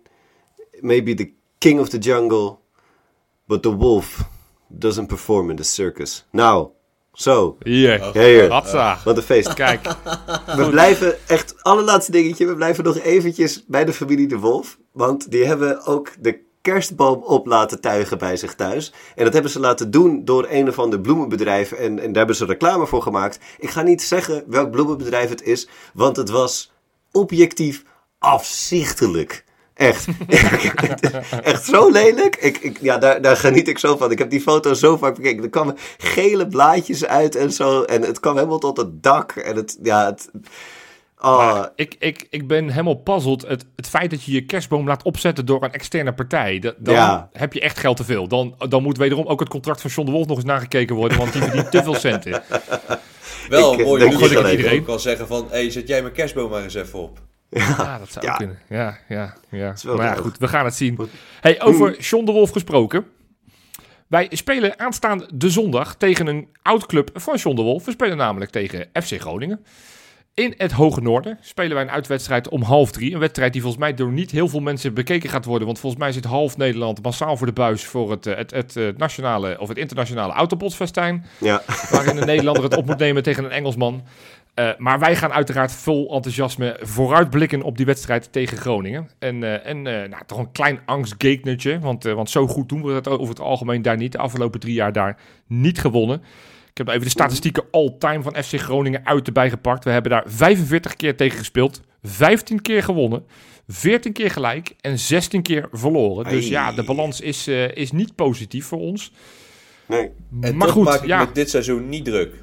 may 0.79 1.03
be 1.03 1.13
the 1.13 1.31
king 1.57 1.79
of 1.79 1.89
the 1.89 1.97
jungle, 1.97 2.57
but 3.45 3.61
the 3.61 3.75
wolf 3.75 4.23
doesn't 4.67 5.07
perform 5.07 5.49
in 5.49 5.55
the 5.55 5.63
circus. 5.63 6.25
Nou, 6.31 6.67
zo. 7.17 7.57
Hier. 7.63 7.99
Ja, 7.99 8.11
hier. 8.11 8.51
Hatsa. 8.51 8.99
Wat 9.03 9.17
een 9.17 9.23
feest. 9.23 9.53
Kijk. 9.53 9.87
We 10.55 10.67
blijven 10.69 11.15
echt, 11.27 11.63
allerlaatste 11.63 12.11
dingetje, 12.11 12.45
we 12.45 12.55
blijven 12.55 12.83
nog 12.83 12.97
eventjes 12.97 13.63
bij 13.67 13.85
de 13.85 13.93
familie 13.93 14.27
De 14.27 14.37
Wolf. 14.37 14.77
Want 14.91 15.31
die 15.31 15.45
hebben 15.45 15.85
ook 15.85 16.11
de 16.19 16.39
kerstboom 16.61 17.23
op 17.23 17.45
laten 17.45 17.81
tuigen 17.81 18.17
bij 18.17 18.37
zich 18.37 18.55
thuis. 18.55 18.93
En 19.15 19.23
dat 19.23 19.33
hebben 19.33 19.51
ze 19.51 19.59
laten 19.59 19.91
doen 19.91 20.25
door 20.25 20.47
een 20.49 20.67
of 20.67 20.79
ander 20.79 20.99
bloemenbedrijf. 20.99 21.71
En, 21.71 21.99
en 21.99 22.07
daar 22.07 22.17
hebben 22.17 22.35
ze 22.35 22.45
reclame 22.45 22.87
voor 22.87 23.01
gemaakt. 23.01 23.39
Ik 23.59 23.69
ga 23.69 23.81
niet 23.81 24.01
zeggen 24.01 24.43
welk 24.47 24.71
bloemenbedrijf 24.71 25.29
het 25.29 25.43
is, 25.43 25.67
want 25.93 26.15
het 26.17 26.29
was 26.29 26.71
objectief 27.11 27.83
afzichtelijk. 28.19 29.45
Echt. 29.77 30.07
Echt 31.43 31.65
zo 31.65 31.89
lelijk. 31.91 32.35
Ik, 32.35 32.57
ik, 32.57 32.77
ja, 32.81 32.97
daar, 32.97 33.21
daar 33.21 33.37
geniet 33.37 33.67
ik 33.67 33.77
zo 33.77 33.97
van. 33.97 34.11
Ik 34.11 34.17
heb 34.17 34.29
die 34.29 34.41
foto 34.41 34.73
zo 34.73 34.97
vaak 34.97 35.15
bekeken. 35.15 35.43
Er 35.43 35.49
kwamen 35.49 35.75
gele 35.97 36.47
blaadjes 36.47 37.05
uit 37.05 37.35
en 37.35 37.51
zo. 37.51 37.83
En 37.83 38.01
het 38.01 38.19
kwam 38.19 38.35
helemaal 38.35 38.59
tot 38.59 38.77
het 38.77 39.03
dak. 39.03 39.31
En 39.31 39.55
het, 39.55 39.77
ja, 39.83 40.05
het... 40.05 40.29
Oh, 41.21 41.63
ik, 41.75 41.95
ik, 41.99 42.27
ik 42.29 42.47
ben 42.47 42.69
helemaal 42.69 42.95
puzzeld. 42.95 43.47
Het, 43.47 43.65
het 43.75 43.87
feit 43.87 44.09
dat 44.09 44.23
je 44.23 44.31
je 44.31 44.45
kerstboom 44.45 44.87
laat 44.87 45.03
opzetten 45.03 45.45
door 45.45 45.63
een 45.63 45.71
externe 45.71 46.13
partij. 46.13 46.59
Dan 46.77 46.93
Ja. 46.93 47.29
heb 47.33 47.53
je 47.53 47.59
echt 47.59 47.79
geld 47.79 47.97
te 47.97 48.03
veel. 48.03 48.27
Dan, 48.27 48.55
dan 48.69 48.83
moet 48.83 48.97
wederom 48.97 49.25
ook 49.25 49.39
het 49.39 49.49
contract 49.49 49.81
van 49.81 49.89
John 49.89 50.05
de 50.05 50.11
Wolf 50.13 50.27
nog 50.27 50.37
eens 50.37 50.45
nagekeken 50.45 50.95
worden. 50.95 51.17
Want 51.17 51.33
die 51.33 51.41
verdient 51.41 51.71
te 51.71 51.83
veel 51.83 51.95
centen. 51.95 52.31
Wel 53.49 53.73
Ik, 53.73 53.77
dat 53.77 54.35
alleen. 54.35 54.59
ik 54.59 54.79
ook 54.79 54.85
kan 54.85 54.99
zeggen 54.99 55.27
van... 55.27 55.47
Hey, 55.49 55.69
zet 55.71 55.87
jij 55.87 56.01
mijn 56.01 56.13
kerstboom 56.13 56.49
maar 56.49 56.63
eens 56.63 56.73
even 56.73 56.99
op. 56.99 57.19
Ja, 57.49 57.97
dat 57.99 58.11
zou 58.11 58.25
Ja. 58.25 58.35
kunnen. 58.35 58.59
Ja, 58.69 58.97
ja, 59.07 59.33
ja. 59.49 59.73
Maar 59.83 60.05
ja, 60.05 60.13
goed, 60.15 60.37
we 60.37 60.47
gaan 60.47 60.65
het 60.65 60.75
zien. 60.75 60.99
Hey, 61.41 61.61
over 61.61 61.99
John 61.99 62.25
de 62.25 62.31
Wolf 62.31 62.49
gesproken. 62.49 63.05
Wij 64.07 64.27
spelen 64.31 64.79
aanstaande 64.79 65.29
de 65.33 65.49
zondag 65.49 65.95
tegen 65.95 66.27
een 66.27 66.47
oud 66.61 66.85
club 66.85 67.09
van 67.13 67.35
John 67.35 67.55
de 67.55 67.61
Wolf. 67.61 67.85
We 67.85 67.91
spelen 67.91 68.17
namelijk 68.17 68.51
tegen 68.51 68.89
FC 68.93 69.19
Groningen. 69.21 69.65
In 70.33 70.53
het 70.57 70.71
Hoge 70.71 71.01
Noorden 71.01 71.37
spelen 71.41 71.73
wij 71.73 71.83
een 71.83 71.91
uitwedstrijd 71.91 72.49
om 72.49 72.61
half 72.61 72.91
drie. 72.91 73.13
Een 73.13 73.19
wedstrijd 73.19 73.53
die 73.53 73.61
volgens 73.61 73.81
mij 73.83 73.93
door 73.93 74.11
niet 74.11 74.31
heel 74.31 74.47
veel 74.47 74.59
mensen 74.59 74.93
bekeken 74.93 75.29
gaat 75.29 75.45
worden. 75.45 75.65
Want 75.67 75.79
volgens 75.79 76.01
mij 76.01 76.11
zit 76.11 76.25
half 76.25 76.57
Nederland 76.57 77.03
massaal 77.03 77.37
voor 77.37 77.47
de 77.47 77.53
buis 77.53 77.85
voor 77.85 78.11
het, 78.11 78.25
eh, 78.25 78.35
het, 78.35 78.51
het, 78.51 78.75
eh, 78.75 78.87
nationale 78.97 79.59
of 79.59 79.67
het 79.67 79.77
internationale 79.77 80.33
autobotsfestijn. 80.33 81.25
ja. 81.37 81.61
Waarin 81.89 82.17
een 82.17 82.25
Nederlander 82.25 82.63
het 82.63 82.75
op 82.77 82.85
moet 82.85 82.97
nemen 82.97 83.23
tegen 83.23 83.43
een 83.43 83.51
Engelsman. 83.51 84.03
Eh, 84.57 84.69
maar 84.77 84.99
wij 84.99 85.15
gaan 85.15 85.31
uiteraard 85.33 85.71
vol 85.71 86.13
enthousiasme 86.13 86.79
vooruitblikken 86.81 87.61
op 87.61 87.77
die 87.77 87.85
wedstrijd 87.85 88.31
tegen 88.31 88.57
Groningen. 88.57 89.09
En, 89.19 89.43
eh, 89.43 89.65
en 89.65 89.87
eh, 89.87 90.09
nou, 90.09 90.23
toch 90.25 90.37
een 90.37 90.51
klein 90.51 90.79
angstgeknertje. 90.85 91.79
Want, 91.79 92.05
eh, 92.05 92.13
want 92.13 92.29
zo 92.29 92.47
goed 92.47 92.69
doen 92.69 92.83
we 92.83 92.91
het 92.91 93.07
over 93.07 93.29
het 93.29 93.39
algemeen 93.39 93.81
daar 93.81 93.97
niet. 93.97 94.11
De 94.11 94.17
afgelopen 94.17 94.59
drie 94.59 94.73
jaar 94.73 94.91
daar 94.91 95.19
niet 95.47 95.79
gewonnen. 95.79 96.21
Ik 96.69 96.77
heb 96.77 96.87
even 96.87 97.01
de 97.01 97.09
statistieken 97.09 97.63
all-time 97.71 98.23
van 98.23 98.35
FC 98.43 98.59
Groningen 98.59 99.05
uit 99.05 99.27
erbij 99.27 99.49
gepakt. 99.49 99.83
We 99.83 99.89
hebben 99.89 100.11
daar 100.11 100.23
45 100.25 100.95
keer 100.95 101.15
tegen 101.15 101.37
gespeeld. 101.37 101.81
15 102.03 102.61
keer 102.61 102.83
gewonnen. 102.83 103.25
14 103.67 104.13
keer 104.13 104.31
gelijk 104.31 104.75
en 104.81 104.99
16 104.99 105.41
keer 105.41 105.67
verloren. 105.71 106.29
Dus 106.29 106.47
ja, 106.47 106.71
de 106.71 106.83
balans 106.83 107.21
is, 107.21 107.47
eh, 107.47 107.75
is 107.75 107.91
niet 107.91 108.15
positief 108.15 108.65
voor 108.65 108.79
ons. 108.79 109.11
Nee. 109.85 110.09
En 110.41 110.57
maar 110.57 110.67
toch 110.67 110.75
goed, 110.75 110.85
maak 110.85 111.01
ik 111.01 111.07
ja, 111.07 111.25
me 111.25 111.31
dit 111.31 111.49
seizoen 111.49 111.89
niet 111.89 112.05
druk. 112.05 112.35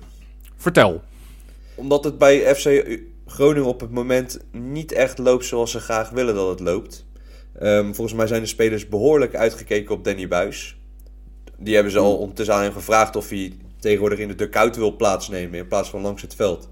vertel. 0.56 1.02
Omdat 1.74 2.04
het 2.04 2.18
bij 2.18 2.54
FC 2.54 2.98
Groningen 3.26 3.68
op 3.68 3.80
het 3.80 3.90
moment 3.90 4.38
niet 4.52 4.92
echt 4.92 5.18
loopt 5.18 5.44
zoals 5.44 5.70
ze 5.70 5.80
graag 5.80 6.10
willen 6.10 6.34
dat 6.34 6.48
het 6.48 6.60
loopt. 6.60 7.06
Ehm, 7.58 7.92
volgens 7.92 8.16
mij 8.16 8.26
zijn 8.26 8.40
de 8.42 8.48
spelers 8.48 8.88
behoorlijk 8.88 9.34
uitgekeken 9.34 9.94
op 9.94 10.04
Danny 10.04 10.28
Buis. 10.28 10.76
Die 11.58 11.74
hebben 11.74 11.92
ze 11.92 11.98
al 11.98 12.16
ondertussen 12.16 12.54
aan 12.54 12.62
hem 12.62 12.72
gevraagd 12.72 13.16
of 13.16 13.28
hij 13.28 13.52
tegenwoordig 13.80 14.18
in 14.18 14.28
de 14.28 14.34
dugout 14.34 14.76
wil 14.76 14.96
plaatsnemen 14.96 15.58
in 15.58 15.68
plaats 15.68 15.90
van 15.90 16.00
langs 16.00 16.22
het 16.22 16.34
veld. 16.34 16.68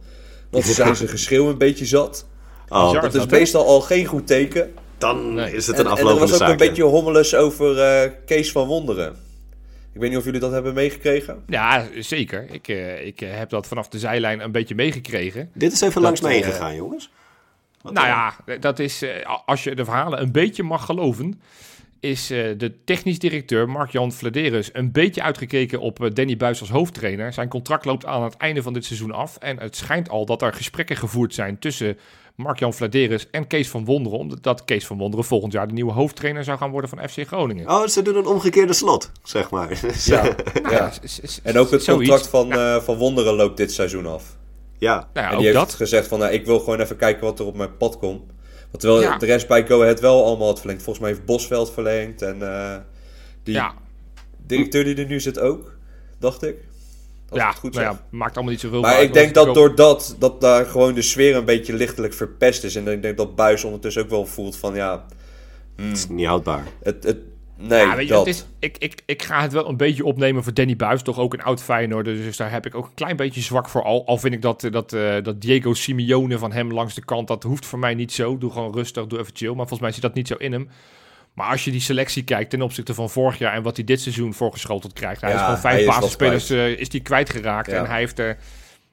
Want 0.50 0.64
ze 0.64 0.72
zijn 0.72 0.96
zijn 0.96 1.08
geschreeuw 1.08 1.48
een 1.48 1.58
beetje 1.58 1.86
zat. 1.86 2.26
Oh, 2.68 2.84
Bizar. 2.86 3.02
Dat 3.02 3.14
is 3.14 3.20
dat, 3.20 3.30
meestal 3.30 3.66
al 3.66 3.80
geen 3.80 4.06
goed 4.06 4.26
teken. 4.26 4.72
dan 4.98 5.34
Nee. 5.34 5.52
is 5.54 5.66
het 5.66 5.76
En, 5.78 5.84
een 5.84 5.90
en 5.90 5.92
er 5.92 5.98
aflopende 5.98 6.20
was 6.20 6.32
ook 6.32 6.38
zaak. 6.38 6.50
een 6.50 6.66
beetje 6.66 6.82
hommeles 6.82 7.34
over 7.34 7.78
eh, 7.80 8.10
Kees 8.26 8.52
van 8.52 8.66
Wonderen. 8.66 9.16
Ik 9.92 10.00
weet 10.00 10.10
niet 10.10 10.18
of 10.18 10.24
jullie 10.24 10.40
dat 10.40 10.52
hebben 10.52 10.74
meegekregen. 10.74 11.42
Ja, 11.46 11.86
zeker. 11.98 12.46
Ik, 12.50 12.68
eh, 12.68 13.06
ik 13.06 13.20
eh, 13.20 13.36
heb 13.36 13.50
dat 13.50 13.66
vanaf 13.66 13.88
de 13.88 13.98
zijlijn 13.98 14.40
een 14.40 14.52
beetje 14.52 14.74
meegekregen. 14.74 15.50
Dit 15.54 15.72
is 15.72 15.80
even 15.80 15.94
Dat, 15.94 16.02
langs 16.02 16.20
heen 16.20 16.42
eh, 16.42 16.48
gegaan, 16.48 16.74
jongens. 16.74 17.10
Wat 17.82 17.92
nou 17.92 18.06
dan? 18.06 18.16
ja, 18.16 18.58
dat 18.58 18.78
is, 18.78 19.02
eh, 19.02 19.38
als 19.46 19.64
je 19.64 19.74
de 19.74 19.84
verhalen 19.84 20.20
een 20.20 20.32
beetje 20.32 20.62
mag 20.62 20.84
geloven, 20.84 21.40
is 22.00 22.30
eh, 22.30 22.38
de 22.56 22.84
technisch 22.84 23.18
directeur 23.18 23.68
Mark-Jan 23.68 24.12
Vladerus 24.12 24.70
een 24.72 24.92
beetje 24.92 25.22
uitgekeken 25.22 25.80
op 25.80 26.10
Danny 26.12 26.36
Buis 26.36 26.60
als 26.60 26.70
hoofdtrainer. 26.70 27.32
Zijn 27.32 27.48
contract 27.48 27.84
loopt 27.84 28.06
aan 28.06 28.22
het 28.22 28.36
einde 28.36 28.62
van 28.62 28.72
dit 28.72 28.84
seizoen 28.84 29.12
af. 29.12 29.36
En 29.36 29.58
het 29.58 29.76
schijnt 29.76 30.08
al 30.08 30.26
dat 30.26 30.42
er 30.42 30.52
gesprekken 30.52 30.96
gevoerd 30.96 31.34
zijn 31.34 31.58
tussen 31.58 31.98
Mark-Jan 32.36 32.74
Vladerus 32.74 33.30
en 33.30 33.46
Kees 33.46 33.68
van 33.68 33.84
Wonderen. 33.84 34.18
Omdat 34.18 34.64
Kees 34.64 34.86
van 34.86 34.98
Wonderen 34.98 35.24
volgend 35.24 35.52
jaar 35.52 35.66
de 35.68 35.72
nieuwe 35.74 35.92
hoofdtrainer 35.92 36.44
zou 36.44 36.58
gaan 36.58 36.70
worden 36.70 36.90
van 36.90 37.08
FC 37.08 37.26
Groningen. 37.26 37.68
Oh, 37.70 37.86
ze 37.86 38.02
doen 38.02 38.16
een 38.16 38.26
omgekeerde 38.26 38.72
slot, 38.72 39.10
zeg 39.22 39.50
maar. 39.50 39.80
Ja, 40.04 40.22
Nou 40.62 40.74
ja. 40.74 40.90
En 41.42 41.58
ook 41.58 41.70
het 41.70 41.82
zoiets. 41.82 42.08
contract 42.08 42.28
van, 42.28 42.52
eh, 42.52 42.76
van 42.82 42.96
Wonderen 42.96 43.34
loopt 43.34 43.56
dit 43.56 43.72
seizoen 43.72 44.06
af. 44.06 44.36
ja. 44.78 44.94
Nou 44.94 45.06
ja, 45.14 45.22
en 45.22 45.30
ook 45.30 45.36
die 45.36 45.46
heeft 45.46 45.58
dat. 45.58 45.74
gezegd 45.74 46.06
van, 46.06 46.18
nou, 46.18 46.32
ik 46.32 46.46
wil 46.46 46.58
gewoon 46.58 46.80
even 46.80 46.96
kijken 46.96 47.24
wat 47.24 47.38
er 47.38 47.46
op 47.46 47.56
mijn 47.56 47.76
pad 47.76 47.98
komt. 47.98 48.22
Want 48.70 48.80
terwijl 48.84 49.02
Ja. 49.02 49.18
de 49.18 49.26
rest 49.26 49.48
bij 49.48 49.66
Go 49.66 49.82
Ahead 49.82 50.00
wel 50.00 50.24
allemaal 50.24 50.46
had 50.46 50.58
verlengd. 50.58 50.82
Volgens 50.82 51.04
mij 51.04 51.14
heeft 51.14 51.26
Bosveld 51.26 51.72
verlengd 51.72 52.22
en 52.22 52.42
eh, 52.42 52.76
die 53.42 53.54
Ja, 53.54 53.72
directeur 54.46 54.84
die 54.84 54.94
er 54.96 55.06
nu 55.06 55.20
zit 55.20 55.38
ook, 55.38 55.76
dacht 56.18 56.42
ik. 56.42 56.56
Als 57.32 57.40
ik 57.40 57.46
ja, 57.46 57.50
het 57.50 57.58
goed 57.58 57.74
nou 57.74 57.86
ja, 57.86 58.06
maakt 58.10 58.34
allemaal 58.34 58.52
niet 58.52 58.62
zoveel 58.62 58.80
Maar 58.80 58.94
uit, 58.94 59.06
ik 59.06 59.12
denk 59.12 59.34
dat 59.34 59.46
het 59.46 59.56
is 59.56 59.62
door 59.62 59.74
dat, 59.74 60.16
dat 60.18 60.40
daar 60.40 60.66
gewoon 60.66 60.94
de 60.94 61.02
sfeer 61.02 61.36
een 61.36 61.44
beetje 61.44 61.72
lichtelijk 61.72 62.14
verpest 62.14 62.64
is. 62.64 62.76
En 62.76 62.88
ik 62.88 63.02
denk 63.02 63.16
dat 63.16 63.34
Buis 63.34 63.64
ondertussen 63.64 64.02
ook 64.02 64.10
wel 64.10 64.26
voelt 64.26 64.56
van, 64.56 64.74
ja, 64.74 65.04
Het 65.76 65.96
is 65.96 66.08
niet 66.08 66.26
houdbaar. 66.26 66.64
het, 66.82 67.04
het, 67.04 67.18
nee, 67.56 67.86
ja, 67.86 67.96
weet 67.96 68.06
je, 68.06 68.12
dat. 68.12 68.26
het 68.26 68.34
is, 68.34 68.46
ik, 68.58 68.78
ik, 68.78 69.02
ik 69.06 69.22
ga 69.22 69.42
het 69.42 69.52
wel 69.52 69.68
een 69.68 69.76
beetje 69.76 70.04
opnemen 70.04 70.42
voor 70.42 70.54
Danny 70.54 70.76
Buis, 70.76 71.02
toch 71.02 71.18
ook 71.18 71.32
een 71.32 71.42
oud 71.42 71.62
Feyenoorder. 71.62 72.14
Dus 72.14 72.36
daar 72.36 72.50
heb 72.50 72.66
ik 72.66 72.74
ook 72.74 72.84
een 72.84 72.94
klein 72.94 73.16
beetje 73.16 73.40
zwak 73.40 73.68
voor. 73.68 73.82
Al, 73.82 74.06
al 74.06 74.18
vind 74.18 74.34
ik 74.34 74.42
dat, 74.42 74.68
dat, 74.70 74.92
eh, 74.92 75.22
dat 75.22 75.40
Diego 75.40 75.74
Simeone 75.74 76.38
van 76.38 76.52
hem 76.52 76.72
langs 76.72 76.94
de 76.94 77.04
kant, 77.04 77.28
dat 77.28 77.42
hoeft 77.42 77.66
voor 77.66 77.78
mij 77.78 77.94
niet 77.94 78.12
zo. 78.12 78.38
Doe 78.38 78.50
gewoon 78.50 78.74
rustig, 78.74 79.06
doe 79.06 79.18
even 79.18 79.36
chill. 79.36 79.48
Maar 79.48 79.56
volgens 79.56 79.80
mij 79.80 79.92
zit 79.92 80.02
dat 80.02 80.14
niet 80.14 80.28
zo 80.28 80.34
in 80.34 80.52
hem. 80.52 80.68
Maar 81.34 81.50
als 81.50 81.64
je 81.64 81.70
die 81.70 81.80
selectie 81.80 82.22
kijkt 82.24 82.50
ten 82.50 82.62
opzichte 82.62 82.94
van 82.94 83.10
vorig 83.10 83.38
jaar 83.38 83.54
en 83.54 83.62
wat 83.62 83.76
hij 83.76 83.84
dit 83.84 84.00
seizoen 84.00 84.34
voorgeschoteld 84.34 84.92
krijgt. 84.92 85.20
Hij 85.20 85.30
Ja, 85.30 85.36
is 85.36 85.42
gewoon 85.42 85.58
vijf 85.58 85.86
basisspelers 85.86 86.50
eh, 86.50 86.68
is 86.68 86.88
die 86.88 87.00
kwijtgeraakt. 87.00 87.70
Ja. 87.70 87.76
En 87.76 87.86
hij 87.86 87.98
heeft 87.98 88.18
er 88.18 88.36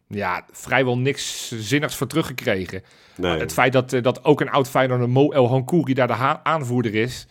ja, 0.07 0.45
vrijwel 0.51 0.97
niks 0.97 1.51
zinnigs 1.59 1.95
voor 1.95 2.07
teruggekregen. 2.07 2.83
Nee. 3.15 3.39
Het 3.39 3.53
feit 3.53 3.73
dat, 3.73 3.93
eh, 3.93 4.01
dat 4.03 4.23
ook 4.23 4.41
een 4.41 4.49
oud 4.49 4.69
Feyenoorder 4.69 5.09
Mo 5.09 5.31
El 5.31 5.47
Hankouri 5.49 5.93
daar 5.93 6.07
de 6.07 6.43
aanvoerder 6.43 6.95
is. 6.95 7.27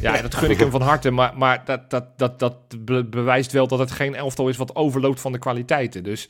Ja, 0.00 0.22
dat 0.22 0.34
gun 0.34 0.50
ik 0.50 0.58
hem 0.58 0.70
van 0.70 0.82
harte. 0.82 1.10
Maar, 1.10 1.32
maar 1.36 1.62
dat, 1.64 1.90
dat, 1.90 2.18
dat, 2.18 2.38
dat 2.38 2.54
be- 2.78 3.04
bewijst 3.04 3.52
wel 3.52 3.66
dat 3.66 3.78
het 3.78 3.90
geen 3.90 4.14
elftal 4.14 4.48
is 4.48 4.56
wat 4.56 4.74
overloopt 4.74 5.20
van 5.20 5.32
de 5.32 5.38
kwaliteiten. 5.38 6.02
Dus 6.02 6.28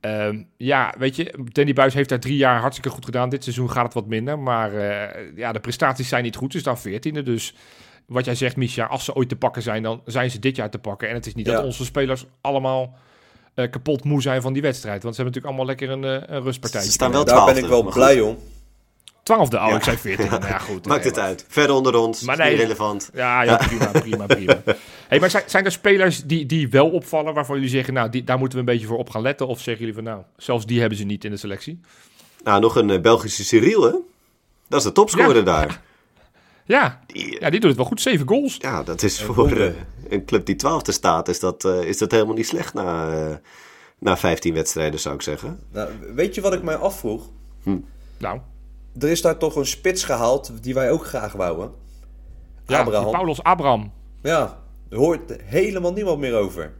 ehm, 0.00 0.42
ja, 0.56 0.94
weet 0.98 1.16
je, 1.16 1.34
Danny 1.52 1.72
Buis 1.72 1.94
heeft 1.94 2.08
daar 2.08 2.20
drie 2.20 2.36
jaar 2.36 2.60
hartstikke 2.60 2.90
goed 2.90 3.04
gedaan. 3.04 3.28
Dit 3.28 3.42
seizoen 3.42 3.70
gaat 3.70 3.84
het 3.84 3.94
wat 3.94 4.06
minder. 4.06 4.38
Maar 4.38 4.74
eh, 4.74 5.36
ja, 5.36 5.52
de 5.52 5.60
prestaties 5.60 6.08
zijn 6.08 6.22
niet 6.22 6.36
goed. 6.36 6.52
Dus 6.52 6.62
dan 6.62 6.78
veertiende. 6.78 7.22
Dus 7.22 7.54
wat 8.06 8.24
jij 8.24 8.34
zegt, 8.34 8.56
Misha, 8.56 8.84
als 8.84 9.04
ze 9.04 9.14
ooit 9.14 9.28
te 9.28 9.36
pakken 9.36 9.62
zijn, 9.62 9.82
dan 9.82 10.02
zijn 10.04 10.30
ze 10.30 10.38
dit 10.38 10.56
jaar 10.56 10.70
te 10.70 10.78
pakken. 10.78 11.08
En 11.08 11.14
het 11.14 11.26
is 11.26 11.34
niet 11.34 11.46
Ja. 11.46 11.52
dat 11.52 11.64
onze 11.64 11.84
spelers 11.84 12.26
allemaal 12.40 12.96
eh, 13.54 13.70
kapot 13.70 14.04
moe 14.04 14.22
zijn 14.22 14.42
van 14.42 14.52
die 14.52 14.62
wedstrijd. 14.62 15.02
Want 15.02 15.14
ze 15.14 15.22
hebben 15.22 15.42
natuurlijk 15.42 15.76
allemaal 15.78 15.92
lekker 16.00 16.10
een, 16.10 16.22
eh, 16.28 16.36
een 16.36 16.42
rustpartijtje. 16.42 16.88
Ze 16.88 16.94
staan 16.94 17.12
wel 17.12 17.24
Daar 17.24 17.44
ben 17.44 17.56
ik 17.56 17.66
wel 17.66 17.82
blij 17.82 18.20
om. 18.20 18.36
Twaalfde, 19.28 19.56
oh, 19.56 19.74
ik 19.74 19.82
zei 19.82 19.96
14. 19.96 20.30
Nou 20.30 20.46
ja, 20.46 20.58
goed. 20.58 20.86
Maakt 20.86 21.00
nee, 21.04 21.12
het 21.12 21.20
uit. 21.20 21.44
Verder 21.48 21.76
onder 21.76 21.94
ons, 21.94 22.22
Maar 22.22 22.36
nee. 22.36 22.56
relevant. 22.56 23.10
Ja, 23.14 23.42
ja, 23.42 23.56
prima, 23.56 23.86
prima, 23.86 24.26
prima. 24.26 24.62
Hey, 25.08 25.20
maar 25.20 25.30
zijn, 25.30 25.42
zijn 25.46 25.64
er 25.64 25.72
spelers 25.72 26.24
die, 26.24 26.46
die 26.46 26.68
wel 26.68 26.90
opvallen 26.90 27.34
waarvan 27.34 27.54
jullie 27.54 27.70
zeggen, 27.70 27.94
nou, 27.94 28.10
die, 28.10 28.24
daar 28.24 28.38
moeten 28.38 28.58
we 28.58 28.64
een 28.64 28.70
beetje 28.72 28.86
voor 28.86 28.98
op 28.98 29.10
gaan 29.10 29.22
letten? 29.22 29.46
Of 29.46 29.60
zeggen 29.60 29.78
jullie 29.78 29.94
van, 29.94 30.04
nou, 30.04 30.22
zelfs 30.36 30.66
die 30.66 30.80
hebben 30.80 30.98
ze 30.98 31.04
niet 31.04 31.24
in 31.24 31.30
de 31.30 31.36
selectie? 31.36 31.80
Nou, 32.44 32.60
nog 32.60 32.76
een 32.76 32.90
eh, 32.90 33.00
Belgische 33.00 33.44
Cyril, 33.44 33.82
hè? 33.82 33.92
Dat 34.68 34.78
is 34.78 34.84
de 34.86 34.92
topscorer 34.92 35.36
Ja. 35.36 35.42
daar. 35.42 35.80
Ja, 36.64 37.00
Die, 37.06 37.40
ja, 37.40 37.50
die 37.50 37.60
doet 37.60 37.68
het 37.68 37.76
wel 37.78 37.86
goed. 37.86 38.00
Zeven 38.00 38.28
goals. 38.28 38.56
ja, 38.58 38.82
dat 38.82 39.02
is 39.02 39.20
En 39.20 39.26
voor 39.34 39.50
eh, 39.56 39.72
een 40.08 40.24
club 40.24 40.46
die 40.46 40.56
twaalfde 40.56 40.92
staat, 40.92 41.28
is 41.28 41.40
dat, 41.40 41.64
eh, 41.64 41.82
is 41.82 41.98
dat 41.98 42.10
helemaal 42.10 42.34
niet 42.34 42.46
slecht 42.46 42.74
na, 42.74 43.12
eh, 43.12 43.36
na 43.98 44.16
15 44.16 44.54
wedstrijden, 44.54 45.00
zou 45.00 45.14
ik 45.14 45.22
zeggen. 45.22 45.58
Nou, 45.72 45.88
weet 46.14 46.34
je 46.34 46.40
wat 46.40 46.52
ik 46.52 46.62
mij 46.62 46.76
afvroeg? 46.76 47.22
Nou, 48.18 48.40
Er 48.98 49.08
is 49.08 49.22
daar 49.22 49.36
toch 49.38 49.56
een 49.56 49.66
spits 49.66 50.04
gehaald 50.04 50.52
die 50.62 50.74
wij 50.74 50.90
ook 50.90 51.06
graag 51.06 51.32
wouden. 51.32 51.70
ja, 52.66 52.78
Abraham. 52.78 53.02
die 53.04 53.12
Paulos 53.12 53.42
Abraham. 53.42 53.92
Ja, 54.22 54.58
er 54.90 54.96
hoort 54.96 55.36
helemaal 55.44 55.92
niemand 55.92 56.18
meer 56.18 56.34
over. 56.36 56.72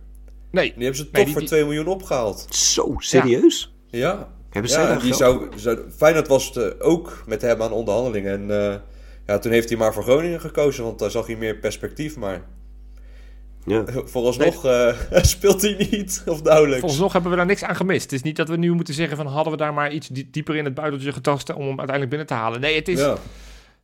Nee, 0.50 0.64
Die 0.74 0.82
hebben 0.82 0.96
ze 0.96 1.02
toch 1.04 1.12
Nee, 1.12 1.22
die- 1.24 1.32
voor 1.32 1.40
die- 1.40 1.50
2 1.50 1.64
miljoen 1.64 1.86
opgehaald. 1.86 2.46
Zo, 2.50 2.94
serieus? 2.98 3.74
Ja. 3.86 4.28
Hebben 4.50 4.70
zij 4.70 4.82
ja, 4.82 4.88
daar 4.88 5.00
die 5.00 5.14
zou, 5.14 5.48
Feyenoord 5.96 6.28
was 6.28 6.46
het, 6.46 6.56
eh, 6.56 6.86
ook 6.86 7.22
met 7.26 7.42
hem 7.42 7.62
aan 7.62 7.72
onderhandelingen. 7.72 8.32
En 8.50 8.70
eh, 8.72 8.74
ja, 9.26 9.38
toen 9.38 9.52
heeft 9.52 9.68
hij 9.68 9.78
maar 9.78 9.92
voor 9.94 10.02
Groningen 10.02 10.40
gekozen, 10.40 10.84
want 10.84 10.98
daar 10.98 11.10
zag 11.10 11.26
hij 11.26 11.36
meer 11.36 11.56
perspectief. 11.56 12.16
Maar 12.16 12.42
Ja. 13.64 13.84
vooralsnog 14.04 14.64
eh, 14.64 14.94
speelt 15.22 15.62
hij 15.62 15.88
niet, 15.90 16.22
of 16.26 16.42
nauwelijks. 16.42 16.80
Volgens 16.92 17.12
hebben 17.12 17.30
we 17.30 17.36
daar 17.36 17.46
niks 17.46 17.64
aan 17.64 17.76
gemist. 17.76 18.02
Het 18.02 18.12
is 18.12 18.22
niet 18.22 18.36
dat 18.36 18.48
we 18.48 18.56
nu 18.56 18.72
moeten 18.72 18.94
zeggen 18.94 19.16
van 19.16 19.26
hadden 19.26 19.52
we 19.52 19.58
daar 19.58 19.74
maar 19.74 19.92
iets 19.92 20.08
die- 20.08 20.28
dieper 20.30 20.56
in 20.56 20.64
het 20.64 20.74
buiteltje 20.74 21.12
getast 21.12 21.50
om 21.52 21.58
hem 21.60 21.68
uiteindelijk 21.68 22.08
binnen 22.08 22.26
te 22.26 22.34
halen. 22.34 22.60
Nee, 22.60 22.74
het 22.74 22.88
is 22.88 22.98
ja. 23.00 23.16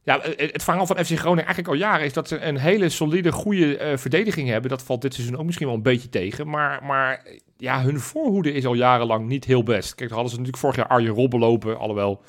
Ja. 0.03 0.21
het 0.23 0.53
het 0.53 0.63
verhaal 0.63 0.87
van 0.87 0.97
FC 0.97 1.05
Groningen 1.19 1.45
eigenlijk 1.45 1.69
al 1.69 1.75
jaren 1.75 2.07
is 2.07 2.13
dat 2.13 2.29
ze 2.29 2.41
een 2.41 2.57
hele 2.57 2.89
solide, 2.89 3.33
goede 3.33 3.77
eh, 3.77 3.97
verdediging 3.97 4.49
hebben. 4.49 4.71
Dat 4.71 4.83
valt 4.83 5.03
dit 5.03 5.15
seizoen 5.15 5.37
ook 5.39 5.45
misschien 5.45 5.67
wel 5.67 5.77
een 5.77 5.83
beetje 5.83 6.09
tegen. 6.09 6.49
Maar, 6.49 6.85
maar 6.85 7.27
ja, 7.57 7.83
hun 7.83 8.01
voorhoede 8.01 8.53
is 8.53 8.67
al 8.67 8.75
jarenlang 8.75 9.27
niet 9.27 9.45
heel 9.45 9.63
best. 9.63 9.95
Kijk, 9.95 10.09
daar 10.09 10.19
hadden 10.19 10.31
ze 10.31 10.37
natuurlijk 10.37 10.63
vorig 10.65 10.77
jaar 10.77 10.87
Arjen 10.87 11.15
Robben 11.15 11.39
lopen, 11.41 11.79
alhoewel 11.79 12.23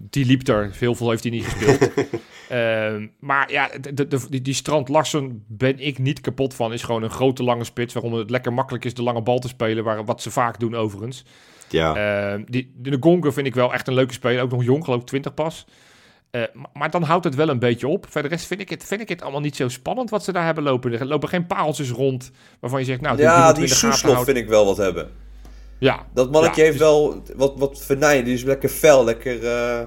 die 0.00 0.24
liep 0.24 0.48
er. 0.48 0.74
Veel 0.74 0.94
veel 0.94 1.10
heeft 1.10 1.22
hij 1.22 1.32
niet 1.32 1.44
gespeeld. 1.44 1.90
Ehm, 2.48 3.06
maar 3.20 3.52
ja, 3.52 3.70
de, 3.80 4.08
de, 4.08 4.26
die, 4.30 4.42
die 4.42 4.54
Strand 4.54 4.88
Larsen 4.88 5.44
ben 5.46 5.78
ik 5.78 5.98
niet 5.98 6.20
kapot 6.20 6.54
van. 6.54 6.72
Is 6.72 6.82
gewoon 6.82 7.02
een 7.02 7.10
grote 7.10 7.42
lange 7.42 7.64
spits. 7.64 7.94
Waarom 7.94 8.12
het 8.12 8.30
lekker 8.30 8.52
makkelijk 8.52 8.84
is 8.84 8.94
de 8.94 9.02
lange 9.02 9.22
bal 9.22 9.38
te 9.38 9.48
spelen. 9.48 9.84
Waar, 9.84 10.04
wat 10.04 10.22
ze 10.22 10.30
vaak 10.30 10.60
doen 10.60 10.74
overigens. 10.74 11.24
ja. 11.68 11.94
Ehm, 11.94 12.42
die, 12.46 12.72
de 12.76 12.96
Gonker 13.00 13.32
vind 13.32 13.46
ik 13.46 13.54
wel 13.54 13.72
echt 13.72 13.88
een 13.88 13.94
leuke 13.94 14.12
speler. 14.12 14.42
Ook 14.42 14.50
nog 14.50 14.64
jong, 14.64 14.84
geloof 14.84 15.00
ik 15.00 15.06
20 15.06 15.34
pas. 15.34 15.66
Eh, 16.30 16.42
maar, 16.52 16.70
maar 16.72 16.90
dan 16.90 17.02
houdt 17.02 17.24
het 17.24 17.34
wel 17.34 17.48
een 17.48 17.58
beetje 17.58 17.88
op. 17.88 18.06
Verder 18.08 18.30
rest 18.30 18.46
vind 18.46 18.60
ik, 18.60 18.68
het, 18.68 18.84
vind 18.84 19.00
ik 19.00 19.08
het 19.08 19.22
allemaal 19.22 19.40
niet 19.40 19.56
zo 19.56 19.68
spannend 19.68 20.10
wat 20.10 20.24
ze 20.24 20.32
daar 20.32 20.44
hebben 20.44 20.64
lopen. 20.64 20.92
Er 20.92 21.06
lopen 21.06 21.28
geen 21.28 21.46
pareltjes 21.46 21.90
rond 21.90 22.30
waarvan 22.60 22.80
je 22.80 22.86
zegt... 22.86 23.00
Nou, 23.00 23.16
die, 23.16 23.24
die 23.24 23.34
ja, 23.34 23.52
die 23.52 23.74
houden. 23.74 24.24
vind 24.24 24.36
ik 24.36 24.48
wel 24.48 24.64
wat 24.64 24.76
hebben. 24.76 25.10
Ja, 25.78 26.06
Dat 26.14 26.30
mannetje 26.30 26.60
Ja, 26.60 26.66
heeft 26.66 26.78
dus- 26.78 26.86
wel 26.88 27.22
wat, 27.36 27.52
wat 27.56 27.80
venijn. 27.84 28.24
Die 28.24 28.34
is 28.34 28.42
lekker 28.42 28.68
fel, 28.68 29.04
lekker... 29.04 29.46
eh, 29.46 29.80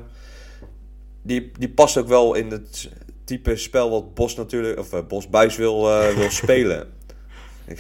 die, 1.24 1.52
die 1.60 1.70
past 1.70 1.98
ook 1.98 2.08
wel 2.08 2.34
in 2.34 2.52
het 2.52 2.90
type 3.26 3.56
spel 3.56 3.90
wat 3.90 4.14
Bos 4.14 4.36
natuurlijk... 4.36 4.80
Of 4.80 4.94
eh, 4.94 5.00
Bos 5.08 5.30
Buis 5.30 5.56
wil, 5.56 5.90
eh, 5.92 6.14
wil 6.18 6.30
spelen. 6.30 6.88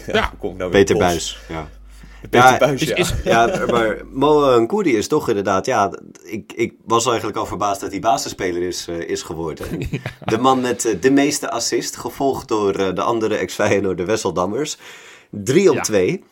Ja. 0.08 0.34
kom 0.40 0.52
ik 0.52 0.58
nou 0.58 0.72
weer 0.72 0.80
Peter 0.84 0.96
Bos? 0.96 1.04
Buis. 1.06 1.40
Ja. 1.50 1.70
Peter 2.30 2.52
Ja, 2.52 2.58
Buis, 2.58 2.82
ja. 2.82 2.96
is- 2.96 3.14
Ja, 3.24 3.66
maar 3.72 4.02
Mo 4.12 4.60
Nkoudi 4.62 4.98
is 4.98 5.08
toch 5.08 5.28
inderdaad... 5.30 5.66
Ja, 5.66 6.00
ik, 6.24 6.54
ik 6.56 6.74
was 6.86 7.06
eigenlijk 7.08 7.38
al 7.38 7.46
verbaasd 7.46 7.82
dat 7.82 7.92
hij 7.92 8.00
basisspeler 8.00 8.62
is, 8.62 8.88
eh, 8.88 9.00
is 9.00 9.22
geworden. 9.22 9.68
En 9.80 9.90
De 10.26 10.38
man 10.38 10.62
met 10.62 10.98
de 11.02 11.12
meeste 11.12 11.50
assist, 11.52 11.96
gevolgd 11.98 12.48
door 12.48 12.74
de 12.96 13.02
andere 13.02 13.36
ex-Feyenoord, 13.36 13.98
de 13.98 14.06
Wesseldammers. 14.06 14.78
Drie 15.30 15.70
op 15.70 15.76
Ja. 15.76 15.82
twee. 15.82 16.24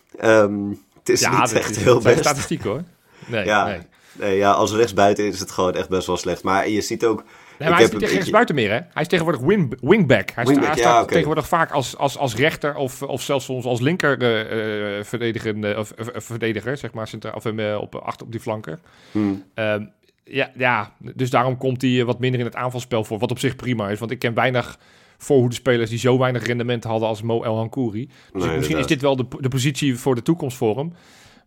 Het 0.99 1.09
is 1.09 1.19
ja 1.19 1.41
niet 1.41 1.53
echt 1.53 1.69
is, 1.69 1.83
heel 1.83 2.01
best. 2.01 2.19
statistiek 2.19 2.63
hoor. 2.63 2.83
Nee, 3.25 3.45
Ja, 3.45 3.65
nee. 3.65 3.79
nee, 4.11 4.37
ja, 4.37 4.51
als 4.51 4.73
rechtsbuiten 4.73 5.25
is 5.27 5.39
het 5.39 5.51
gewoon 5.51 5.75
echt 5.75 5.89
best 5.89 6.07
wel 6.07 6.17
slecht. 6.17 6.43
Maar 6.43 6.69
je 6.69 6.81
ziet 6.81 7.05
ook... 7.05 7.23
Nee, 7.59 7.69
maar 7.69 7.79
ik 7.79 7.85
hij 7.85 7.85
is 7.85 7.91
heb 7.91 7.91
niet 7.91 7.93
een 7.93 7.99
rechts 7.99 8.15
beetje- 8.17 8.31
buiten 8.31 8.55
meer, 8.55 8.69
hè? 8.69 8.75
Hij 8.93 9.01
is 9.01 9.07
tegenwoordig 9.07 9.41
wing, 9.41 9.77
wingback. 9.81 10.29
Hij, 10.31 10.43
Wingback, 10.45 10.67
ja, 10.67 10.75
staat 10.75 11.07
tegenwoordig 11.07 11.47
vaak 11.47 11.71
als, 11.71 11.97
als, 11.97 12.17
als 12.17 12.35
rechter 12.35 12.75
of, 12.75 13.01
of 13.01 13.21
zelfs 13.21 13.45
soms 13.45 13.65
als 13.65 13.79
linker 13.79 14.21
eh, 14.21 14.97
eh, 14.97 15.05
verdedigende, 15.05 15.75
of, 15.77 15.91
verdediger, 16.15 16.77
zeg 16.77 16.93
maar, 16.93 17.07
centraal, 17.07 17.33
of 17.33 17.45
eh, 17.45 17.77
op, 17.81 17.95
achter 17.95 18.25
op 18.25 18.31
die 18.31 18.41
flanken. 18.41 18.79
Hmm. 19.11 19.43
Ehm, 19.53 19.85
ja, 20.23 20.51
ja, 20.57 20.93
dus 20.99 21.29
daarom 21.29 21.57
komt 21.57 21.81
hij 21.81 22.05
wat 22.05 22.19
minder 22.19 22.39
in 22.39 22.45
het 22.45 22.55
aanvalspel 22.55 23.03
voor, 23.03 23.19
wat 23.19 23.31
op 23.31 23.39
zich 23.39 23.55
prima 23.55 23.89
is. 23.89 23.99
Want 23.99 24.11
ik 24.11 24.19
ken 24.19 24.33
weinig 24.33 24.77
voorhoedespelers 25.23 25.89
die 25.89 25.99
zo 25.99 26.17
weinig 26.17 26.45
rendement 26.45 26.83
hadden 26.83 27.07
als 27.07 27.21
Mo 27.21 27.43
El 27.43 27.55
Hankouri. 27.55 28.09
Dus 28.33 28.43
Nee, 28.43 28.55
misschien 28.57 28.77
is 28.77 28.87
dit 28.87 29.01
wel 29.01 29.15
de, 29.15 29.25
de 29.39 29.47
positie 29.49 29.97
voor 29.97 30.15
de 30.15 30.21
toekomst 30.21 30.57
voor 30.57 30.77
hem. 30.77 30.93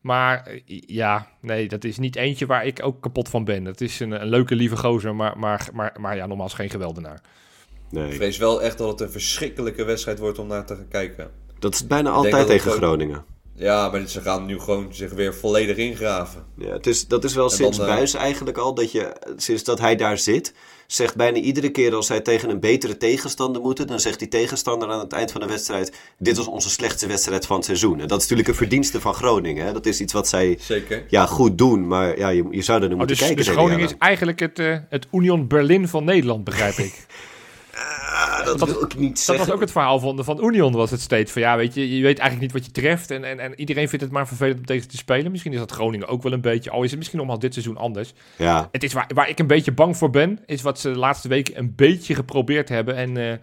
Maar 0.00 0.46
eh, 0.46 0.82
ja, 0.86 1.28
nee, 1.40 1.68
dat 1.68 1.84
is 1.84 1.98
niet 1.98 2.16
eentje 2.16 2.46
waar 2.46 2.66
ik 2.66 2.80
ook 2.84 3.00
kapot 3.02 3.28
van 3.28 3.44
ben. 3.44 3.64
Het 3.64 3.80
is 3.80 4.00
een, 4.00 4.10
een 4.22 4.28
leuke, 4.28 4.54
lieve 4.54 4.76
gozer, 4.76 5.14
maar, 5.14 5.38
maar, 5.38 5.68
maar, 5.72 5.96
maar 6.00 6.16
ja, 6.16 6.26
nogmaals 6.26 6.54
geen 6.54 6.70
geweldenaar. 6.70 7.14
Ik 7.90 7.98
Nee, 7.98 8.12
vrees 8.12 8.36
wel 8.38 8.62
echt 8.62 8.78
dat 8.78 8.88
het 8.88 9.00
een 9.00 9.10
verschrikkelijke 9.10 9.84
wedstrijd 9.84 10.18
wordt 10.18 10.38
om 10.38 10.46
naar 10.46 10.66
te 10.66 10.74
gaan 10.74 10.88
kijken. 10.88 11.30
dat 11.58 11.74
is 11.74 11.86
bijna 11.86 12.10
altijd 12.10 12.46
tegen 12.46 12.60
gewoon- 12.60 12.76
Groningen. 12.76 13.24
Ja, 13.54 13.88
maar 13.88 14.06
ze 14.08 14.20
gaan 14.20 14.46
nu 14.46 14.58
gewoon 14.60 14.94
zich 14.94 15.12
weer 15.12 15.34
volledig 15.34 15.76
ingraven. 15.76 16.44
Ja, 16.56 16.72
het 16.72 16.86
is, 16.86 17.06
dat 17.08 17.24
is 17.24 17.34
wel 17.34 17.44
En 17.44 17.50
sinds 17.50 17.76
dan, 17.78 17.86
eh, 17.86 17.94
Buis 17.94 18.14
eigenlijk 18.14 18.58
al, 18.58 18.74
dat 18.74 18.92
je, 18.92 19.16
sinds 19.36 19.64
dat 19.64 19.78
hij 19.80 19.96
daar 19.96 20.18
zit, 20.18 20.54
zegt 20.94 21.16
bijna 21.16 21.38
iedere 21.38 21.70
keer 21.70 21.94
als 21.94 22.06
zij 22.06 22.20
tegen 22.20 22.50
een 22.50 22.60
betere 22.60 22.96
tegenstander 22.96 23.62
moeten, 23.62 23.86
dan 23.86 24.00
zegt 24.00 24.18
die 24.18 24.28
tegenstander 24.28 24.88
aan 24.90 24.98
het 25.00 25.12
eind 25.12 25.32
van 25.32 25.40
de 25.40 25.46
wedstrijd, 25.46 25.92
dit 26.18 26.36
was 26.36 26.46
onze 26.46 26.70
slechtste 26.70 27.06
wedstrijd 27.06 27.46
van 27.46 27.56
het 27.56 27.64
seizoen. 27.64 28.00
En 28.00 28.06
dat 28.08 28.16
is 28.16 28.22
natuurlijk 28.22 28.48
een 28.48 28.54
verdienste 28.54 29.00
van 29.00 29.14
Groningen. 29.14 29.66
Hè? 29.66 29.72
Dat 29.72 29.86
is 29.86 30.00
iets 30.00 30.12
wat 30.12 30.28
zij 30.28 30.58
Zeker. 30.60 31.04
ja, 31.08 31.26
goed 31.26 31.58
doen, 31.58 31.86
maar 31.86 32.18
ja, 32.18 32.28
je, 32.28 32.46
je 32.50 32.62
zou 32.62 32.82
er 32.82 32.88
naar 32.88 32.92
Oh, 32.92 32.98
moeten 32.98 33.06
dus, 33.16 33.18
kijken. 33.26 33.44
dus 33.44 33.54
Groningen 33.54 33.84
is 33.84 33.94
eigenlijk 33.98 34.40
het, 34.40 34.58
eh, 34.58 34.76
het 34.88 35.06
Union 35.12 35.46
Berlin 35.46 35.88
van 35.88 36.04
Nederland, 36.04 36.44
begrijp 36.44 36.76
ik. 36.76 36.94
Dat, 38.44 38.58
dat- 38.58 38.68
wil 38.72 38.82
ik 38.82 38.98
niet 38.98 39.08
Dat 39.10 39.18
zeggen. 39.18 39.46
was 39.46 39.54
ook 39.54 39.60
het 39.60 39.72
verhaal 39.72 39.98
van, 39.98 40.24
van 40.24 40.44
Union, 40.44 40.72
was 40.72 40.90
het 40.90 41.00
steeds. 41.00 41.32
Van 41.32 41.42
ja, 41.42 41.56
weet 41.56 41.74
je, 41.74 41.96
je 41.96 42.02
weet 42.02 42.18
eigenlijk 42.18 42.40
niet 42.40 42.62
wat 42.62 42.64
je 42.74 42.80
treft. 42.82 43.10
En, 43.10 43.24
en, 43.24 43.38
en 43.38 43.52
iedereen 43.60 43.88
vindt 43.88 44.04
het 44.04 44.14
maar 44.14 44.28
vervelend 44.28 44.58
om 44.58 44.64
tegen 44.66 44.88
te 44.88 44.96
spelen. 44.96 45.30
Misschien 45.30 45.52
is 45.52 45.58
dat 45.58 45.70
Groningen 45.72 46.08
ook 46.08 46.22
wel 46.22 46.32
een 46.32 46.40
beetje. 46.40 46.70
Al 46.70 46.82
is 46.82 46.88
het 46.90 46.98
misschien 46.98 47.18
allemaal 47.18 47.38
dit 47.38 47.52
seizoen 47.52 47.76
anders. 47.76 48.12
Ja, 48.36 48.68
Het 48.72 48.82
is 48.82 48.92
waar, 48.92 49.10
waar 49.14 49.28
ik 49.28 49.38
een 49.38 49.46
beetje 49.46 49.72
bang 49.72 49.96
voor 49.96 50.10
ben, 50.10 50.38
is 50.46 50.62
wat 50.62 50.80
ze 50.80 50.92
de 50.92 50.98
laatste 50.98 51.28
weken 51.28 51.58
een 51.58 51.72
beetje 51.76 52.14
geprobeerd 52.14 52.68
hebben. 52.68 52.96
En 52.96 53.16
eh, 53.16 53.36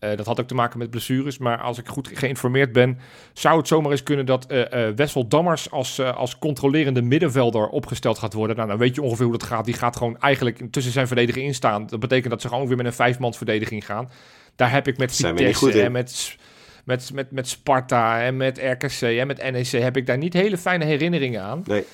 eh, 0.00 0.16
dat 0.16 0.26
had 0.26 0.40
ook 0.40 0.46
te 0.46 0.54
maken 0.54 0.78
met 0.78 0.90
blessures. 0.90 1.38
Maar 1.38 1.58
als 1.58 1.78
ik 1.78 1.88
goed 1.88 2.10
geïnformeerd 2.14 2.72
ben, 2.72 2.98
zou 3.32 3.58
het 3.58 3.68
zomaar 3.68 3.90
eens 3.90 4.02
kunnen 4.02 4.26
dat 4.26 4.46
eh 4.46 4.88
eh, 4.88 4.96
Wessel 4.96 5.28
Dammers 5.28 5.70
als, 5.70 6.00
als 6.00 6.38
controlerende 6.38 7.02
middenvelder 7.02 7.68
opgesteld 7.68 8.18
gaat 8.18 8.32
worden. 8.32 8.56
Nou, 8.56 8.68
dan 8.68 8.78
weet 8.78 8.94
je 8.94 9.02
ongeveer 9.02 9.24
hoe 9.24 9.38
dat 9.38 9.48
gaat. 9.48 9.64
Die 9.64 9.74
gaat 9.74 9.96
gewoon 9.96 10.18
eigenlijk 10.18 10.62
tussen 10.70 10.92
zijn 10.92 11.06
verdediger 11.06 11.42
instaan. 11.42 11.86
Dat 11.86 12.00
betekent 12.00 12.30
dat 12.30 12.42
ze 12.42 12.48
gewoon 12.48 12.66
weer 12.66 12.76
met 12.76 12.86
een 12.86 12.92
vijfmans 12.92 13.36
verdediging 13.36 13.84
gaan. 13.84 14.10
Daar 14.56 14.70
heb 14.70 14.88
ik 14.88 14.98
met 14.98 15.16
Vitesse 15.16 15.82
en 15.82 15.92
met, 15.92 16.36
met, 16.84 17.10
met, 17.12 17.30
met 17.30 17.48
Sparta 17.48 18.20
en 18.20 18.36
met 18.36 18.58
RKC 18.58 19.00
en 19.00 19.26
met 19.26 19.50
NEC 19.50 19.82
heb 19.82 19.96
ik 19.96 20.06
daar 20.06 20.18
niet 20.18 20.32
hele 20.32 20.58
fijne 20.58 20.84
herinneringen 20.84 21.42
aan. 21.42 21.62
nee. 21.66 21.84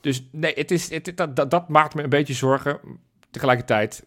Dus 0.00 0.28
nee, 0.32 0.52
het 0.54 0.70
is, 0.70 0.90
het, 0.90 1.12
dat, 1.14 1.36
dat, 1.36 1.50
dat 1.50 1.68
maakt 1.68 1.94
me 1.94 2.02
een 2.02 2.08
beetje 2.08 2.34
zorgen. 2.34 2.80
Tegelijkertijd, 3.30 4.02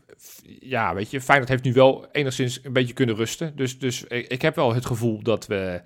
ja, 0.59 0.93
weet 0.93 1.11
je, 1.11 1.21
Feyenoord 1.21 1.49
heeft 1.49 1.63
nu 1.63 1.73
wel 1.73 2.07
enigszins 2.11 2.59
een 2.63 2.73
beetje 2.73 2.93
kunnen 2.93 3.15
rusten. 3.15 3.55
Dus, 3.55 3.79
dus 3.79 4.03
ik, 4.03 4.27
ik 4.27 4.41
heb 4.41 4.55
wel 4.55 4.73
het 4.73 4.85
gevoel 4.85 5.21
dat 5.21 5.47
we, 5.47 5.81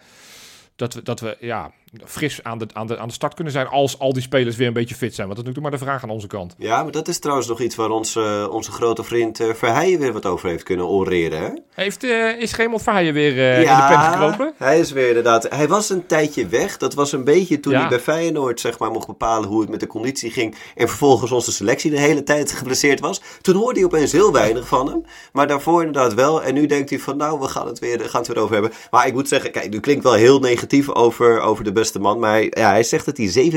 dat 0.75 0.93
we, 0.93 1.03
dat 1.03 1.19
we 1.19 1.37
ja, 1.39 1.71
fris 2.05 2.43
aan 2.43 2.57
de, 2.57 2.67
aan, 2.73 2.87
de, 2.87 2.97
aan 2.97 3.07
de 3.07 3.13
start 3.13 3.33
kunnen 3.33 3.53
zijn 3.53 3.67
als 3.67 3.99
al 3.99 4.13
die 4.13 4.21
spelers 4.21 4.55
weer 4.55 4.67
een 4.67 4.73
beetje 4.73 4.95
fit 4.95 5.15
zijn. 5.15 5.27
Want 5.27 5.39
dat 5.39 5.47
is 5.47 5.53
natuurlijk 5.53 5.61
maar 5.61 5.79
de 5.79 5.91
vraag 5.91 6.03
aan 6.03 6.15
onze 6.15 6.27
kant. 6.27 6.55
Ja, 6.57 6.83
maar 6.83 6.91
dat 6.91 7.07
is 7.07 7.19
trouwens 7.19 7.47
nog 7.47 7.59
iets 7.61 7.75
waar 7.75 7.89
onze, 7.89 8.47
onze 8.51 8.71
grote 8.71 9.03
vriend 9.03 9.39
eh, 9.39 9.53
Verheijen 9.53 9.99
weer 9.99 10.13
wat 10.13 10.25
over 10.25 10.49
heeft 10.49 10.63
kunnen 10.63 10.87
oreren. 10.87 11.41
Hè? 11.41 11.49
Heeft, 11.73 12.03
eh, 12.03 12.39
is 12.39 12.53
Gemeld 12.53 12.81
Verheijen 12.83 13.13
weer 13.13 13.37
eh, 13.37 13.55
in 13.61 13.65
de 13.75 13.85
pen 13.87 13.99
gekropen? 13.99 14.53
hij 14.57 14.79
is 14.79 14.91
weer 14.91 15.07
inderdaad. 15.07 15.49
Hij 15.49 15.67
was 15.67 15.89
een 15.89 16.05
tijdje 16.05 16.47
weg. 16.47 16.77
Dat 16.77 16.93
was 16.93 17.11
een 17.11 17.23
beetje 17.23 17.59
toen 17.59 17.73
Ja. 17.73 17.79
hij 17.79 17.89
bij 17.89 17.99
Feyenoord 17.99 18.59
zeg 18.59 18.79
maar, 18.79 18.91
mocht 18.91 19.07
bepalen 19.07 19.49
hoe 19.49 19.61
het 19.61 19.69
met 19.69 19.79
de 19.79 19.87
conditie 19.87 20.31
ging. 20.31 20.55
En 20.75 20.87
vervolgens 20.87 21.31
onze 21.31 21.51
selectie 21.51 21.91
de 21.91 21.99
hele 21.99 22.23
tijd 22.23 22.51
geblesseerd 22.51 22.99
was. 22.99 23.21
Toen 23.41 23.55
hoorde 23.55 23.79
hij 23.79 23.87
opeens 23.87 24.11
heel 24.11 24.31
weinig 24.31 24.67
van 24.67 24.87
hem. 24.87 25.03
Maar 25.33 25.47
daarvoor 25.47 25.83
inderdaad 25.83 26.13
wel. 26.13 26.43
En 26.43 26.53
nu 26.53 26.65
denkt 26.65 26.89
hij 26.89 26.99
van 26.99 27.17
nou, 27.17 27.39
we 27.39 27.47
gaan 27.47 27.67
het 27.67 27.79
weer, 27.79 27.99
gaan 27.99 28.21
het 28.21 28.33
weer 28.33 28.43
over 28.43 28.53
hebben. 28.53 28.71
Maar 28.91 29.07
ik 29.07 29.13
moet 29.13 29.27
zeggen, 29.27 29.51
kijk, 29.51 29.69
nu 29.69 29.79
klinkt 29.79 30.03
wel 30.03 30.13
heel 30.13 30.39
negatief 30.39 30.89
over, 30.89 31.39
over 31.39 31.63
de 31.63 31.71
beste 31.79 31.99
man. 31.99 32.19
Maar 32.19 32.31
hij, 32.31 32.47
ja, 32.49 32.69
hij 32.69 32.83
zegt 32.83 33.05
dat 33.05 33.17
hij 33.17 33.51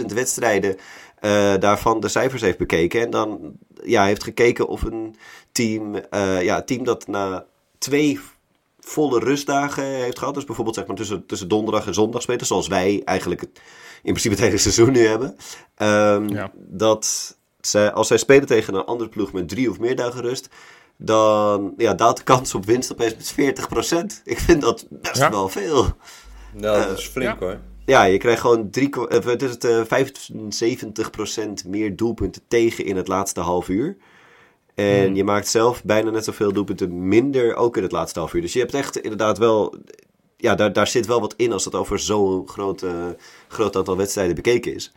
27.000 0.00 0.04
wedstrijden 0.14 0.76
eh, 1.20 1.54
daarvan 1.58 2.00
de 2.00 2.08
cijfers 2.08 2.42
heeft 2.42 2.58
bekeken. 2.58 3.00
En 3.00 3.10
dan 3.10 3.52
ja, 3.84 4.04
heeft 4.04 4.22
gekeken 4.24 4.68
of 4.68 4.82
een 4.82 5.16
team, 5.52 5.94
eh, 5.94 6.42
ja, 6.42 6.56
een 6.56 6.64
team 6.64 6.84
dat 6.84 7.06
na 7.06 7.46
twee 7.78 8.20
volle 8.80 9.18
rustdagen 9.18 9.84
heeft 9.84 10.18
gehad. 10.18 10.34
Dus 10.34 10.44
bijvoorbeeld 10.44 10.76
zeg 10.76 10.86
maar, 10.86 10.96
tussen, 10.96 11.26
tussen 11.26 11.48
donderdag 11.48 11.86
en 11.86 11.94
zondag 11.94 12.22
spelen. 12.22 12.46
Zoals 12.46 12.68
wij 12.68 13.02
eigenlijk 13.04 13.40
het, 13.40 13.50
in 14.02 14.12
principe 14.12 14.34
het 14.34 14.44
hele 14.44 14.58
seizoen 14.58 14.92
nu 14.92 15.06
hebben. 15.06 15.36
Ehm, 15.74 16.28
Ja. 16.28 16.50
dat, 16.54 17.36
zij, 17.60 17.92
als 17.92 18.06
zij 18.08 18.16
spelen 18.18 18.46
tegen 18.46 18.74
een 18.74 18.84
andere 18.84 19.10
ploeg 19.10 19.32
met 19.32 19.48
drie 19.48 19.70
of 19.70 19.78
meer 19.78 19.96
dagen 19.96 20.20
rust, 20.20 20.48
dan 20.96 21.74
ja, 21.76 21.94
daalt 21.94 22.16
de 22.16 22.22
kans 22.22 22.54
op 22.54 22.64
winst 22.66 22.92
opeens 22.92 23.14
met 23.14 23.32
40%. 23.32 24.20
Ik 24.24 24.38
vind 24.38 24.60
dat 24.60 24.86
best 24.90 25.16
Ja. 25.16 25.30
wel 25.30 25.48
veel. 25.48 25.86
Nou, 26.52 26.88
dat 26.88 26.98
is 26.98 27.06
flink 27.06 27.40
ja. 27.40 27.46
hoor. 27.46 27.58
Ja, 27.86 28.02
je 28.04 28.18
krijgt 28.18 28.40
gewoon 28.40 28.70
drie, 28.70 28.88
kwa- 28.88 29.06
eh, 29.06 29.34
is 29.36 29.50
het, 29.50 29.64
eh 29.64 29.84
75% 29.84 31.64
meer 31.66 31.96
doelpunten 31.96 32.42
tegen 32.48 32.84
in 32.84 32.96
het 32.96 33.08
laatste 33.08 33.40
half 33.40 33.68
uur. 33.68 33.96
En 34.74 35.04
Hmm. 35.06 35.14
je 35.14 35.24
maakt 35.24 35.48
zelf 35.48 35.84
bijna 35.84 36.10
net 36.10 36.24
zoveel 36.24 36.52
doelpunten 36.52 37.08
minder 37.08 37.54
ook 37.54 37.76
in 37.76 37.82
het 37.82 37.92
laatste 37.92 38.18
half 38.18 38.32
uur. 38.34 38.40
Dus 38.40 38.52
je 38.52 38.58
hebt 38.58 38.74
echt 38.74 38.96
inderdaad 38.96 39.38
wel... 39.38 39.74
Ja, 40.36 40.54
daar, 40.54 40.72
daar 40.72 40.86
zit 40.86 41.06
wel 41.06 41.20
wat 41.20 41.34
in 41.36 41.52
als 41.52 41.64
het 41.64 41.74
over 41.74 41.98
zo'n 41.98 42.48
groot, 42.48 42.82
eh, 42.82 43.06
groot 43.48 43.76
aantal 43.76 43.96
wedstrijden 43.96 44.34
bekeken 44.34 44.74
is. 44.74 44.92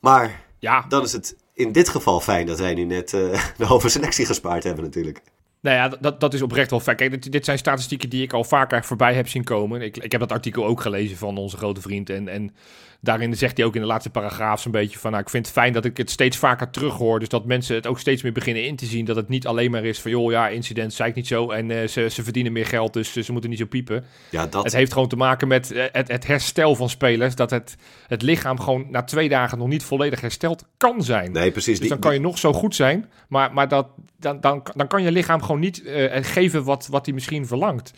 Maar 0.00 0.46
Ja, 0.60 0.84
dan 0.88 1.02
is 1.02 1.12
het 1.12 1.36
in 1.54 1.72
dit 1.72 1.88
geval 1.88 2.20
fijn 2.20 2.46
dat 2.46 2.58
wij 2.58 2.74
nu 2.74 2.84
net 2.84 3.12
eh, 3.14 3.20
de 3.58 3.64
halve 3.64 3.88
selectie 3.88 4.26
gespaard 4.26 4.64
hebben 4.64 4.84
natuurlijk. 4.84 5.22
Nou 5.60 5.76
ja, 5.76 5.88
dat, 6.00 6.20
dat 6.20 6.34
is 6.34 6.42
oprecht 6.42 6.70
wel 6.70 6.80
fijn. 6.80 6.96
Kijk, 6.96 7.10
dit, 7.10 7.32
dit 7.32 7.44
zijn 7.44 7.58
statistieken 7.58 8.08
die 8.08 8.22
ik 8.22 8.32
al 8.32 8.44
vaker 8.44 8.84
voorbij 8.84 9.14
heb 9.14 9.28
zien 9.28 9.44
komen. 9.44 9.82
Ik, 9.82 9.96
ik 9.96 10.12
heb 10.12 10.20
dat 10.20 10.32
artikel 10.32 10.66
ook 10.66 10.80
gelezen 10.80 11.16
van 11.16 11.36
onze 11.36 11.56
grote 11.56 11.80
vriend. 11.80 12.10
En, 12.10 12.28
en 12.28 12.54
daarin 13.00 13.36
zegt 13.36 13.56
hij 13.56 13.66
ook 13.66 13.74
in 13.74 13.80
de 13.80 13.86
laatste 13.86 14.10
paragraaf 14.10 14.60
zo'n 14.60 14.72
beetje 14.72 14.98
van... 14.98 15.10
Nou, 15.10 15.22
ik 15.22 15.30
vind 15.30 15.44
het 15.46 15.54
fijn 15.54 15.72
dat 15.72 15.84
ik 15.84 15.96
het 15.96 16.10
steeds 16.10 16.36
vaker 16.36 16.70
terughoor. 16.70 17.18
Dus 17.18 17.28
dat 17.28 17.44
mensen 17.44 17.74
het 17.74 17.86
ook 17.86 17.98
steeds 17.98 18.22
meer 18.22 18.32
beginnen 18.32 18.66
in 18.66 18.76
te 18.76 18.86
zien. 18.86 19.04
Dat 19.04 19.16
het 19.16 19.28
niet 19.28 19.46
alleen 19.46 19.70
maar 19.70 19.84
is 19.84 20.00
van... 20.00 20.10
joh, 20.10 20.30
ja, 20.30 20.48
incident, 20.48 20.92
zei 20.92 21.08
ik 21.08 21.14
niet 21.14 21.26
zo. 21.26 21.50
En 21.50 21.70
eh, 21.70 21.88
ze, 21.88 22.08
ze 22.10 22.22
verdienen 22.22 22.52
meer 22.52 22.66
geld, 22.66 22.92
dus 22.92 23.16
eh, 23.16 23.22
ze 23.22 23.32
moeten 23.32 23.50
niet 23.50 23.58
zo 23.58 23.66
piepen. 23.66 24.04
Ja, 24.30 24.46
dat... 24.46 24.64
Het 24.64 24.72
heeft 24.72 24.92
gewoon 24.92 25.08
te 25.08 25.16
maken 25.16 25.48
met 25.48 25.70
eh, 25.72 25.84
het, 25.92 26.08
het 26.08 26.26
herstel 26.26 26.74
van 26.74 26.88
spelers. 26.88 27.34
Dat 27.34 27.50
het, 27.50 27.76
het 28.06 28.22
lichaam 28.22 28.60
gewoon 28.60 28.86
na 28.90 29.02
twee 29.02 29.28
dagen 29.28 29.58
nog 29.58 29.68
niet 29.68 29.84
volledig 29.84 30.20
hersteld 30.20 30.64
kan 30.76 31.02
zijn. 31.02 31.32
Nee, 31.32 31.50
precies. 31.50 31.70
Dus 31.70 31.80
die- 31.80 31.88
dan 31.88 31.98
kan 31.98 32.14
je 32.14 32.20
nog 32.20 32.38
zo 32.38 32.52
goed 32.52 32.74
zijn, 32.74 33.06
maar, 33.28 33.52
maar 33.52 33.68
dat, 33.68 33.86
dan, 34.16 34.40
dan, 34.40 34.62
dan 34.74 34.86
kan 34.88 35.02
je 35.02 35.12
lichaam 35.12 35.42
gewoon 35.42 35.60
niet 35.60 35.82
geven 36.10 36.64
wat, 36.64 36.86
wat 36.90 37.04
hij 37.04 37.14
misschien 37.14 37.46
verlangt. 37.46 37.92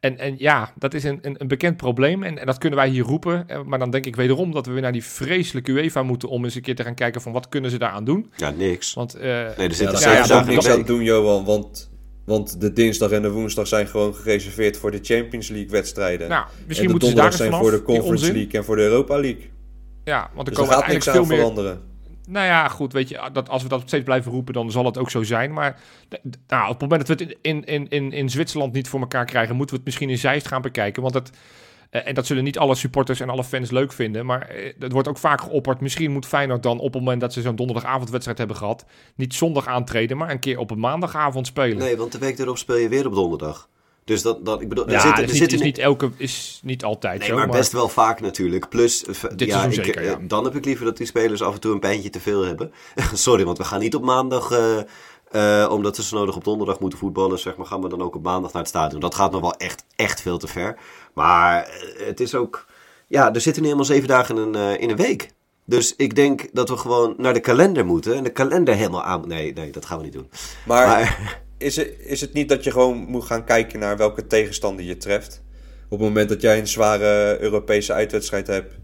En, 0.00 0.18
en 0.18 0.34
ja, 0.38 0.72
dat 0.78 0.94
is 0.94 1.04
een, 1.04 1.18
een, 1.22 1.34
een 1.38 1.48
bekend 1.48 1.76
probleem 1.76 2.22
en, 2.22 2.38
en 2.38 2.46
dat 2.46 2.58
kunnen 2.58 2.78
wij 2.78 2.88
hier 2.88 3.04
roepen. 3.04 3.48
Eh, 3.48 3.62
Maar 3.62 3.78
dan 3.78 3.90
denk 3.90 4.06
ik 4.06 4.16
wederom 4.16 4.52
dat 4.52 4.66
we 4.66 4.72
weer 4.72 4.82
naar 4.82 4.92
die 4.92 5.04
vreselijke 5.04 5.72
UEFA 5.72 6.02
moeten 6.02 6.28
om 6.28 6.44
eens 6.44 6.54
een 6.54 6.62
keer 6.62 6.74
te 6.74 6.82
gaan 6.82 6.94
kijken 6.94 7.20
van 7.20 7.32
wat 7.32 7.48
kunnen 7.48 7.70
ze 7.70 7.78
daaraan 7.78 8.04
doen. 8.04 8.30
Ja, 8.36 8.50
niks. 8.50 8.94
Want 8.94 9.14
eh, 9.14 9.22
Nee, 9.22 9.68
er 9.68 9.82
Ja, 9.82 9.90
daar 9.90 10.02
ja, 10.02 10.26
dagen 10.26 10.52
niks 10.52 10.68
aan 10.68 10.82
doen, 10.82 11.02
Johan. 11.02 11.44
Want, 11.44 11.90
want 12.24 12.60
de 12.60 12.72
dinsdag 12.72 13.10
en 13.10 13.22
de 13.22 13.30
woensdag 13.30 13.66
zijn 13.66 13.86
gewoon 13.86 14.14
gereserveerd 14.14 14.76
voor 14.76 14.90
de 14.90 14.98
Champions 15.02 15.48
League 15.48 15.70
wedstrijden. 15.70 16.28
nou, 16.28 16.44
en 16.44 16.64
misschien 16.66 16.86
de 16.86 16.92
moeten 16.92 17.10
ze 17.10 17.14
daar 17.14 17.32
zijn 17.32 17.50
vanaf. 17.50 17.62
voor 17.62 17.70
de 17.70 17.76
die 17.76 17.86
Conference 17.86 18.24
onzin. 18.24 18.34
League 18.34 18.58
en 18.60 18.64
voor 18.64 18.76
de 18.76 18.82
Europa 18.82 19.18
League. 19.20 19.50
Ja, 20.04 20.30
want 20.34 20.48
er 20.48 20.54
Dus 20.54 20.62
er 20.62 20.68
komen 20.68 20.82
gaat 20.84 20.92
niks 20.92 21.08
uiteindelijk 21.08 21.08
aan 21.08 21.14
veel 21.14 21.24
meer 21.24 21.36
veranderen. 21.36 21.88
Nou 22.30 22.46
ja, 22.46 22.68
goed, 22.68 22.92
weet 22.92 23.08
je, 23.08 23.30
dat, 23.32 23.48
als 23.48 23.62
we 23.62 23.68
dat 23.68 23.82
steeds 23.86 24.04
blijven 24.04 24.32
roepen, 24.32 24.54
dan 24.54 24.70
zal 24.70 24.84
het 24.84 24.98
ook 24.98 25.10
zo 25.10 25.22
zijn. 25.22 25.52
Maar 25.52 25.80
nou, 26.46 26.62
op 26.64 26.70
het 26.70 26.80
moment 26.80 27.06
dat 27.06 27.18
we 27.18 27.24
het 27.24 27.36
in, 27.42 27.64
in, 27.64 27.88
in, 27.88 28.12
in 28.12 28.30
Zwitserland 28.30 28.72
niet 28.72 28.88
voor 28.88 29.00
elkaar 29.00 29.24
krijgen, 29.24 29.56
moeten 29.56 29.74
we 29.74 29.80
het 29.80 29.84
misschien 29.84 30.10
in 30.10 30.18
Zeist 30.18 30.48
gaan 30.48 30.62
bekijken. 30.62 31.02
Want 31.02 31.14
het, 31.14 31.30
eh, 31.90 32.06
en 32.06 32.14
dat 32.14 32.26
zullen 32.26 32.44
niet 32.44 32.58
alle 32.58 32.74
supporters 32.74 33.20
en 33.20 33.28
alle 33.30 33.44
fans 33.44 33.70
leuk 33.70 33.92
vinden. 33.92 34.26
Maar 34.26 34.48
eh, 34.48 34.72
het 34.78 34.92
wordt 34.92 35.08
ook 35.08 35.18
vaak 35.18 35.40
geopperd. 35.40 35.80
Misschien 35.80 36.12
moet 36.12 36.26
Feyenoord 36.26 36.62
dan 36.62 36.78
op 36.78 36.92
het 36.92 37.02
moment 37.02 37.20
dat 37.20 37.32
ze 37.32 37.40
zo'n 37.40 37.56
donderdagavondwedstrijd 37.56 38.38
hebben 38.38 38.56
gehad, 38.56 38.84
niet 39.14 39.34
zondag 39.34 39.66
aantreden, 39.66 40.16
maar 40.16 40.30
een 40.30 40.38
keer 40.38 40.58
op 40.58 40.70
een 40.70 40.80
maandagavond 40.80 41.46
spelen. 41.46 41.78
Nee, 41.78 41.96
want 41.96 42.12
de 42.12 42.18
week 42.18 42.38
erop 42.38 42.58
speel 42.58 42.76
je 42.76 42.88
weer 42.88 43.06
op 43.06 43.14
donderdag. 43.14 43.68
Dus 44.10 44.22
dat, 44.22 44.44
dat 44.44 44.60
ik 44.60 44.68
bedoel, 44.68 44.86
er 44.86 45.00
zitten, 45.00 45.24
er 45.24 45.30
is, 45.30 45.36
zitten 45.38 45.58
is 45.58 45.64
niet 45.64 45.78
elke, 45.78 46.10
is 46.16 46.60
niet 46.64 46.84
altijd 46.84 47.18
Nee, 47.18 47.28
zo. 47.28 47.34
maar 47.34 47.48
best 47.48 47.72
wel 47.72 47.88
vaak 47.88 48.20
natuurlijk. 48.20 48.68
Plus, 48.68 49.04
eh, 49.04 49.30
Dit 49.36 49.48
ja, 49.48 49.64
ik, 49.64 49.72
zeker, 49.72 49.96
eh, 49.96 50.04
ja. 50.04 50.18
dan 50.22 50.44
heb 50.44 50.54
ik 50.54 50.64
liever 50.64 50.84
dat 50.84 50.96
die 50.96 51.06
spelers 51.06 51.42
af 51.42 51.54
en 51.54 51.60
toe 51.60 51.72
een 51.72 51.80
pijntje 51.80 52.10
te 52.10 52.20
veel 52.20 52.44
hebben. 52.44 52.72
Sorry, 53.12 53.44
want 53.44 53.58
we 53.58 53.64
gaan 53.64 53.80
niet 53.80 53.94
op 53.94 54.02
maandag, 54.02 54.50
eh, 54.50 55.62
eh, 55.62 55.70
omdat 55.70 55.96
ze 55.96 56.02
zo 56.02 56.16
nodig 56.16 56.36
op 56.36 56.44
donderdag 56.44 56.80
moeten 56.80 56.98
voetballen, 56.98 57.38
zeg 57.38 57.56
maar, 57.56 57.66
gaan 57.66 57.82
we 57.82 57.88
dan 57.88 58.02
ook 58.02 58.14
op 58.14 58.22
maandag 58.22 58.52
naar 58.52 58.62
het 58.62 58.70
stadion. 58.70 59.00
Dat 59.00 59.14
gaat 59.14 59.32
nog 59.32 59.40
wel 59.40 59.54
echt, 59.54 59.84
echt 59.96 60.20
veel 60.20 60.38
te 60.38 60.46
ver. 60.46 60.76
Maar 61.14 61.70
het 61.96 62.20
is 62.20 62.34
ook, 62.34 62.66
ja, 63.06 63.34
er 63.34 63.40
zitten 63.40 63.62
nu 63.62 63.68
helemaal 63.68 63.90
zeven 63.90 64.08
dagen 64.08 64.36
in 64.36 64.42
een, 64.42 64.54
eh, 64.54 64.82
in 64.82 64.90
een 64.90 64.96
week. 64.96 65.30
Dus 65.64 65.96
ik 65.96 66.14
denk 66.14 66.48
dat 66.52 66.68
we 66.68 66.76
gewoon 66.76 67.14
naar 67.16 67.34
de 67.34 67.40
kalender 67.40 67.86
moeten 67.86 68.14
en 68.14 68.24
de 68.24 68.30
kalender 68.30 68.74
helemaal 68.74 69.02
aan... 69.02 69.28
Nee, 69.28 69.52
nee, 69.52 69.70
dat 69.70 69.86
gaan 69.86 69.98
we 69.98 70.04
niet 70.04 70.12
doen. 70.12 70.30
Maar, 70.66 70.86
Maar 70.86 71.40
is, 71.60 71.76
het, 71.76 71.94
is 71.98 72.20
het 72.20 72.32
niet 72.32 72.48
dat 72.48 72.64
je 72.64 72.70
gewoon 72.70 72.96
moet 72.96 73.24
gaan 73.24 73.44
kijken 73.44 73.78
naar 73.78 73.96
welke 73.96 74.26
tegenstander 74.26 74.84
je 74.84 74.96
treft? 74.96 75.42
Op 75.84 75.98
het 75.98 76.08
moment 76.08 76.28
dat 76.28 76.40
jij 76.40 76.58
een 76.58 76.66
zware 76.66 77.38
Europese 77.40 77.92
uitwedstrijd 77.92 78.46
hebt. 78.46 78.74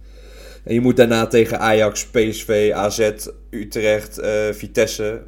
En 0.64 0.74
je 0.74 0.80
moet 0.80 0.96
daarna 0.96 1.26
tegen 1.26 1.58
Ajax, 1.58 2.06
PSV, 2.06 2.70
AZ, 2.74 3.10
Utrecht, 3.50 4.18
eh, 4.18 4.48
Vitesse. 4.52 5.22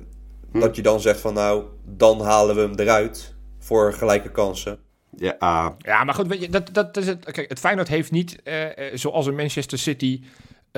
Hm. 0.52 0.60
Dat 0.60 0.76
je 0.76 0.82
dan 0.82 1.00
zegt 1.00 1.20
van 1.20 1.34
nou, 1.34 1.64
dan 1.84 2.20
halen 2.20 2.54
we 2.54 2.60
hem 2.60 2.74
eruit 2.74 3.34
voor 3.58 3.92
gelijke 3.92 4.30
kansen. 4.30 4.78
ja, 5.16 5.36
ah, 5.38 5.68
Ja, 5.78 6.04
maar 6.04 6.14
goed, 6.14 6.26
weet 6.26 6.40
je, 6.40 6.48
dat, 6.48 6.68
dat 6.72 6.96
is 6.96 7.06
het. 7.06 7.24
Kijk, 7.24 7.48
het 7.48 7.58
Feyenoord 7.58 7.88
heeft 7.88 8.10
niet, 8.10 8.42
eh, 8.42 8.64
eh, 8.64 8.96
zoals 8.96 9.26
een 9.26 9.34
Manchester 9.34 9.78
City. 9.78 10.22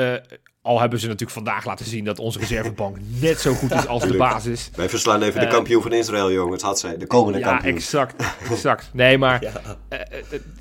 Eh, 0.01 0.37
al 0.63 0.81
hebben 0.81 0.99
ze 0.99 1.05
natuurlijk 1.07 1.33
vandaag 1.33 1.65
laten 1.65 1.87
zien 1.87 2.05
dat 2.05 2.19
onze 2.19 2.39
reservebank 2.39 2.97
net 3.21 3.41
zo 3.41 3.53
goed 3.55 3.75
is 3.75 3.87
als 3.87 4.03
de 4.07 4.17
basis. 4.17 4.71
wij 4.77 4.89
verslaan 4.89 5.23
even 5.23 5.41
de 5.41 5.47
Eh, 5.47 5.53
kampioen 5.53 5.83
van 5.83 5.93
Israël, 5.93 6.33
jongens. 6.33 6.63
Had 6.63 6.79
zij, 6.79 6.97
de 6.97 7.07
komende 7.07 7.39
Ja, 7.39 7.49
kampioen. 7.49 7.75
exact. 7.75 8.23
exact. 8.51 8.91
Nee, 8.93 9.19
maar 9.19 9.43
Ja. 9.43 9.53
eh, 9.89 9.99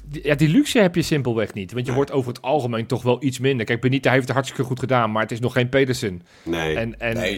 die, 0.05 0.23
ja, 0.27 0.35
die 0.35 0.47
luxe 0.49 0.79
heb 0.79 0.95
je 0.95 1.01
simpelweg 1.01 1.53
niet. 1.53 1.71
Want 1.73 1.85
je 1.85 1.93
wordt 1.93 2.11
over 2.11 2.31
het 2.33 2.41
algemeen 2.41 2.85
toch 2.85 3.01
wel 3.03 3.23
iets 3.23 3.39
minder. 3.39 3.65
Kijk, 3.65 3.81
Benita 3.81 4.11
heeft 4.11 4.23
het 4.23 4.33
hartstikke 4.33 4.63
goed 4.63 4.79
gedaan, 4.79 5.11
maar 5.11 5.21
het 5.21 5.31
is 5.31 5.39
nog 5.39 5.53
geen 5.53 5.69
Pedersen. 5.69 6.21
Nee. 6.43 6.75
En, 6.75 6.99
en 6.99 7.15
Nee. 7.17 7.35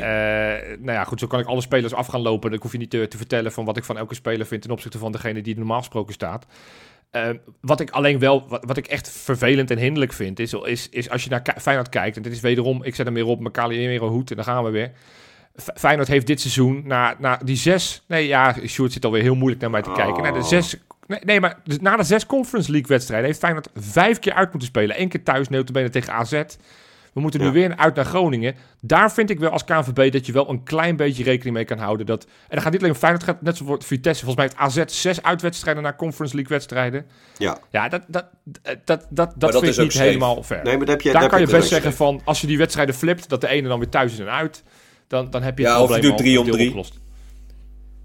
nou 0.80 0.92
ja, 0.92 1.04
goed, 1.04 1.20
zo 1.20 1.28
kan 1.28 1.40
ik 1.40 1.46
alle 1.46 1.62
spelers 1.62 1.94
af 1.94 2.08
gaan 2.08 2.22
lopen. 2.22 2.52
Dan 2.52 2.60
hoef 2.62 2.72
je 2.72 2.78
niet 2.78 2.90
te, 2.90 3.08
te 3.08 3.18
vertellen 3.18 3.52
van 3.52 3.66
wat 3.66 3.78
ik 3.78 3.84
van 3.84 3.98
elke 3.98 4.16
speler 4.16 4.46
vind 4.46 4.62
ten 4.62 4.72
opzichte 4.72 4.98
van 4.98 5.12
degene 5.12 5.42
die 5.42 5.58
normaal 5.58 5.78
gesproken 5.80 6.14
staat. 6.14 6.46
Eh, 7.12 7.30
wat 7.62 7.80
ik 7.80 7.90
alleen 7.90 8.20
wel, 8.20 8.48
wat, 8.48 8.66
wat 8.66 8.78
ik 8.78 8.88
echt 8.88 9.10
vervelend 9.10 9.72
en 9.72 9.78
hinderlijk 9.78 10.14
vind, 10.14 10.40
is, 10.40 10.54
is, 10.54 10.90
is 10.90 11.10
als 11.10 11.24
je 11.24 11.30
naar 11.30 11.56
Feyenoord 11.62 11.90
kijkt, 11.90 12.18
en 12.18 12.22
dit 12.22 12.32
is 12.32 12.40
wederom, 12.40 12.84
ik 12.84 12.96
zet 12.96 13.06
hem 13.06 13.16
weer 13.16 13.26
op, 13.26 13.40
mijn 13.40 13.54
Calimero 13.54 14.10
hoed 14.10 14.30
en 14.30 14.36
dan 14.36 14.46
gaan 14.46 14.64
we 14.64 14.70
weer. 14.70 14.92
Feyenoord 15.76 16.08
heeft 16.08 16.28
dit 16.28 16.42
seizoen, 16.42 16.82
na, 16.86 17.16
na 17.20 17.38
die 17.44 17.56
zes, 17.56 18.04
nee 18.08 18.28
ja, 18.28 18.56
Sjoerd 18.68 18.92
zit 18.92 19.06
alweer 19.06 19.22
heel 19.22 19.36
moeilijk 19.36 19.62
naar 19.62 19.70
mij 19.70 19.82
te 19.82 19.92
kijken, 19.92 20.24
na 20.24 20.32
de 20.32 20.40
Oh. 20.40 20.46
zes, 20.46 20.76
nee, 21.08 21.20
nee 21.24 21.40
maar 21.40 21.60
dus 21.64 21.80
na 21.80 21.96
de 21.98 22.04
zes 22.04 22.26
Conference 22.26 22.72
League 22.72 22.90
wedstrijden 22.90 23.26
heeft 23.28 23.40
Feyenoord 23.40 23.70
vijf 23.76 24.20
keer 24.20 24.34
uit 24.34 24.50
moeten 24.50 24.70
spelen. 24.70 25.02
Eén 25.02 25.10
keer 25.10 25.24
thuis, 25.24 25.50
notabene 25.50 25.90
tegen 25.90 26.14
AZ. 26.14 26.42
We 27.14 27.22
moeten 27.22 27.40
nu 27.40 27.46
Ja. 27.46 27.52
weer 27.52 27.76
uit 27.76 27.96
naar 27.96 28.06
Groningen. 28.06 28.56
Daar 28.82 29.12
vind 29.12 29.30
ik 29.30 29.40
wel 29.40 29.50
als 29.50 29.64
KNVB 29.64 30.12
dat 30.12 30.26
je 30.26 30.32
wel 30.32 30.50
een 30.50 30.64
klein 30.64 30.96
beetje 30.96 31.24
rekening 31.24 31.56
mee 31.56 31.66
kan 31.66 31.78
houden. 31.78 32.06
Dat, 32.06 32.24
en 32.24 32.30
dan 32.50 32.62
gaat 32.62 32.72
niet 32.72 32.82
alleen 32.82 32.94
om 32.94 33.00
Feyenoord, 33.00 33.24
gaat 33.24 33.42
net 33.42 33.58
zoals 33.58 33.86
Vitesse. 33.86 34.26
Volgens 34.26 34.36
mij 34.36 34.46
heeft 34.66 34.86
AZ 34.88 35.00
zes 35.02 35.24
uitwedstrijden 35.24 35.84
naar 35.84 35.96
Conference 35.96 36.36
League 36.36 36.56
wedstrijden. 36.58 37.06
Ja. 37.38 37.58
Ja, 37.70 37.90
dat, 37.90 38.02
dat, 38.08 38.26
dat, 38.52 38.86
dat, 38.86 39.06
dat, 39.10 39.40
dat 39.40 39.52
vind 39.52 39.64
is 39.64 39.78
ik 39.78 39.84
niet 39.84 39.92
safe. 39.92 40.06
helemaal 40.06 40.44
fair. 40.44 40.64
Nee, 40.64 40.78
maar 40.78 40.86
daar 40.86 40.96
heb 40.96 41.06
je, 41.06 41.12
Daar 41.12 41.30
kan 41.30 41.40
je 41.40 41.48
best 41.48 41.68
zeggen 41.68 41.94
van, 41.94 42.22
als 42.24 42.42
je 42.42 42.48
die 42.48 42.58
wedstrijden 42.58 42.96
flipt, 42.96 43.30
dat 43.30 43.42
de 43.42 43.48
ene 43.48 43.68
dan 43.68 43.80
weer 43.80 43.90
thuis 43.90 44.14
is 44.14 44.20
en 44.20 44.32
uit. 44.32 44.64
Dan, 45.08 45.30
dan 45.30 45.42
heb 45.44 45.58
je 45.58 45.64
het 45.64 45.74
Ja, 45.74 45.82
of 45.82 45.90
je 45.90 45.94
probleem 45.94 46.10
doet 46.12 46.26
drie 46.26 46.40
om 46.40 46.52
drie. 46.52 46.66
opgelost. 46.66 47.00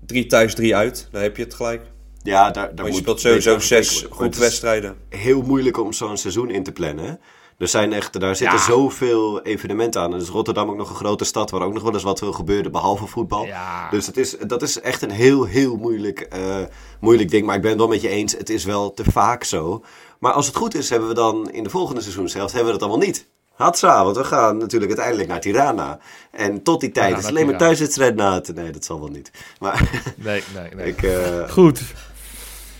Drie 0.06 0.26
thuis, 0.26 0.54
drie 0.54 0.76
uit. 0.76 1.08
Dan 1.10 1.22
heb 1.22 1.36
je 1.36 1.42
het 1.42 1.54
gelijk. 1.54 1.82
Ja, 2.22 2.50
daar, 2.50 2.52
daar 2.66 2.74
Maar 2.74 2.84
je 2.84 2.90
moet 2.90 3.00
speelt 3.00 3.20
sowieso 3.20 3.58
zes 3.58 3.88
gekeken 3.88 3.92
worden. 3.92 4.08
goed 4.08 4.18
Maar 4.18 4.26
het 4.26 4.34
is 4.34 4.40
wedstrijden. 4.40 4.96
heel 5.08 5.42
moeilijk 5.42 5.78
om 5.78 5.92
zo'n 5.92 6.16
seizoen 6.16 6.50
in 6.50 6.62
te 6.62 6.72
plannen. 6.72 7.20
Er 7.58 7.68
zijn 7.68 7.92
echt, 7.92 8.20
daar 8.20 8.36
zitten 8.36 8.58
Ja. 8.58 8.64
zoveel 8.64 9.42
evenementen 9.42 10.00
aan. 10.00 10.12
En 10.14 10.20
is 10.20 10.28
Rotterdam 10.28 10.68
ook 10.70 10.76
nog 10.76 10.90
een 10.90 10.96
grote 10.96 11.24
stad 11.24 11.50
waar 11.50 11.60
ook 11.62 11.72
nog 11.72 11.82
wel 11.82 11.92
eens 11.92 12.02
wat 12.02 12.20
wil 12.20 12.32
gebeuren, 12.32 12.72
behalve 12.72 13.06
voetbal. 13.06 13.44
Ja. 13.46 13.90
Dus 13.90 14.06
het 14.06 14.16
is, 14.16 14.36
dat 14.38 14.62
is 14.62 14.80
echt 14.80 15.02
een 15.02 15.10
heel, 15.10 15.44
heel 15.44 15.76
moeilijk, 15.76 16.20
eh, 16.20 16.56
moeilijk 17.00 17.30
ding. 17.30 17.46
Maar 17.46 17.56
ik 17.56 17.60
ben 17.62 17.70
het 17.70 17.78
wel 17.80 17.88
met 17.88 18.00
je 18.00 18.08
eens, 18.08 18.32
het 18.32 18.50
is 18.50 18.64
wel 18.64 18.94
te 18.94 19.04
vaak 19.04 19.44
zo. 19.44 19.84
Maar 20.18 20.32
als 20.32 20.46
het 20.46 20.56
goed 20.56 20.74
is, 20.74 20.90
hebben 20.90 21.08
we 21.08 21.14
dan 21.14 21.50
in 21.50 21.62
de 21.62 21.70
volgende 21.70 22.00
seizoenshelft 22.00 22.52
hebben 22.52 22.72
we 22.72 22.78
dat 22.78 22.88
allemaal 22.88 23.06
niet. 23.06 23.26
Hatsa, 23.54 24.04
want 24.04 24.16
we 24.16 24.24
gaan 24.24 24.56
natuurlijk 24.56 24.90
uiteindelijk 24.90 25.28
naar 25.28 25.40
Tirana. 25.40 25.98
En 26.30 26.62
tot 26.62 26.80
die 26.80 26.90
tijd 26.90 27.18
is 27.18 27.24
alleen 27.26 27.46
maar 27.46 27.58
thuiswedstrijd 27.58 28.14
na 28.14 28.40
te... 28.40 28.52
Nee, 28.52 28.70
dat 28.70 28.84
zal 28.84 29.00
wel 29.00 29.08
niet. 29.08 29.30
Maar 29.60 29.90
Nee, 30.16 30.42
nee, 30.54 30.74
nee. 30.74 30.86
ik, 30.86 31.02
eh, 31.02 31.48
Goed. 31.48 31.80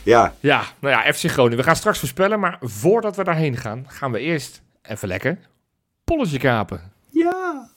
ja, 0.03 0.35
Ja, 0.41 0.63
nou 0.81 0.95
ja, 0.95 1.13
FC 1.13 1.31
Groningen. 1.31 1.57
We 1.59 1.63
gaan 1.65 1.77
straks 1.77 1.99
voorspellen, 1.99 2.41
maar 2.41 2.59
voordat 2.61 3.17
we 3.17 3.25
daarheen 3.25 3.57
gaan, 3.57 3.85
gaan 3.89 4.13
we 4.13 4.19
eerst 4.19 4.63
even 4.89 5.09
lekker 5.09 5.39
polletje 6.05 6.39
kapen. 6.39 6.93
ja. 7.11 7.69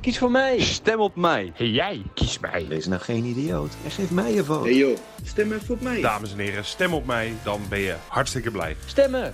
Kies 0.00 0.18
voor 0.18 0.30
mij. 0.30 0.60
Stem 0.60 1.00
op 1.00 1.16
mij. 1.16 1.52
Hey, 1.54 1.68
jij, 1.68 2.02
kies 2.14 2.38
mij. 2.38 2.66
Wees 2.68 2.86
nou 2.86 3.00
geen 3.00 3.24
idioot 3.24 3.70
en 3.84 3.90
geef 3.90 4.10
mij 4.10 4.32
je 4.32 4.44
vote. 4.44 4.68
Hey 4.68 4.76
joh, 4.76 4.96
stem 5.24 5.52
even 5.52 5.74
op 5.74 5.80
mij. 5.80 6.00
Dames 6.00 6.32
en 6.32 6.38
heren, 6.38 6.64
stem 6.64 6.94
op 6.94 7.06
mij, 7.06 7.32
dan 7.44 7.60
ben 7.68 7.78
je 7.78 7.96
hartstikke 8.08 8.50
blij. 8.50 8.76
Stemmen. 8.86 9.32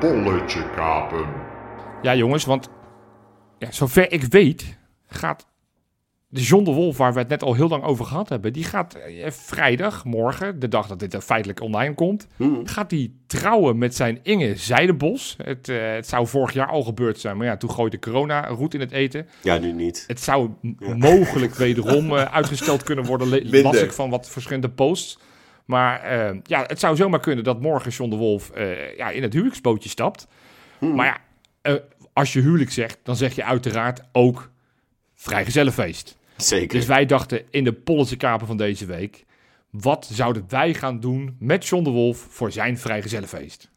Polletje 0.00 0.70
kapen. 0.70 1.26
Ja, 2.02 2.14
jongens, 2.14 2.44
want 2.44 2.68
ja, 3.58 3.70
zover 3.72 4.12
ik 4.12 4.22
weet 4.22 4.78
gaat 5.06 5.46
de 6.36 6.42
John 6.42 6.64
de 6.64 6.70
Wolf, 6.70 6.96
waar 6.96 7.12
we 7.12 7.18
het 7.18 7.28
net 7.28 7.42
al 7.42 7.54
heel 7.54 7.68
lang 7.68 7.82
over 7.84 8.04
gehad 8.04 8.28
hebben, 8.28 8.52
die 8.52 8.64
gaat 8.64 8.94
eh, 8.94 9.30
vrijdag, 9.30 10.04
morgen, 10.04 10.58
de 10.60 10.68
dag 10.68 10.86
dat 10.86 10.98
dit 10.98 11.14
er 11.14 11.20
feitelijk 11.20 11.60
online 11.60 11.94
komt, 11.94 12.26
Hmm. 12.36 12.66
gaat 12.66 12.90
hij 12.90 13.10
trouwen 13.26 13.78
met 13.78 13.94
zijn 13.94 14.18
Inge 14.22 14.56
Zijdenbos. 14.56 15.36
Het, 15.42 15.68
eh, 15.68 15.92
het 15.92 16.08
zou 16.08 16.26
vorig 16.26 16.52
jaar 16.52 16.68
al 16.68 16.82
gebeurd 16.82 17.18
zijn, 17.20 17.36
maar 17.36 17.46
ja, 17.46 17.56
toen 17.56 17.70
gooide 17.70 17.98
corona 17.98 18.46
roet 18.46 18.74
in 18.74 18.80
het 18.80 18.92
eten. 18.92 19.28
Ja, 19.42 19.58
nu 19.58 19.72
niet. 19.72 20.04
Het 20.06 20.20
zou 20.20 20.50
mogelijk 21.10 21.54
wederom 21.54 22.16
eh, 22.16 22.34
uitgesteld 22.34 22.82
kunnen 22.82 23.04
worden, 23.04 23.50
las 23.62 23.82
ik 23.82 23.92
van 23.92 24.10
wat 24.10 24.28
verschillende 24.28 24.70
posts. 24.70 25.18
Maar 25.66 26.00
eh, 26.00 26.36
ja, 26.42 26.64
het 26.66 26.80
zou 26.80 26.96
zomaar 26.96 27.20
kunnen 27.20 27.44
dat 27.44 27.60
morgen 27.60 27.90
John 27.90 28.10
de 28.10 28.16
Wolf 28.16 28.50
eh, 28.50 28.96
ja, 28.96 29.10
in 29.10 29.22
het 29.22 29.32
huwelijksbootje 29.32 29.88
stapt. 29.88 30.26
Maar 30.78 31.06
ja, 31.06 31.18
eh, 31.62 31.74
als 32.12 32.32
je 32.32 32.40
huwelijk 32.40 32.70
zegt, 32.70 32.98
dan 33.02 33.16
zeg 33.16 33.34
je 33.34 33.44
uiteraard 33.44 34.02
ook 34.12 34.50
vrijgezellenfeest. 35.14 36.16
Zeker. 36.36 36.78
Dus 36.78 36.86
wij 36.86 37.06
dachten 37.06 37.42
in 37.50 37.64
de 37.64 37.72
Polletse 37.72 38.16
Kaper 38.16 38.46
van 38.46 38.56
deze 38.56 38.86
week... 38.86 39.24
wat 39.70 40.08
zouden 40.12 40.44
wij 40.48 40.74
gaan 40.74 41.00
doen 41.00 41.36
met 41.38 41.66
John 41.66 41.84
de 41.84 41.90
Wolf 41.90 42.26
voor 42.30 42.52
zijn 42.52 42.78
vrijgezellenfeest? 42.78 43.70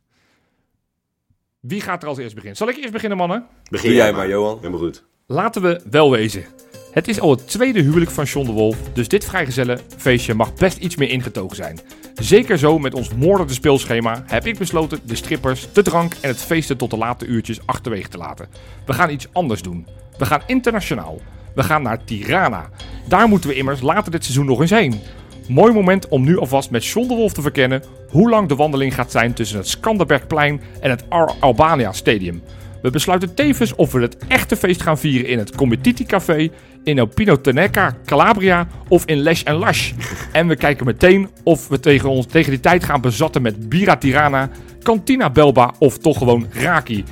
Wie 1.59 1.81
gaat 1.81 2.01
er 2.03 2.09
als 2.09 2.17
eerst 2.17 2.33
beginnen? 2.33 2.57
Zal 2.57 2.69
ik 2.69 2.77
eerst 2.77 2.91
beginnen, 2.91 3.17
mannen? 3.17 3.45
Begin 3.69 3.93
jij 3.93 4.13
maar, 4.13 4.27
Johan. 4.29 4.57
Helemaal 4.57 4.79
goed. 4.79 5.03
Laten 5.25 5.61
we 5.61 5.81
wel 5.89 6.11
wezen. 6.11 6.45
Het 6.91 7.07
is 7.07 7.19
al 7.19 7.29
het 7.29 7.47
tweede 7.47 7.81
huwelijk 7.81 8.11
van 8.11 8.23
John 8.25 8.45
de 8.45 8.51
Wolf, 8.51 8.77
dus 8.93 9.07
dit 9.07 9.25
vrijgezellenfeestje 9.25 10.33
mag 10.33 10.53
best 10.53 10.77
iets 10.77 10.95
meer 10.95 11.09
ingetogen 11.09 11.55
zijn. 11.55 11.79
Zeker 12.13 12.57
zo 12.57 12.79
met 12.79 12.93
ons 12.93 13.13
moordende 13.13 13.53
speelschema 13.53 14.23
heb 14.27 14.45
ik 14.45 14.57
besloten 14.57 14.99
de 15.03 15.15
strippers, 15.15 15.73
de 15.73 15.81
drank 15.81 16.13
en 16.21 16.29
het 16.29 16.41
feesten 16.41 16.77
tot 16.77 16.89
de 16.89 16.97
late 16.97 17.25
uurtjes 17.25 17.59
achterwege 17.65 18.09
te 18.09 18.17
laten. 18.17 18.47
We 18.85 18.93
gaan 18.93 19.09
iets 19.09 19.27
anders 19.31 19.61
doen. 19.61 19.87
We 20.17 20.25
gaan 20.25 20.41
internationaal. 20.45 21.19
We 21.55 21.63
gaan 21.63 21.81
naar 21.81 22.03
Tirana. 22.03 22.69
Daar 23.07 23.27
moeten 23.27 23.49
we 23.49 23.55
immers 23.55 23.81
later 23.81 24.11
dit 24.11 24.23
seizoen 24.23 24.45
nog 24.45 24.61
eens 24.61 24.69
heen. 24.69 25.01
Mooi 25.47 25.73
moment 25.73 26.07
om 26.07 26.23
nu 26.23 26.37
alvast 26.37 26.71
met 26.71 26.85
John 26.85 27.27
te 27.27 27.41
verkennen 27.41 27.83
hoe 28.09 28.29
lang 28.29 28.47
de 28.47 28.55
wandeling 28.55 28.93
gaat 28.93 29.11
zijn 29.11 29.33
tussen 29.33 29.57
het 29.57 29.67
Skanderbergplein 29.67 30.61
en 30.81 30.89
het 30.89 31.09
Ar 31.09 31.31
Albania 31.39 31.91
Stadium. 31.91 32.41
We 32.81 32.89
besluiten 32.89 33.33
tevens 33.33 33.75
of 33.75 33.91
we 33.91 34.01
het 34.01 34.17
echte 34.27 34.55
feest 34.55 34.81
gaan 34.81 34.97
vieren 34.97 35.27
in 35.27 35.37
het 35.37 35.55
Comititi 35.55 36.05
Café, 36.05 36.49
in 36.83 37.01
Opino 37.01 37.41
Teneca, 37.41 37.95
Calabria 38.05 38.67
of 38.87 39.05
in 39.05 39.17
Lesh 39.17 39.43
en 39.43 39.55
Lash. 39.55 39.91
En 40.31 40.47
we 40.47 40.55
kijken 40.55 40.85
meteen 40.85 41.29
of 41.43 41.67
we 41.67 41.79
tegen, 41.79 42.27
tegen 42.27 42.51
die 42.51 42.59
tijd 42.59 42.83
gaan 42.83 43.01
bezatten 43.01 43.41
met 43.41 43.69
Bira 43.69 43.97
Tirana, 43.97 44.49
Cantina 44.83 45.29
Belba 45.29 45.73
of 45.79 45.97
toch 45.97 46.17
gewoon 46.17 46.47
Raki. 46.51 47.03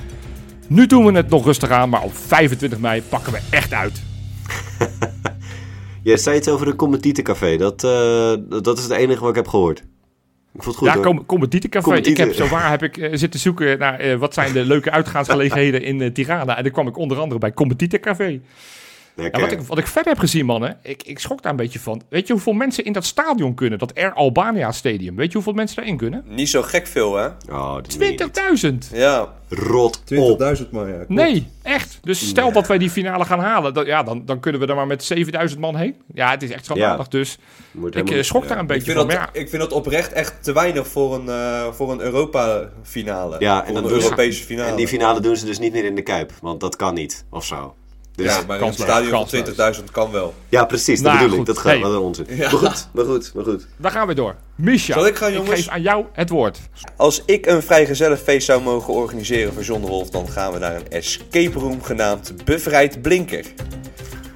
Nu 0.66 0.86
doen 0.86 1.04
we 1.04 1.12
het 1.12 1.28
nog 1.28 1.44
rustig 1.44 1.70
aan, 1.70 1.88
maar 1.88 2.02
op 2.02 2.16
25 2.16 2.78
mei 2.78 3.02
pakken 3.02 3.32
we 3.32 3.40
echt 3.50 3.72
uit. 3.72 4.07
Jij 6.02 6.16
zei 6.16 6.36
iets 6.36 6.48
over 6.48 6.66
een 6.66 6.76
competitiencafé. 6.76 7.56
Dat, 7.56 7.84
eh, 7.84 8.60
dat- 8.62 8.78
is 8.78 8.84
het 8.84 8.92
enige 8.92 9.20
wat 9.20 9.28
ik 9.30 9.36
heb 9.36 9.48
gehoord. 9.48 9.78
Ik 10.54 10.62
vond 10.62 10.66
het 10.66 10.76
goed 10.76 10.86
ja, 10.88 10.94
hoor. 10.94 11.04
kom, 11.04 11.26
Combatieten 11.26 11.70
Café. 11.70 11.96
Ik 11.96 12.16
heb 12.16 12.34
zo 12.34 12.48
waar 12.48 12.70
heb 12.70 12.82
ik 12.82 12.96
eh, 12.96 13.10
zitten 13.12 13.40
zoeken 13.40 13.78
naar 13.78 13.98
eh, 13.98 14.16
wat 14.18 14.34
zijn 14.34 14.52
de 14.52 14.64
leuke 14.64 14.90
uitgaansgelegenheden 14.98 15.82
in 15.82 16.12
Tirana. 16.12 16.56
En 16.56 16.62
dan 16.62 16.72
kwam 16.72 16.88
ik 16.88 16.96
onder 16.96 17.18
andere 17.18 17.40
bij 17.40 17.52
Combatieten 17.52 18.00
Café. 18.00 18.40
Lekker. 19.22 19.40
Ja, 19.40 19.46
wat, 19.48 19.58
ik, 19.60 19.66
wat 19.66 19.78
ik 19.78 19.86
verder 19.86 20.12
heb 20.12 20.20
gezien, 20.20 20.46
mannen, 20.46 20.78
ik, 20.82 21.02
ik 21.02 21.18
schrok 21.18 21.42
daar 21.42 21.50
een 21.50 21.56
beetje 21.58 21.80
van. 21.80 22.02
Weet 22.08 22.26
je 22.26 22.32
hoeveel 22.32 22.52
mensen 22.52 22.84
in 22.84 22.92
dat 22.92 23.04
stadion 23.04 23.54
kunnen? 23.54 23.78
Dat 23.78 23.94
Air 23.94 24.12
Albania 24.12 24.72
Stadium. 24.72 25.16
Weet 25.16 25.26
je 25.28 25.32
hoeveel 25.34 25.52
mensen 25.52 25.76
daarin 25.76 25.96
kunnen? 25.96 26.24
Niet 26.26 26.48
zo 26.48 26.62
gek 26.62 26.86
veel, 26.86 27.16
hè? 27.16 27.26
Oh, 27.50 27.74
dat 27.74 27.98
meen 27.98 28.12
je 28.12 28.24
niet. 28.60 28.90
20.000! 28.92 28.96
Ja. 28.96 29.36
Rot 29.50 30.02
op. 30.16 30.40
20.000 30.58 30.70
man, 30.70 30.88
ja. 30.88 30.94
klopt. 30.94 31.08
Nee, 31.08 31.46
echt. 31.62 31.98
Dus 32.02 32.28
stel 32.28 32.52
dat 32.52 32.66
wij 32.66 32.78
die 32.78 32.90
finale 32.90 33.24
gaan 33.24 33.40
halen, 33.40 33.74
dan, 33.74 33.84
ja, 33.86 34.02
dan, 34.02 34.22
dan 34.24 34.40
kunnen 34.40 34.60
we 34.60 34.66
er 34.66 34.74
maar 34.74 34.86
met 34.86 35.04
7000 35.04 35.60
man 35.60 35.76
heen. 35.76 35.94
Ja, 36.14 36.30
het 36.30 36.42
is 36.42 36.50
echt 36.50 36.64
schandalig. 36.64 37.08
Dus 37.08 37.38
Moet 37.70 37.88
ik 37.88 37.94
helemaal- 37.94 38.18
eh, 38.18 38.24
schrok 38.24 38.42
ja. 38.42 38.48
daar 38.48 38.56
een 38.58 38.62
Ik 38.62 38.68
beetje 38.68 38.84
vind, 38.84 38.96
van. 38.98 39.06
dat, 39.08 39.16
Maar 39.16 39.30
ja, 39.34 39.40
ik 39.40 39.48
vind 39.48 39.62
dat 39.62 39.72
oprecht 39.72 40.12
echt 40.12 40.42
te 40.44 40.52
weinig 40.52 40.86
voor 40.86 41.14
een, 41.14 41.28
eh, 41.28 41.72
voor 41.72 41.92
een 41.92 42.00
Europa-finale. 42.00 43.36
Ja, 43.38 43.66
en 43.66 43.76
een 43.76 43.84
Europese 43.88 44.44
finale. 44.44 44.70
En 44.70 44.76
die 44.76 44.88
finale 44.88 45.20
doen 45.20 45.36
ze 45.36 45.44
dus 45.46 45.58
niet 45.58 45.72
meer 45.72 45.84
in 45.84 45.94
de 45.94 46.02
Kuip. 46.02 46.32
Want 46.40 46.60
dat 46.60 46.76
kan 46.76 46.94
niet. 46.94 47.24
Of 47.30 47.44
zo. 47.44 47.74
Dus, 48.18 48.26
ja, 48.26 48.38
ja, 48.38 48.46
maar 48.46 48.56
een 48.56 48.62
kansloos, 48.62 48.86
stadion 48.88 49.10
van 49.10 49.18
kansloos. 49.42 49.76
20.000 49.78 49.84
kan 49.92 50.10
wel. 50.10 50.34
precies. 50.66 51.02
Dat 51.02 51.12
Nou, 51.12 51.24
bedoel 51.24 51.40
ik. 51.40 51.46
Dat 51.46 51.58
gaat 51.58 51.72
Hey. 51.72 51.80
wel 51.80 52.02
onzin. 52.02 52.26
Ja. 52.28 52.36
Maar 52.36 52.50
goed, 52.50 52.88
maar 52.92 53.04
goed, 53.04 53.30
maar 53.34 53.44
goed. 53.44 53.66
dan 53.76 53.90
gaan 53.90 54.06
we 54.06 54.14
door. 54.14 54.34
Misha, 54.54 54.94
Zal 54.94 55.06
ik 55.06 55.16
gaan, 55.16 55.32
jongens? 55.32 55.50
geef 55.54 55.68
aan 55.68 55.82
jou 55.82 56.04
het 56.12 56.28
woord. 56.30 56.58
Als 56.96 57.22
ik 57.26 57.46
een 57.46 57.62
vrijgezellenfeest 57.62 58.46
zou 58.46 58.62
mogen 58.62 58.94
organiseren 58.94 59.52
voor 59.54 59.62
John 59.62 59.80
de 59.80 59.86
Wolf, 59.86 60.10
dan 60.10 60.28
gaan 60.28 60.52
we 60.52 60.58
naar 60.58 60.74
een 60.76 60.88
escape 60.90 61.58
room 61.58 61.82
genaamd 61.82 62.32
Bevrijd 62.44 63.02
Blinker. 63.02 63.44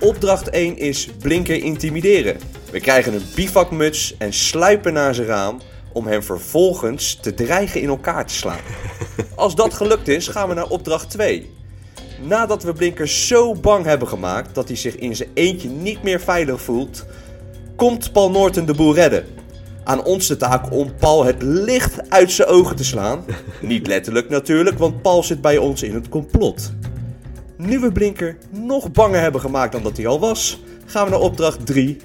Opdracht 0.00 0.50
1 0.50 0.78
is 0.78 1.08
Blinker 1.18 1.56
intimideren. 1.62 2.36
We 2.70 2.80
krijgen 2.80 3.14
een 3.14 3.24
bivakmuts 3.34 4.14
en 4.18 4.32
sluipen 4.32 4.92
naar 4.92 5.14
zijn 5.14 5.26
raam 5.26 5.60
om 5.92 6.06
hem 6.06 6.22
vervolgens 6.22 7.18
te 7.20 7.34
dreigen 7.34 7.80
in 7.80 7.88
elkaar 7.88 8.26
te 8.26 8.34
slaan. 8.34 8.60
Als 9.34 9.54
dat 9.54 9.74
gelukt 9.74 10.08
is, 10.08 10.28
gaan 10.28 10.48
we 10.48 10.54
naar 10.54 10.66
opdracht 10.68 11.10
2. 11.10 11.50
Nadat 12.20 12.62
we 12.62 12.72
Blinker 12.72 13.08
zo 13.08 13.54
bang 13.54 13.84
hebben 13.84 14.08
gemaakt 14.08 14.54
dat 14.54 14.68
hij 14.68 14.76
zich 14.76 14.96
in 14.96 15.16
zijn 15.16 15.28
eentje 15.34 15.68
niet 15.68 16.02
meer 16.02 16.20
veilig 16.20 16.62
voelt, 16.62 17.04
komt 17.76 18.12
Paul 18.12 18.30
Norton 18.30 18.64
de 18.64 18.74
boel 18.74 18.94
redden. 18.94 19.24
Aan 19.84 20.04
ons 20.04 20.26
de 20.26 20.36
taak 20.36 20.72
om 20.72 20.94
Paul 20.94 21.24
het 21.24 21.42
licht 21.42 22.10
uit 22.10 22.32
zijn 22.32 22.48
ogen 22.48 22.76
te 22.76 22.84
slaan. 22.84 23.24
Niet 23.60 23.86
letterlijk 23.86 24.28
natuurlijk, 24.28 24.78
want 24.78 25.02
Paul 25.02 25.22
zit 25.22 25.40
bij 25.40 25.58
ons 25.58 25.82
in 25.82 25.94
het 25.94 26.08
complot. 26.08 26.72
Nu 27.56 27.78
we 27.78 27.92
Blinker 27.92 28.36
nog 28.50 28.90
banger 28.90 29.20
hebben 29.20 29.40
gemaakt 29.40 29.72
dan 29.72 29.82
dat 29.82 29.96
hij 29.96 30.06
al 30.06 30.20
was, 30.20 30.60
gaan 30.86 31.04
we 31.04 31.10
naar 31.10 31.20
opdracht 31.20 31.66
3. 31.66 31.96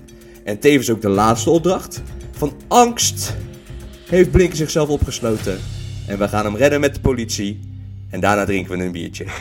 En 0.44 0.60
tevens 0.60 0.90
ook 0.90 1.02
de 1.02 1.10
laatste 1.10 1.50
opdracht. 1.50 2.02
Van 2.32 2.54
angst 2.68 3.36
heeft 4.06 4.32
Blinker 4.32 4.58
zichzelf 4.58 4.90
opgesloten. 4.90 5.60
En 6.08 6.18
we 6.18 6.28
gaan 6.28 6.46
hem 6.46 6.56
redden 6.56 6.80
met 6.80 6.94
de 6.94 7.00
politie. 7.00 7.60
En 8.10 8.20
daarna 8.20 8.46
drinken 8.46 8.78
we 8.78 8.84
een 8.84 8.92
biertje. 8.92 9.26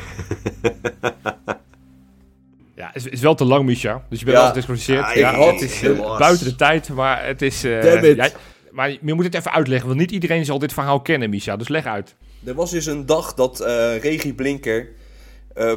Ja, 2.76 2.86
het 2.92 2.96
is, 2.96 3.06
is 3.06 3.20
wel 3.20 3.34
te 3.34 3.44
lang, 3.44 3.64
Misha. 3.64 4.04
Dus 4.08 4.18
je 4.18 4.24
bent 4.24 4.36
Ja. 4.36 4.42
wel 4.42 4.52
gedisqualificeerd. 4.52 5.14
Ja, 5.14 5.18
Ja, 5.38 5.46
ik- 5.46 5.52
het 5.60 5.70
is 5.70 5.82
eh, 5.82 6.18
buiten 6.18 6.46
de 6.46 6.56
tijd, 6.56 6.88
maar 6.88 7.26
het 7.26 7.42
is... 7.42 7.60
jij- 7.60 8.32
maar 8.70 8.90
je 8.90 9.14
moet 9.14 9.24
het 9.24 9.34
even 9.34 9.52
uitleggen, 9.52 9.86
want 9.88 10.00
niet 10.00 10.10
iedereen 10.10 10.44
zal 10.44 10.58
dit 10.58 10.72
verhaal 10.72 11.00
kennen, 11.00 11.30
Misha. 11.30 11.56
Dus 11.56 11.68
leg 11.68 11.84
uit. 11.86 12.14
Er 12.44 12.54
was 12.54 12.70
dus 12.70 12.86
een 12.86 13.06
dag 13.06 13.34
dat 13.34 13.60
eh 13.60 13.98
Regie 13.98 14.34
Blinker 14.34 14.88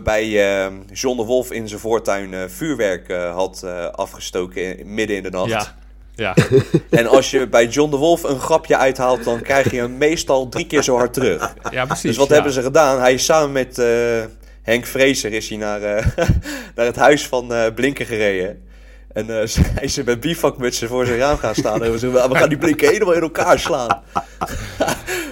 bij 0.04 0.24
eh, 0.66 0.72
John 0.94 1.18
de 1.18 1.24
Wolf 1.26 1.52
in 1.52 1.68
zijn 1.68 1.80
voortuin 1.80 2.50
vuurwerk 2.50 3.12
had 3.12 3.64
afgestoken 3.92 4.78
in- 4.80 4.94
midden 4.94 5.16
in 5.18 5.24
de 5.24 5.30
nacht. 5.30 5.74
Ja. 6.20 6.36
En 6.90 7.08
als 7.08 7.32
je 7.32 7.48
bij 7.48 7.68
John 7.68 7.92
de 7.92 7.98
Wolf 7.98 8.24
een 8.24 8.40
grapje 8.40 8.78
uithaalt, 8.78 9.24
dan 9.24 9.42
krijg 9.42 9.72
je 9.72 9.78
hem 9.78 9.98
meestal 9.98 10.50
drie 10.50 10.68
keer 10.68 10.84
zo 10.84 10.96
hard 10.96 11.14
terug. 11.14 11.54
ja 11.72 11.86
precies. 11.86 12.04
Dus 12.04 12.18
wat 12.18 12.28
ja. 12.28 12.34
hebben 12.34 12.52
ze 12.52 12.62
gedaan? 12.62 13.00
Hij 13.00 13.14
is 13.14 13.26
samen 13.26 13.52
met 13.52 13.78
eh, 13.78 13.88
Henk 14.62 14.86
Vrezer 14.86 15.34
is 15.34 15.50
hij 15.50 15.58
naar, 15.58 15.82
eh, 15.82 16.06
naar 16.76 16.86
het 16.86 16.96
huis 16.96 17.28
van 17.28 17.54
eh, 17.54 17.74
Blinker 17.76 18.06
gereden. 18.06 18.68
En 19.14 19.28
hij 19.76 19.84
is 19.84 20.04
met 20.04 20.20
bivakmutsen 20.20 20.88
voor 20.88 21.06
zijn 21.06 21.18
raam 21.18 21.38
gaan 21.38 21.56
staan. 21.56 21.84
En 21.84 21.92
we 21.92 21.98
zeggen, 21.98 22.30
we 22.30 22.36
gaan 22.36 22.50
die 22.50 22.58
Blinker 22.58 22.92
helemaal 22.92 23.14
in 23.14 23.22
elkaar 23.22 23.60
slaan. 23.60 24.02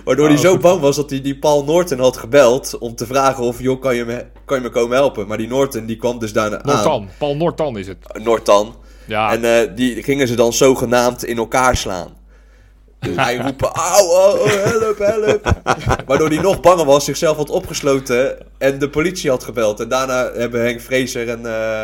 Waardoor 0.06 0.26
Oh, 0.26 0.32
hij 0.32 0.42
zo 0.42 0.58
bang 0.58 0.82
was 0.82 0.96
dat 0.96 1.10
hij 1.10 1.22
die 1.22 1.38
Paul 1.38 1.64
Norton 1.64 2.00
had 2.00 2.18
gebeld 2.18 2.78
om 2.78 2.96
te 2.96 3.06
vragen 3.06 3.44
of, 3.44 3.62
joh, 3.62 3.82
kan 3.82 3.96
je 3.96 4.06
me, 4.06 4.26
kan 4.46 4.58
je 4.58 4.64
me 4.64 4.70
komen 4.70 4.98
helpen? 4.98 5.28
Maar 5.28 5.38
die 5.38 5.48
Norton, 5.48 5.86
die 5.86 5.96
kwam 5.96 6.20
dus 6.20 6.34
daarna 6.34 6.62
aan. 6.62 6.76
Nortan, 6.76 7.10
Paul 7.18 7.36
Nortan 7.36 7.78
is 7.78 7.88
het. 7.88 7.98
Nortan. 8.24 8.76
Ja, 9.08 9.32
En 9.32 9.44
eh, 9.44 9.76
die 9.76 10.04
gingen 10.04 10.28
ze 10.28 10.36
dan 10.36 10.54
zogenaamd 10.54 11.26
in 11.26 11.38
elkaar 11.38 11.78
slaan. 11.78 12.16
Dus 13.00 13.16
hij 13.16 13.38
roepen, 13.46 13.68
auw, 13.72 14.06
oh, 14.06 14.42
oh, 14.42 14.46
help, 14.52 14.98
help. 14.98 15.54
Waardoor 16.08 16.28
hij 16.30 16.38
nog 16.42 16.60
banger 16.60 16.86
was, 16.86 17.06
zichzelf 17.06 17.38
had 17.38 17.50
opgesloten 17.50 18.38
en 18.58 18.80
de 18.80 18.90
politie 18.90 19.30
had 19.30 19.44
gebeld. 19.44 19.80
En 19.80 19.88
daarna 19.90 20.32
hebben 20.34 20.62
Henk 20.64 20.82
Vrezer 20.82 21.30
en, 21.30 21.46
eh, 21.46 21.84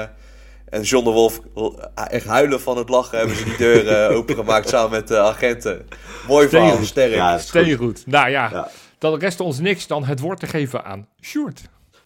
en 0.69 0.81
John 0.81 1.03
de 1.05 1.11
Wolf 1.11 1.39
l- 1.55 1.69
echt 2.07 2.25
huilen 2.25 2.61
van 2.61 2.77
het 2.77 2.89
lachen. 2.89 3.17
Hebben 3.17 3.35
ze 3.35 3.43
die 3.43 3.57
deur 3.57 3.87
eh, 3.87 4.15
opengemaakt 4.17 4.69
samen 4.69 4.91
met 4.91 5.07
de 5.07 5.17
agenten. 5.17 5.87
Mooi 6.27 6.47
verhaal, 6.49 6.77
sterk. 6.83 7.13
Ja, 7.13 7.39
goed. 7.77 8.03
Nou 8.05 8.29
ja, 8.29 8.49
Ja. 8.51 8.67
dan 8.97 9.19
rest 9.19 9.39
ons 9.39 9.59
niks 9.59 9.87
dan 9.87 10.03
het 10.05 10.19
woord 10.19 10.39
te 10.39 10.47
geven 10.47 10.85
aan 10.85 11.07
Sjoerd. 11.21 11.61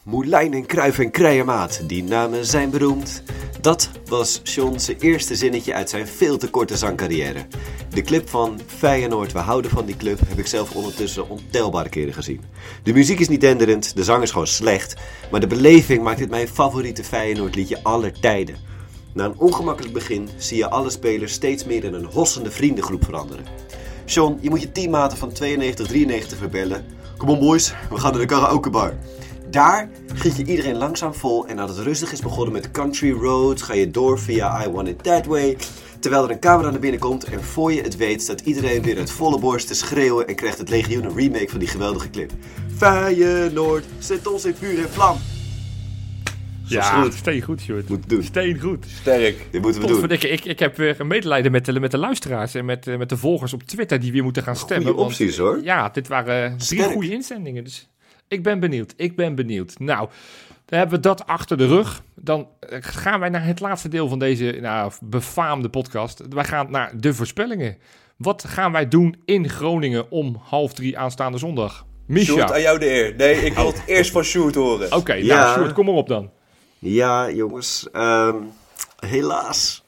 Moulijn 0.08 0.54
en 0.54 0.66
Kruif 0.66 1.00
en 1.00 1.12
Krijemaat, 1.12 1.82
die 1.84 2.04
namen 2.04 2.46
zijn 2.46 2.70
beroemd. 2.70 3.24
Dat 3.62 3.90
was 4.06 4.42
John's 4.44 4.88
eerste 5.00 5.36
zinnetje 5.36 5.74
uit 5.74 5.90
zijn 5.90 6.08
veel 6.08 6.38
te 6.38 6.50
korte 6.50 6.78
zangcarrière. 6.78 7.46
De 7.90 8.02
clip 8.02 8.30
van 8.30 8.60
Feyenoord, 8.66 9.32
we 9.32 9.40
houden 9.40 9.72
van 9.72 9.86
die 9.86 9.96
club, 9.96 10.20
heb 10.28 10.38
ik 10.38 10.48
zelf 10.48 10.76
ondertussen 10.76 11.30
ontelbare 11.30 11.90
keren 11.90 12.14
gezien. 12.14 12.42
De 12.84 12.94
muziek 12.94 13.20
is 13.20 13.28
niet 13.28 13.42
denderend, 13.42 13.96
de 13.96 14.04
zang 14.04 14.24
is 14.24 14.32
gewoon 14.32 14.48
slecht, 14.48 14.96
maar 15.32 15.40
de 15.40 15.48
beleving 15.48 16.04
maakt 16.04 16.20
dit 16.20 16.30
mijn 16.30 16.48
favoriete 16.48 17.04
Feyenoord 17.04 17.56
liedje 17.56 17.84
aller 17.84 18.20
tijden. 18.20 18.56
Na 19.14 19.26
een 19.26 19.38
ongemakkelijk 19.38 19.94
begin 19.94 20.30
zie 20.38 20.58
je 20.58 20.70
alle 20.70 20.90
spelers 20.90 21.34
steeds 21.34 21.66
meer 21.66 21.84
in 21.84 21.94
een 21.94 22.06
hossende 22.06 22.52
vriendengroep 22.52 23.04
veranderen. 23.04 23.46
John, 24.06 24.38
je 24.42 24.50
moet 24.50 24.62
je 24.62 24.72
teammaten 24.72 25.18
van 25.18 25.32
92, 25.32 25.88
93 25.88 26.38
verbellen. 26.38 26.86
Kom 27.18 27.30
on 27.30 27.40
boys, 27.40 27.74
we 27.90 27.98
gaan 27.98 28.12
naar 28.12 28.22
de 28.22 28.28
karaokebar. 28.28 28.94
Daar 29.50 29.90
giet 30.14 30.38
je 30.38 30.46
iedereen 30.46 30.78
langzaam 30.78 31.14
vol 31.14 31.48
en 31.48 31.56
nadat 31.56 31.76
het 31.76 31.86
rustig 31.86 32.12
is 32.12 32.22
begonnen 32.22 32.54
met 32.54 32.72
country 32.72 33.12
roads, 33.12 33.62
ga 33.62 33.74
je 33.74 33.92
door 33.92 34.20
via 34.20 34.66
I 34.66 34.70
Want 34.70 34.88
It 34.88 35.04
That 35.04 35.26
Way. 35.26 35.58
Terwijl 36.00 36.24
er 36.24 36.32
een 36.32 36.40
camera 36.40 36.70
naar 36.70 36.80
binnen 36.80 37.00
komt 37.00 37.24
en 37.24 37.44
voor 37.44 37.74
je 37.74 37.82
het 37.82 37.98
weet 37.98 38.22
staat 38.22 38.42
iedereen 38.42 38.82
weer 38.82 38.98
uit 38.98 39.12
volle 39.12 39.40
borst 39.40 39.68
te 39.68 39.74
schreeuwen 39.76 40.28
en 40.28 40.36
krijgt 40.36 40.58
het 40.58 40.70
legioen 40.70 41.04
een 41.04 41.16
remake 41.16 41.50
van 41.50 41.60
die 41.60 41.68
geweldige 41.68 42.10
clip. 42.10 42.32
Feyenoord, 42.78 43.86
zet 44.00 44.28
ons 44.28 44.46
in 44.46 44.56
vuur 44.56 44.80
en 44.80 44.90
vlam. 44.90 45.18
Ja, 46.64 47.02
goed. 47.02 47.14
steen 47.14 47.42
goed, 47.42 47.62
Sjoerd. 47.62 47.90
Moet 47.90 48.10
doen. 48.10 48.24
Steen 48.24 48.60
goed. 48.60 48.86
Sterk. 49.00 49.48
Dit 49.52 49.62
moeten 49.62 49.82
we 49.82 49.88
doen. 49.88 50.00
Potverdikke, 50.00 50.30
ik, 50.30 50.46
ik 50.46 50.60
heb 50.60 50.78
weer 50.78 51.00
een 51.00 51.08
medelijden 51.08 51.52
met 51.52 51.66
de, 51.66 51.80
met 51.80 51.92
de 51.92 51.98
luisteraars 51.98 52.54
en 52.54 52.66
met, 52.66 52.88
eh, 52.88 52.98
met 52.98 53.10
de 53.10 53.18
volgers 53.18 53.54
op 53.54 53.64
Twitter 53.64 54.00
die 54.00 54.12
weer 54.12 54.24
moeten 54.24 54.44
gaan 54.44 54.56
stemmen. 54.56 54.88
Goeie 54.88 54.98
want, 55.00 55.12
opties, 55.12 55.38
hoor. 55.38 55.60
Ja, 55.64 55.90
dit 55.90 56.08
waren 56.08 56.58
drie 56.58 56.80
Sterk. 56.80 56.92
goede 56.94 57.12
inzendingen. 57.12 57.64
Dus 57.64 57.88
ik 58.28 58.44
ben 58.44 58.60
benieuwd. 58.60 58.94
Ik 58.98 59.16
ben 59.16 59.36
benieuwd. 59.36 59.80
Nou, 59.80 60.10
dan 60.66 60.80
hebben 60.80 60.96
we 60.96 61.02
dat 61.04 61.26
achter 61.28 61.58
de 61.58 61.68
rug. 61.68 62.02
Dan 62.16 62.48
eh, 62.60 62.78
gaan 62.82 63.20
wij 63.20 63.30
naar 63.30 63.46
het 63.46 63.60
laatste 63.60 63.88
deel 63.90 64.08
van 64.08 64.20
deze 64.20 64.58
nou, 64.62 64.92
befaamde 65.02 65.70
podcast. 65.70 66.22
Wij 66.30 66.44
gaan 66.44 66.72
naar 66.72 66.92
de 67.00 67.14
voorspellingen. 67.14 67.78
Wat 68.18 68.44
gaan 68.48 68.72
wij 68.72 68.88
doen 68.88 69.16
in 69.26 69.50
Groningen 69.50 70.12
om 70.12 70.42
half 70.44 70.74
drie 70.74 70.98
aanstaande 70.98 71.38
zondag? 71.38 71.86
Misha. 72.06 72.32
Sjoerd, 72.34 72.44
Oké, 72.44 72.54
aan 72.54 72.62
jou 72.62 72.80
de 72.80 72.90
eer. 72.92 73.14
Nee, 73.16 73.36
ik 73.36 73.54
wil 73.54 73.66
het 73.66 73.84
eerst 73.86 74.12
van 74.12 74.24
Sjoerd 74.24 74.56
horen. 74.56 74.90
nou, 74.90 75.24
Ja. 75.24 75.54
Sjoerd, 75.54 75.74
kom 75.74 75.86
maar 75.86 75.94
op 75.96 76.08
dan. 76.08 76.30
Ja, 76.80 77.32
jongens. 77.32 77.88
ehm, 77.92 78.36
helaas. 79.00 79.86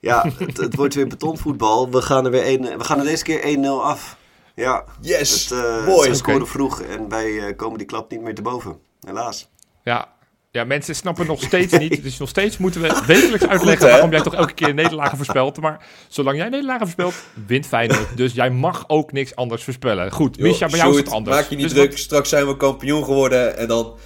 Ja, 0.00 0.24
het, 0.38 0.56
het 0.56 0.74
wordt 0.74 0.94
weer 0.94 1.06
betonvoetbal. 1.06 1.90
We 1.90 2.02
gaan 2.02 2.24
er, 2.24 2.30
weer 2.30 2.46
een, 2.46 2.78
we 2.78 2.84
gaan 2.84 2.98
er 2.98 3.04
deze 3.04 3.22
keer 3.24 3.56
1-0 3.58 3.82
af. 3.82 4.16
Ja. 4.54 4.84
Yes, 5.00 5.48
Het, 5.48 5.58
eh, 5.58 5.86
mooi. 5.86 6.08
Ze 6.08 6.14
scoren 6.14 6.46
vroeg 6.48 6.80
en 6.82 7.08
wij 7.08 7.38
eh, 7.48 7.56
komen 7.56 7.78
die 7.78 7.86
klap 7.86 8.10
niet 8.10 8.20
meer 8.20 8.34
te 8.34 8.42
boven. 8.42 8.76
Helaas. 9.06 9.48
Ja. 9.84 10.08
ja, 10.50 10.64
mensen 10.64 10.94
snappen 10.94 11.26
nog 11.26 11.42
steeds 11.42 11.78
niet. 11.78 12.02
Dus 12.02 12.18
nog 12.18 12.28
steeds 12.28 12.58
moeten 12.58 12.80
we 12.80 13.02
wekelijks 13.06 13.46
uitleggen 13.46 13.86
waarom 13.88 14.10
jij 14.10 14.20
toch 14.20 14.34
elke 14.34 14.52
keer 14.54 14.74
nederlagen 14.82 15.16
voorspelt. 15.16 15.60
Maar 15.60 15.86
zolang 16.08 16.36
jij 16.36 16.48
nederlagen 16.48 16.80
voorspelt, 16.80 17.14
wint 17.46 17.66
Feyenoord. 17.66 18.16
Dus 18.16 18.32
jij 18.32 18.50
mag 18.50 18.84
ook 18.88 19.12
niks 19.12 19.36
anders 19.36 19.64
voorspellen. 19.64 20.12
Goed, 20.12 20.38
Misha, 20.38 20.66
bij 20.66 20.78
jou 20.78 20.90
is 20.92 20.96
het 20.98 21.10
anders. 21.10 21.36
Maak 21.36 21.48
je 21.48 21.54
niet 21.56 21.64
Dus 21.64 21.74
druk. 21.74 21.90
wat- 21.90 21.98
Straks 21.98 22.28
zijn 22.28 22.46
we 22.46 22.56
kampioen 22.56 23.04
geworden. 23.04 23.56
En 23.56 23.68
dan 23.68 23.96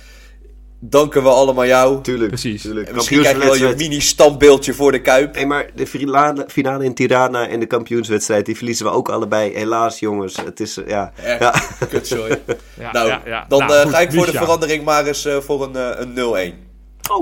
danken 0.81 1.23
we 1.23 1.29
allemaal 1.29 1.67
jou. 1.67 2.03
Tuurlijk. 2.03 2.29
Precies. 2.29 2.63
Tuurlijk. 2.63 2.95
Misschien 2.95 3.21
krijg 3.21 3.37
je 3.37 3.43
wel 3.45 3.55
je 3.55 3.75
mini-standbeeldje 3.77 4.75
voor 4.75 4.93
de 4.93 5.01
Kuip. 5.01 5.35
Nee, 5.35 5.47
maar 5.47 5.71
de 5.75 5.87
finale, 5.87 6.45
finale 6.49 6.85
in 6.85 6.95
Tirana 6.95 7.49
en 7.49 7.61
de 7.61 7.67
kampioenswedstrijd, 7.67 8.47
die 8.47 8.57
verliezen 8.57 8.87
we 8.87 8.93
ook 8.93 9.09
allebei. 9.09 9.55
Helaas, 9.55 9.99
jongens. 9.99 10.37
Het 10.37 10.61
is, 10.61 10.77
eh, 10.77 10.89
ja. 10.89 11.13
Echt, 11.23 11.41
ja. 11.41 11.87
kutzooi. 11.89 12.35
Ja, 12.79 12.93
nou, 12.93 13.09
ja, 13.09 13.23
ja. 13.25 13.45
dan 13.49 13.59
Nou, 13.59 13.73
eh, 13.73 13.81
goed, 13.83 13.91
ga 13.93 14.01
ik 14.01 14.13
voor 14.13 14.27
de 14.27 14.33
verandering 14.33 14.85
maar 14.85 15.07
eens 15.07 15.25
eh, 15.25 15.37
voor 15.37 15.63
een, 15.63 15.77
eh, 15.77 16.01
een 16.01 16.15
0-1. 16.15 16.55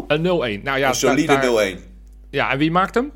Een 0.07 0.23
0-1. 0.23 0.63
Nou 0.63 0.79
ja, 0.79 0.89
een 0.89 0.95
solide 0.95 1.27
daar- 1.27 1.41
daar- 1.41 1.51
0-1. 1.75 1.79
Ja, 2.31 2.51
en 2.51 2.59
wie 2.59 2.71
maakt 2.71 2.95
hem? 2.95 3.13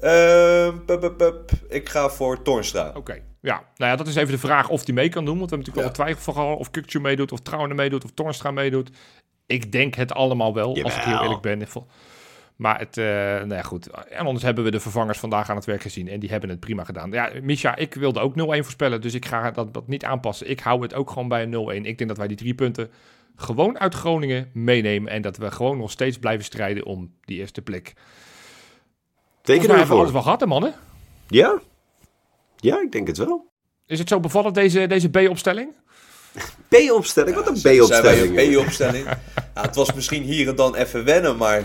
Ehm, 0.00 0.78
pup, 0.86 1.00
pup, 1.00 1.16
pup. 1.18 1.50
Ik 1.68 1.88
ga 1.88 2.08
voor 2.08 2.42
Toornstra. 2.42 2.92
Oké. 2.94 3.18
Ja, 3.40 3.62
nou 3.76 3.90
ja, 3.90 3.96
dat 3.96 4.06
is 4.06 4.14
even 4.14 4.32
de 4.32 4.38
vraag 4.38 4.68
of 4.68 4.84
hij 4.84 4.94
mee 4.94 5.08
kan 5.08 5.24
doen. 5.24 5.38
Want 5.38 5.50
we 5.50 5.56
hebben 5.56 5.66
natuurlijk 5.74 5.96
Ja. 5.96 6.04
wel 6.04 6.14
twijfel 6.14 6.32
gehad 6.32 6.58
of 6.58 6.70
Kukcu 6.70 7.00
meedoet, 7.00 7.32
of 7.32 7.40
Trouwen 7.40 7.74
meedoet, 7.76 8.04
of 8.04 8.10
Tornstra 8.14 8.50
meedoet. 8.50 8.90
Ik 9.46 9.72
denk 9.72 9.94
het 9.94 10.12
allemaal 10.12 10.54
wel, 10.54 10.82
als 10.82 10.96
ik 10.96 11.02
heel 11.02 11.22
eerlijk 11.22 11.40
ben. 11.40 11.62
Maar 12.56 12.78
het, 12.78 12.96
eh 12.96 13.04
nou 13.04 13.54
ja, 13.54 13.62
goed. 13.62 13.86
En 13.86 14.26
anders 14.26 14.44
hebben 14.44 14.64
we 14.64 14.70
de 14.70 14.80
vervangers 14.80 15.18
vandaag 15.18 15.50
aan 15.50 15.56
het 15.56 15.64
werk 15.64 15.82
gezien. 15.82 16.08
En 16.08 16.20
die 16.20 16.30
hebben 16.30 16.50
het 16.50 16.60
prima 16.60 16.84
gedaan. 16.84 17.10
Ja, 17.10 17.30
Misha, 17.42 17.76
ik 17.76 17.94
wilde 17.94 18.20
ook 18.20 18.32
0-1 18.32 18.36
voorspellen. 18.44 19.00
Dus 19.00 19.14
ik 19.14 19.24
ga 19.24 19.50
dat, 19.50 19.74
dat 19.74 19.88
niet 19.88 20.04
aanpassen. 20.04 20.50
Ik 20.50 20.60
hou 20.60 20.82
het 20.82 20.94
ook 20.94 21.10
gewoon 21.10 21.28
bij 21.28 21.42
een 21.42 21.82
0-1. 21.82 21.86
Ik 21.86 21.98
denk 21.98 22.08
dat 22.08 22.18
wij 22.18 22.28
die 22.28 22.36
drie 22.36 22.54
punten 22.54 22.90
gewoon 23.36 23.78
uit 23.78 23.94
Groningen 23.94 24.50
meenemen. 24.52 25.12
En 25.12 25.22
dat 25.22 25.36
we 25.36 25.50
gewoon 25.50 25.78
nog 25.78 25.90
steeds 25.90 26.18
blijven 26.18 26.44
strijden 26.44 26.84
om 26.84 27.12
die 27.20 27.38
eerste 27.38 27.62
plek. 27.62 27.94
Teken 29.42 29.60
hebben 29.60 29.76
we 29.76 29.82
ervoor. 29.82 29.98
alles 29.98 30.12
wel 30.12 30.22
gehad, 30.22 30.40
hè, 30.40 30.46
mannen? 30.46 30.74
Ja? 31.28 31.60
Ja, 32.56 32.80
ik 32.80 32.92
denk 32.92 33.06
het 33.06 33.16
wel. 33.16 33.50
Is 33.86 33.98
het 33.98 34.08
zo 34.08 34.20
bevallen, 34.20 34.52
deze, 34.52 34.86
deze 34.86 35.10
B-opstelling? 35.10 35.72
B-opstelling? 36.68 37.36
Wat 37.36 37.48
een 37.48 37.56
Zijn 37.56 37.76
wij 37.76 37.86
B-opstelling. 37.86 38.38
een 38.38 38.54
B-opstelling? 38.54 39.04
ja, 39.54 39.62
het 39.62 39.74
was 39.74 39.92
misschien 39.92 40.22
hier 40.22 40.48
en 40.48 40.56
dan 40.56 40.74
even 40.74 41.04
wennen, 41.04 41.36
maar 41.36 41.62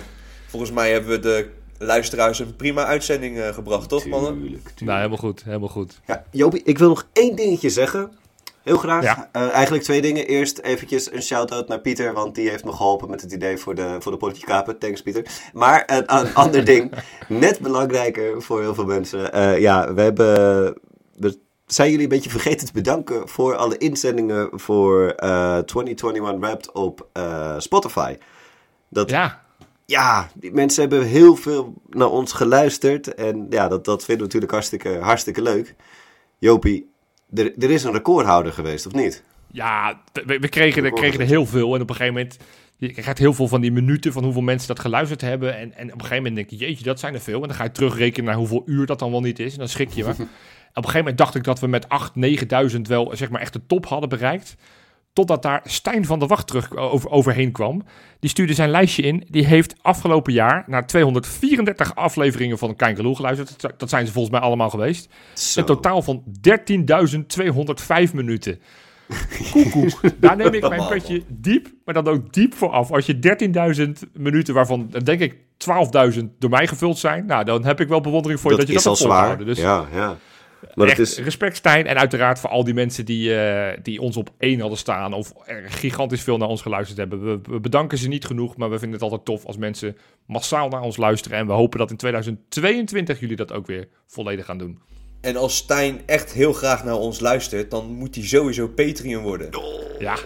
volgens 0.48 0.72
mij 0.72 0.92
hebben 0.92 1.10
we 1.10 1.20
de 1.20 1.50
luisteraars 1.78 2.40
een 2.40 2.56
prima 2.56 2.86
uitzending 2.86 3.40
eh, 3.40 3.54
gebracht, 3.54 3.90
toch 3.90 4.06
mannen? 4.06 4.34
Tuurlijk, 4.34 4.62
tuurlijk. 4.62 4.82
Nou, 4.82 4.98
helemaal 4.98 5.18
goed. 5.18 5.44
Helemaal 5.44 5.70
goed. 5.70 6.00
Ja, 6.06 6.24
Jopie, 6.32 6.62
ik 6.64 6.78
wil 6.78 6.88
nog 6.90 7.08
één 7.14 7.36
dingetje 7.36 7.70
zeggen. 7.70 8.12
Heel 8.64 8.78
graag. 8.78 9.04
Ja. 9.04 9.30
Eh, 9.32 9.50
eigenlijk 9.50 9.84
twee 9.84 10.02
dingen. 10.02 10.28
Eerst 10.28 10.60
eventjes 10.60 11.12
een 11.12 11.22
shout-out 11.22 11.68
naar 11.68 11.80
Pieter, 11.80 12.14
want 12.14 12.36
die 12.36 12.50
heeft 12.50 12.66
me 12.66 12.72
geholpen 12.72 13.10
met 13.10 13.22
het 13.22 13.32
idee 13.32 13.58
voor 13.58 13.76
de, 13.76 13.96
voor 14.00 14.12
de 14.12 14.18
politieke 14.18 14.52
kapen. 14.52 14.78
Thanks, 14.78 15.02
Pieter. 15.02 15.26
Maar 15.54 15.84
een, 15.86 16.04
een 16.16 16.34
ander 16.44 16.66
ding, 16.66 16.92
net 17.28 17.60
belangrijker 17.60 18.42
voor 18.42 18.62
heel 18.62 18.76
veel 18.76 18.86
mensen. 18.86 19.34
Eh, 19.34 19.60
ja, 19.60 19.94
we 19.94 20.02
hebben... 20.02 20.74
Zijn 21.74 21.90
jullie 21.90 22.04
een 22.04 22.10
beetje 22.10 22.30
vergeten 22.30 22.68
te 22.68 22.74
bedanken 22.74 23.28
voor 23.30 23.56
alle 23.56 23.78
inzendingen 23.78 24.50
voor 24.54 25.08
eh 25.10 25.58
2021 25.58 26.40
Wrapped 26.40 26.72
op 26.72 27.08
eh, 27.14 27.56
Spotify. 27.58 28.18
Dat, 28.90 29.10
Ja, 29.10 29.42
ja, 29.86 30.30
die 30.34 30.52
mensen 30.52 30.82
hebben 30.82 31.08
heel 31.08 31.36
veel 31.36 31.74
naar 31.90 32.10
ons 32.10 32.34
geluisterd. 32.34 33.14
En 33.14 33.48
ja, 33.50 33.68
dat, 33.68 33.86
dat 33.86 34.00
vinden 34.00 34.18
we 34.18 34.24
natuurlijk 34.24 34.52
hartstikke, 34.52 34.98
hartstikke 35.02 35.42
leuk. 35.42 35.76
Jopie, 36.38 36.92
er, 37.34 37.54
er 37.58 37.72
is 37.72 37.84
een 37.84 37.92
recordhouder 37.92 38.54
geweest, 38.54 38.86
of 38.86 38.94
niet? 38.94 39.24
Ja, 39.52 40.02
we, 40.26 40.40
we 40.40 40.50
kregen, 40.50 40.84
er, 40.84 40.92
kregen 40.92 41.20
er 41.20 41.26
heel 41.26 41.46
veel. 41.46 41.76
En 41.76 41.82
op 41.82 41.90
een 41.90 41.96
gegeven 41.96 42.14
moment, 42.14 42.38
je 42.78 42.92
krijgt 42.92 43.18
heel 43.18 43.34
veel 43.34 43.48
van 43.48 43.62
die 43.62 43.72
minuten 43.72 44.14
van 44.14 44.24
hoeveel 44.24 44.42
mensen 44.42 44.68
dat 44.68 44.80
geluisterd 44.80 45.22
hebben. 45.22 45.58
En, 45.58 45.74
en 45.74 45.86
op 45.86 45.94
een 45.94 46.00
gegeven 46.00 46.24
moment 46.24 46.36
denk 46.36 46.50
je, 46.50 46.66
jeetje, 46.68 46.84
dat 46.84 47.00
zijn 47.00 47.14
er 47.14 47.22
veel. 47.22 47.42
En 47.42 47.48
dan 47.48 47.58
ga 47.58 47.64
je 47.64 47.72
terugrekenen 47.72 48.26
naar 48.26 48.36
hoeveel 48.36 48.64
uur 48.66 48.86
dat 48.86 49.00
dan 49.00 49.12
wel 49.12 49.22
niet 49.22 49.40
is. 49.40 49.54
En 49.54 49.60
dan 49.60 49.70
schrik 49.70 49.90
je 49.90 50.04
me. 50.04 50.14
op 50.74 50.76
een 50.76 50.84
gegeven 50.84 51.00
moment 51.00 51.18
dacht 51.18 51.36
ik 51.36 51.44
dat 51.44 51.60
we 51.60 51.68
met 51.68 51.86
8.000, 51.86 52.72
9.000 52.76 52.82
wel, 52.82 53.12
zeg 53.16 53.30
maar, 53.30 53.42
echt 53.42 53.54
de 53.54 53.62
top 53.68 53.86
hadden 53.86 54.10
bereikt. 54.10 54.56
Totdat 55.14 55.42
daar 55.42 55.62
Stijn 55.66 56.06
van 56.06 56.20
der 56.20 56.28
Wacht 56.28 56.48
terug 56.48 56.76
over, 56.76 57.10
overheen 57.10 57.52
kwam. 57.52 57.84
Die 58.20 58.30
stuurde 58.30 58.54
zijn 58.54 58.70
lijstje 58.70 59.02
in. 59.02 59.24
Die 59.30 59.46
heeft 59.46 59.76
afgelopen 59.82 60.34
jaar 60.34 60.64
naar 60.68 60.88
234 60.88 61.96
afleveringen 61.96 62.58
van 62.58 62.76
Kijkeloel 62.76 63.16
geluisterd. 63.16 63.62
Dat- 63.62 63.80
Dat 63.80 63.90
zijn 63.90 64.06
ze 64.06 64.12
volgens 64.12 64.34
mij 64.34 64.44
allemaal 64.44 64.70
geweest. 64.70 65.10
Zo. 65.34 65.60
Een 65.60 65.66
totaal 65.66 66.02
van 66.02 66.24
13.205 66.42 68.14
minuten. 68.14 68.60
Koekoek. 69.52 70.00
Daar 70.18 70.36
neem 70.38 70.54
ik 70.54 70.68
mijn 70.70 70.88
petje 70.88 71.24
diep, 71.28 71.68
maar 71.86 71.94
dan 71.94 72.08
ook 72.08 72.34
diep 72.34 72.54
voor 72.54 72.70
af. 72.70 72.92
Als 72.92 73.06
je 73.06 73.20
13.000 74.06 74.12
minuten, 74.14 74.54
waarvan 74.54 74.90
eh, 74.94 75.02
denk 75.04 75.20
ik 75.20 75.36
12.000 76.14 76.24
door 76.40 76.50
mij 76.50 76.68
gevuld 76.68 76.98
zijn, 76.98 77.26
nou, 77.26 77.44
dan 77.46 77.66
heb 77.66 77.80
ik 77.80 77.88
wel 77.88 78.02
bewondering 78.02 78.40
voor 78.40 78.52
je 78.52 78.58
dat, 78.58 78.66
dat 78.66 78.76
je 78.76 78.80
is 78.82 78.98
dat 79.00 79.00
al 79.00 79.06
zwaar. 79.18 79.46
Dus 79.46 79.58
Ja, 79.58 79.86
ja. 79.94 80.18
Maar 80.74 80.88
het 80.88 81.00
echt 81.00 81.10
is, 81.10 81.18
respect 81.18 81.56
Stijn 81.56 81.88
en 81.88 81.98
uiteraard 81.98 82.40
voor 82.40 82.50
al 82.50 82.64
die 82.64 82.74
mensen 82.74 83.06
die, 83.06 83.36
eh, 83.36 83.78
die 83.84 84.02
ons 84.02 84.18
op 84.18 84.30
één 84.38 84.60
hadden 84.60 84.78
staan 84.78 85.14
of 85.14 85.34
er 85.46 85.64
gigantisch 85.72 86.22
veel 86.22 86.38
naar 86.38 86.48
ons 86.48 86.62
geluisterd 86.62 86.98
hebben. 86.98 87.24
We, 87.24 87.40
we 87.44 87.60
bedanken 87.60 87.98
ze 87.98 88.08
niet 88.08 88.26
genoeg, 88.26 88.58
maar 88.58 88.70
we 88.70 88.80
vinden 88.80 89.00
het 89.00 89.02
altijd 89.02 89.26
tof 89.26 89.46
als 89.46 89.58
mensen 89.58 89.98
massaal 90.26 90.70
naar 90.70 90.82
ons 90.82 90.98
luisteren. 90.98 91.38
En 91.38 91.48
we 91.48 91.54
hopen 91.54 91.80
dat 91.80 91.92
in 91.92 91.98
2022 91.98 93.20
jullie 93.20 93.36
dat 93.36 93.54
ook 93.54 93.68
weer 93.68 93.88
volledig 94.08 94.46
gaan 94.46 94.58
doen. 94.58 94.80
En 95.22 95.36
als 95.36 95.56
Stijn 95.56 96.02
echt 96.06 96.34
heel 96.34 96.54
graag 96.54 96.84
naar 96.84 96.96
ons 96.96 97.20
luistert, 97.20 97.72
dan 97.72 97.86
moet 97.86 98.16
hij 98.16 98.24
sowieso 98.24 98.68
Patreon 98.68 99.24
worden. 99.24 99.50
Ja, 100.00 100.18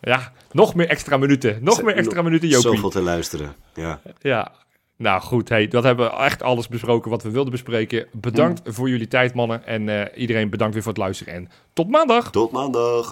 ja. 0.00 0.32
nog 0.52 0.74
meer 0.74 0.88
extra 0.88 1.16
minuten. 1.16 1.58
Nog 1.60 1.82
meer 1.82 1.96
extra 1.96 2.22
minuten, 2.22 2.48
Jopie. 2.48 2.70
Zoveel 2.70 2.90
te 2.90 3.00
luisteren. 3.00 3.54
Ja. 3.74 4.00
Ja, 4.20 4.52
nou 4.98 5.20
goed. 5.20 5.48
Hey, 5.48 5.68
dat 5.68 5.84
hebben 5.84 6.10
we 6.10 6.16
echt 6.16 6.42
alles 6.42 6.68
besproken 6.68 7.10
wat 7.10 7.22
we 7.22 7.30
wilden 7.30 7.52
bespreken. 7.52 8.06
Bedankt 8.12 8.60
voor 8.64 8.88
jullie 8.88 9.08
tijd, 9.08 9.34
mannen. 9.34 9.66
En 9.66 9.88
eh, 9.88 10.20
iedereen 10.20 10.50
bedankt 10.50 10.74
weer 10.74 10.82
voor 10.82 10.92
het 10.92 11.00
luisteren. 11.00 11.34
En 11.34 11.48
tot 11.72 11.88
maandag! 11.88 12.30
Tot 12.30 12.52
maandag. 12.52 13.10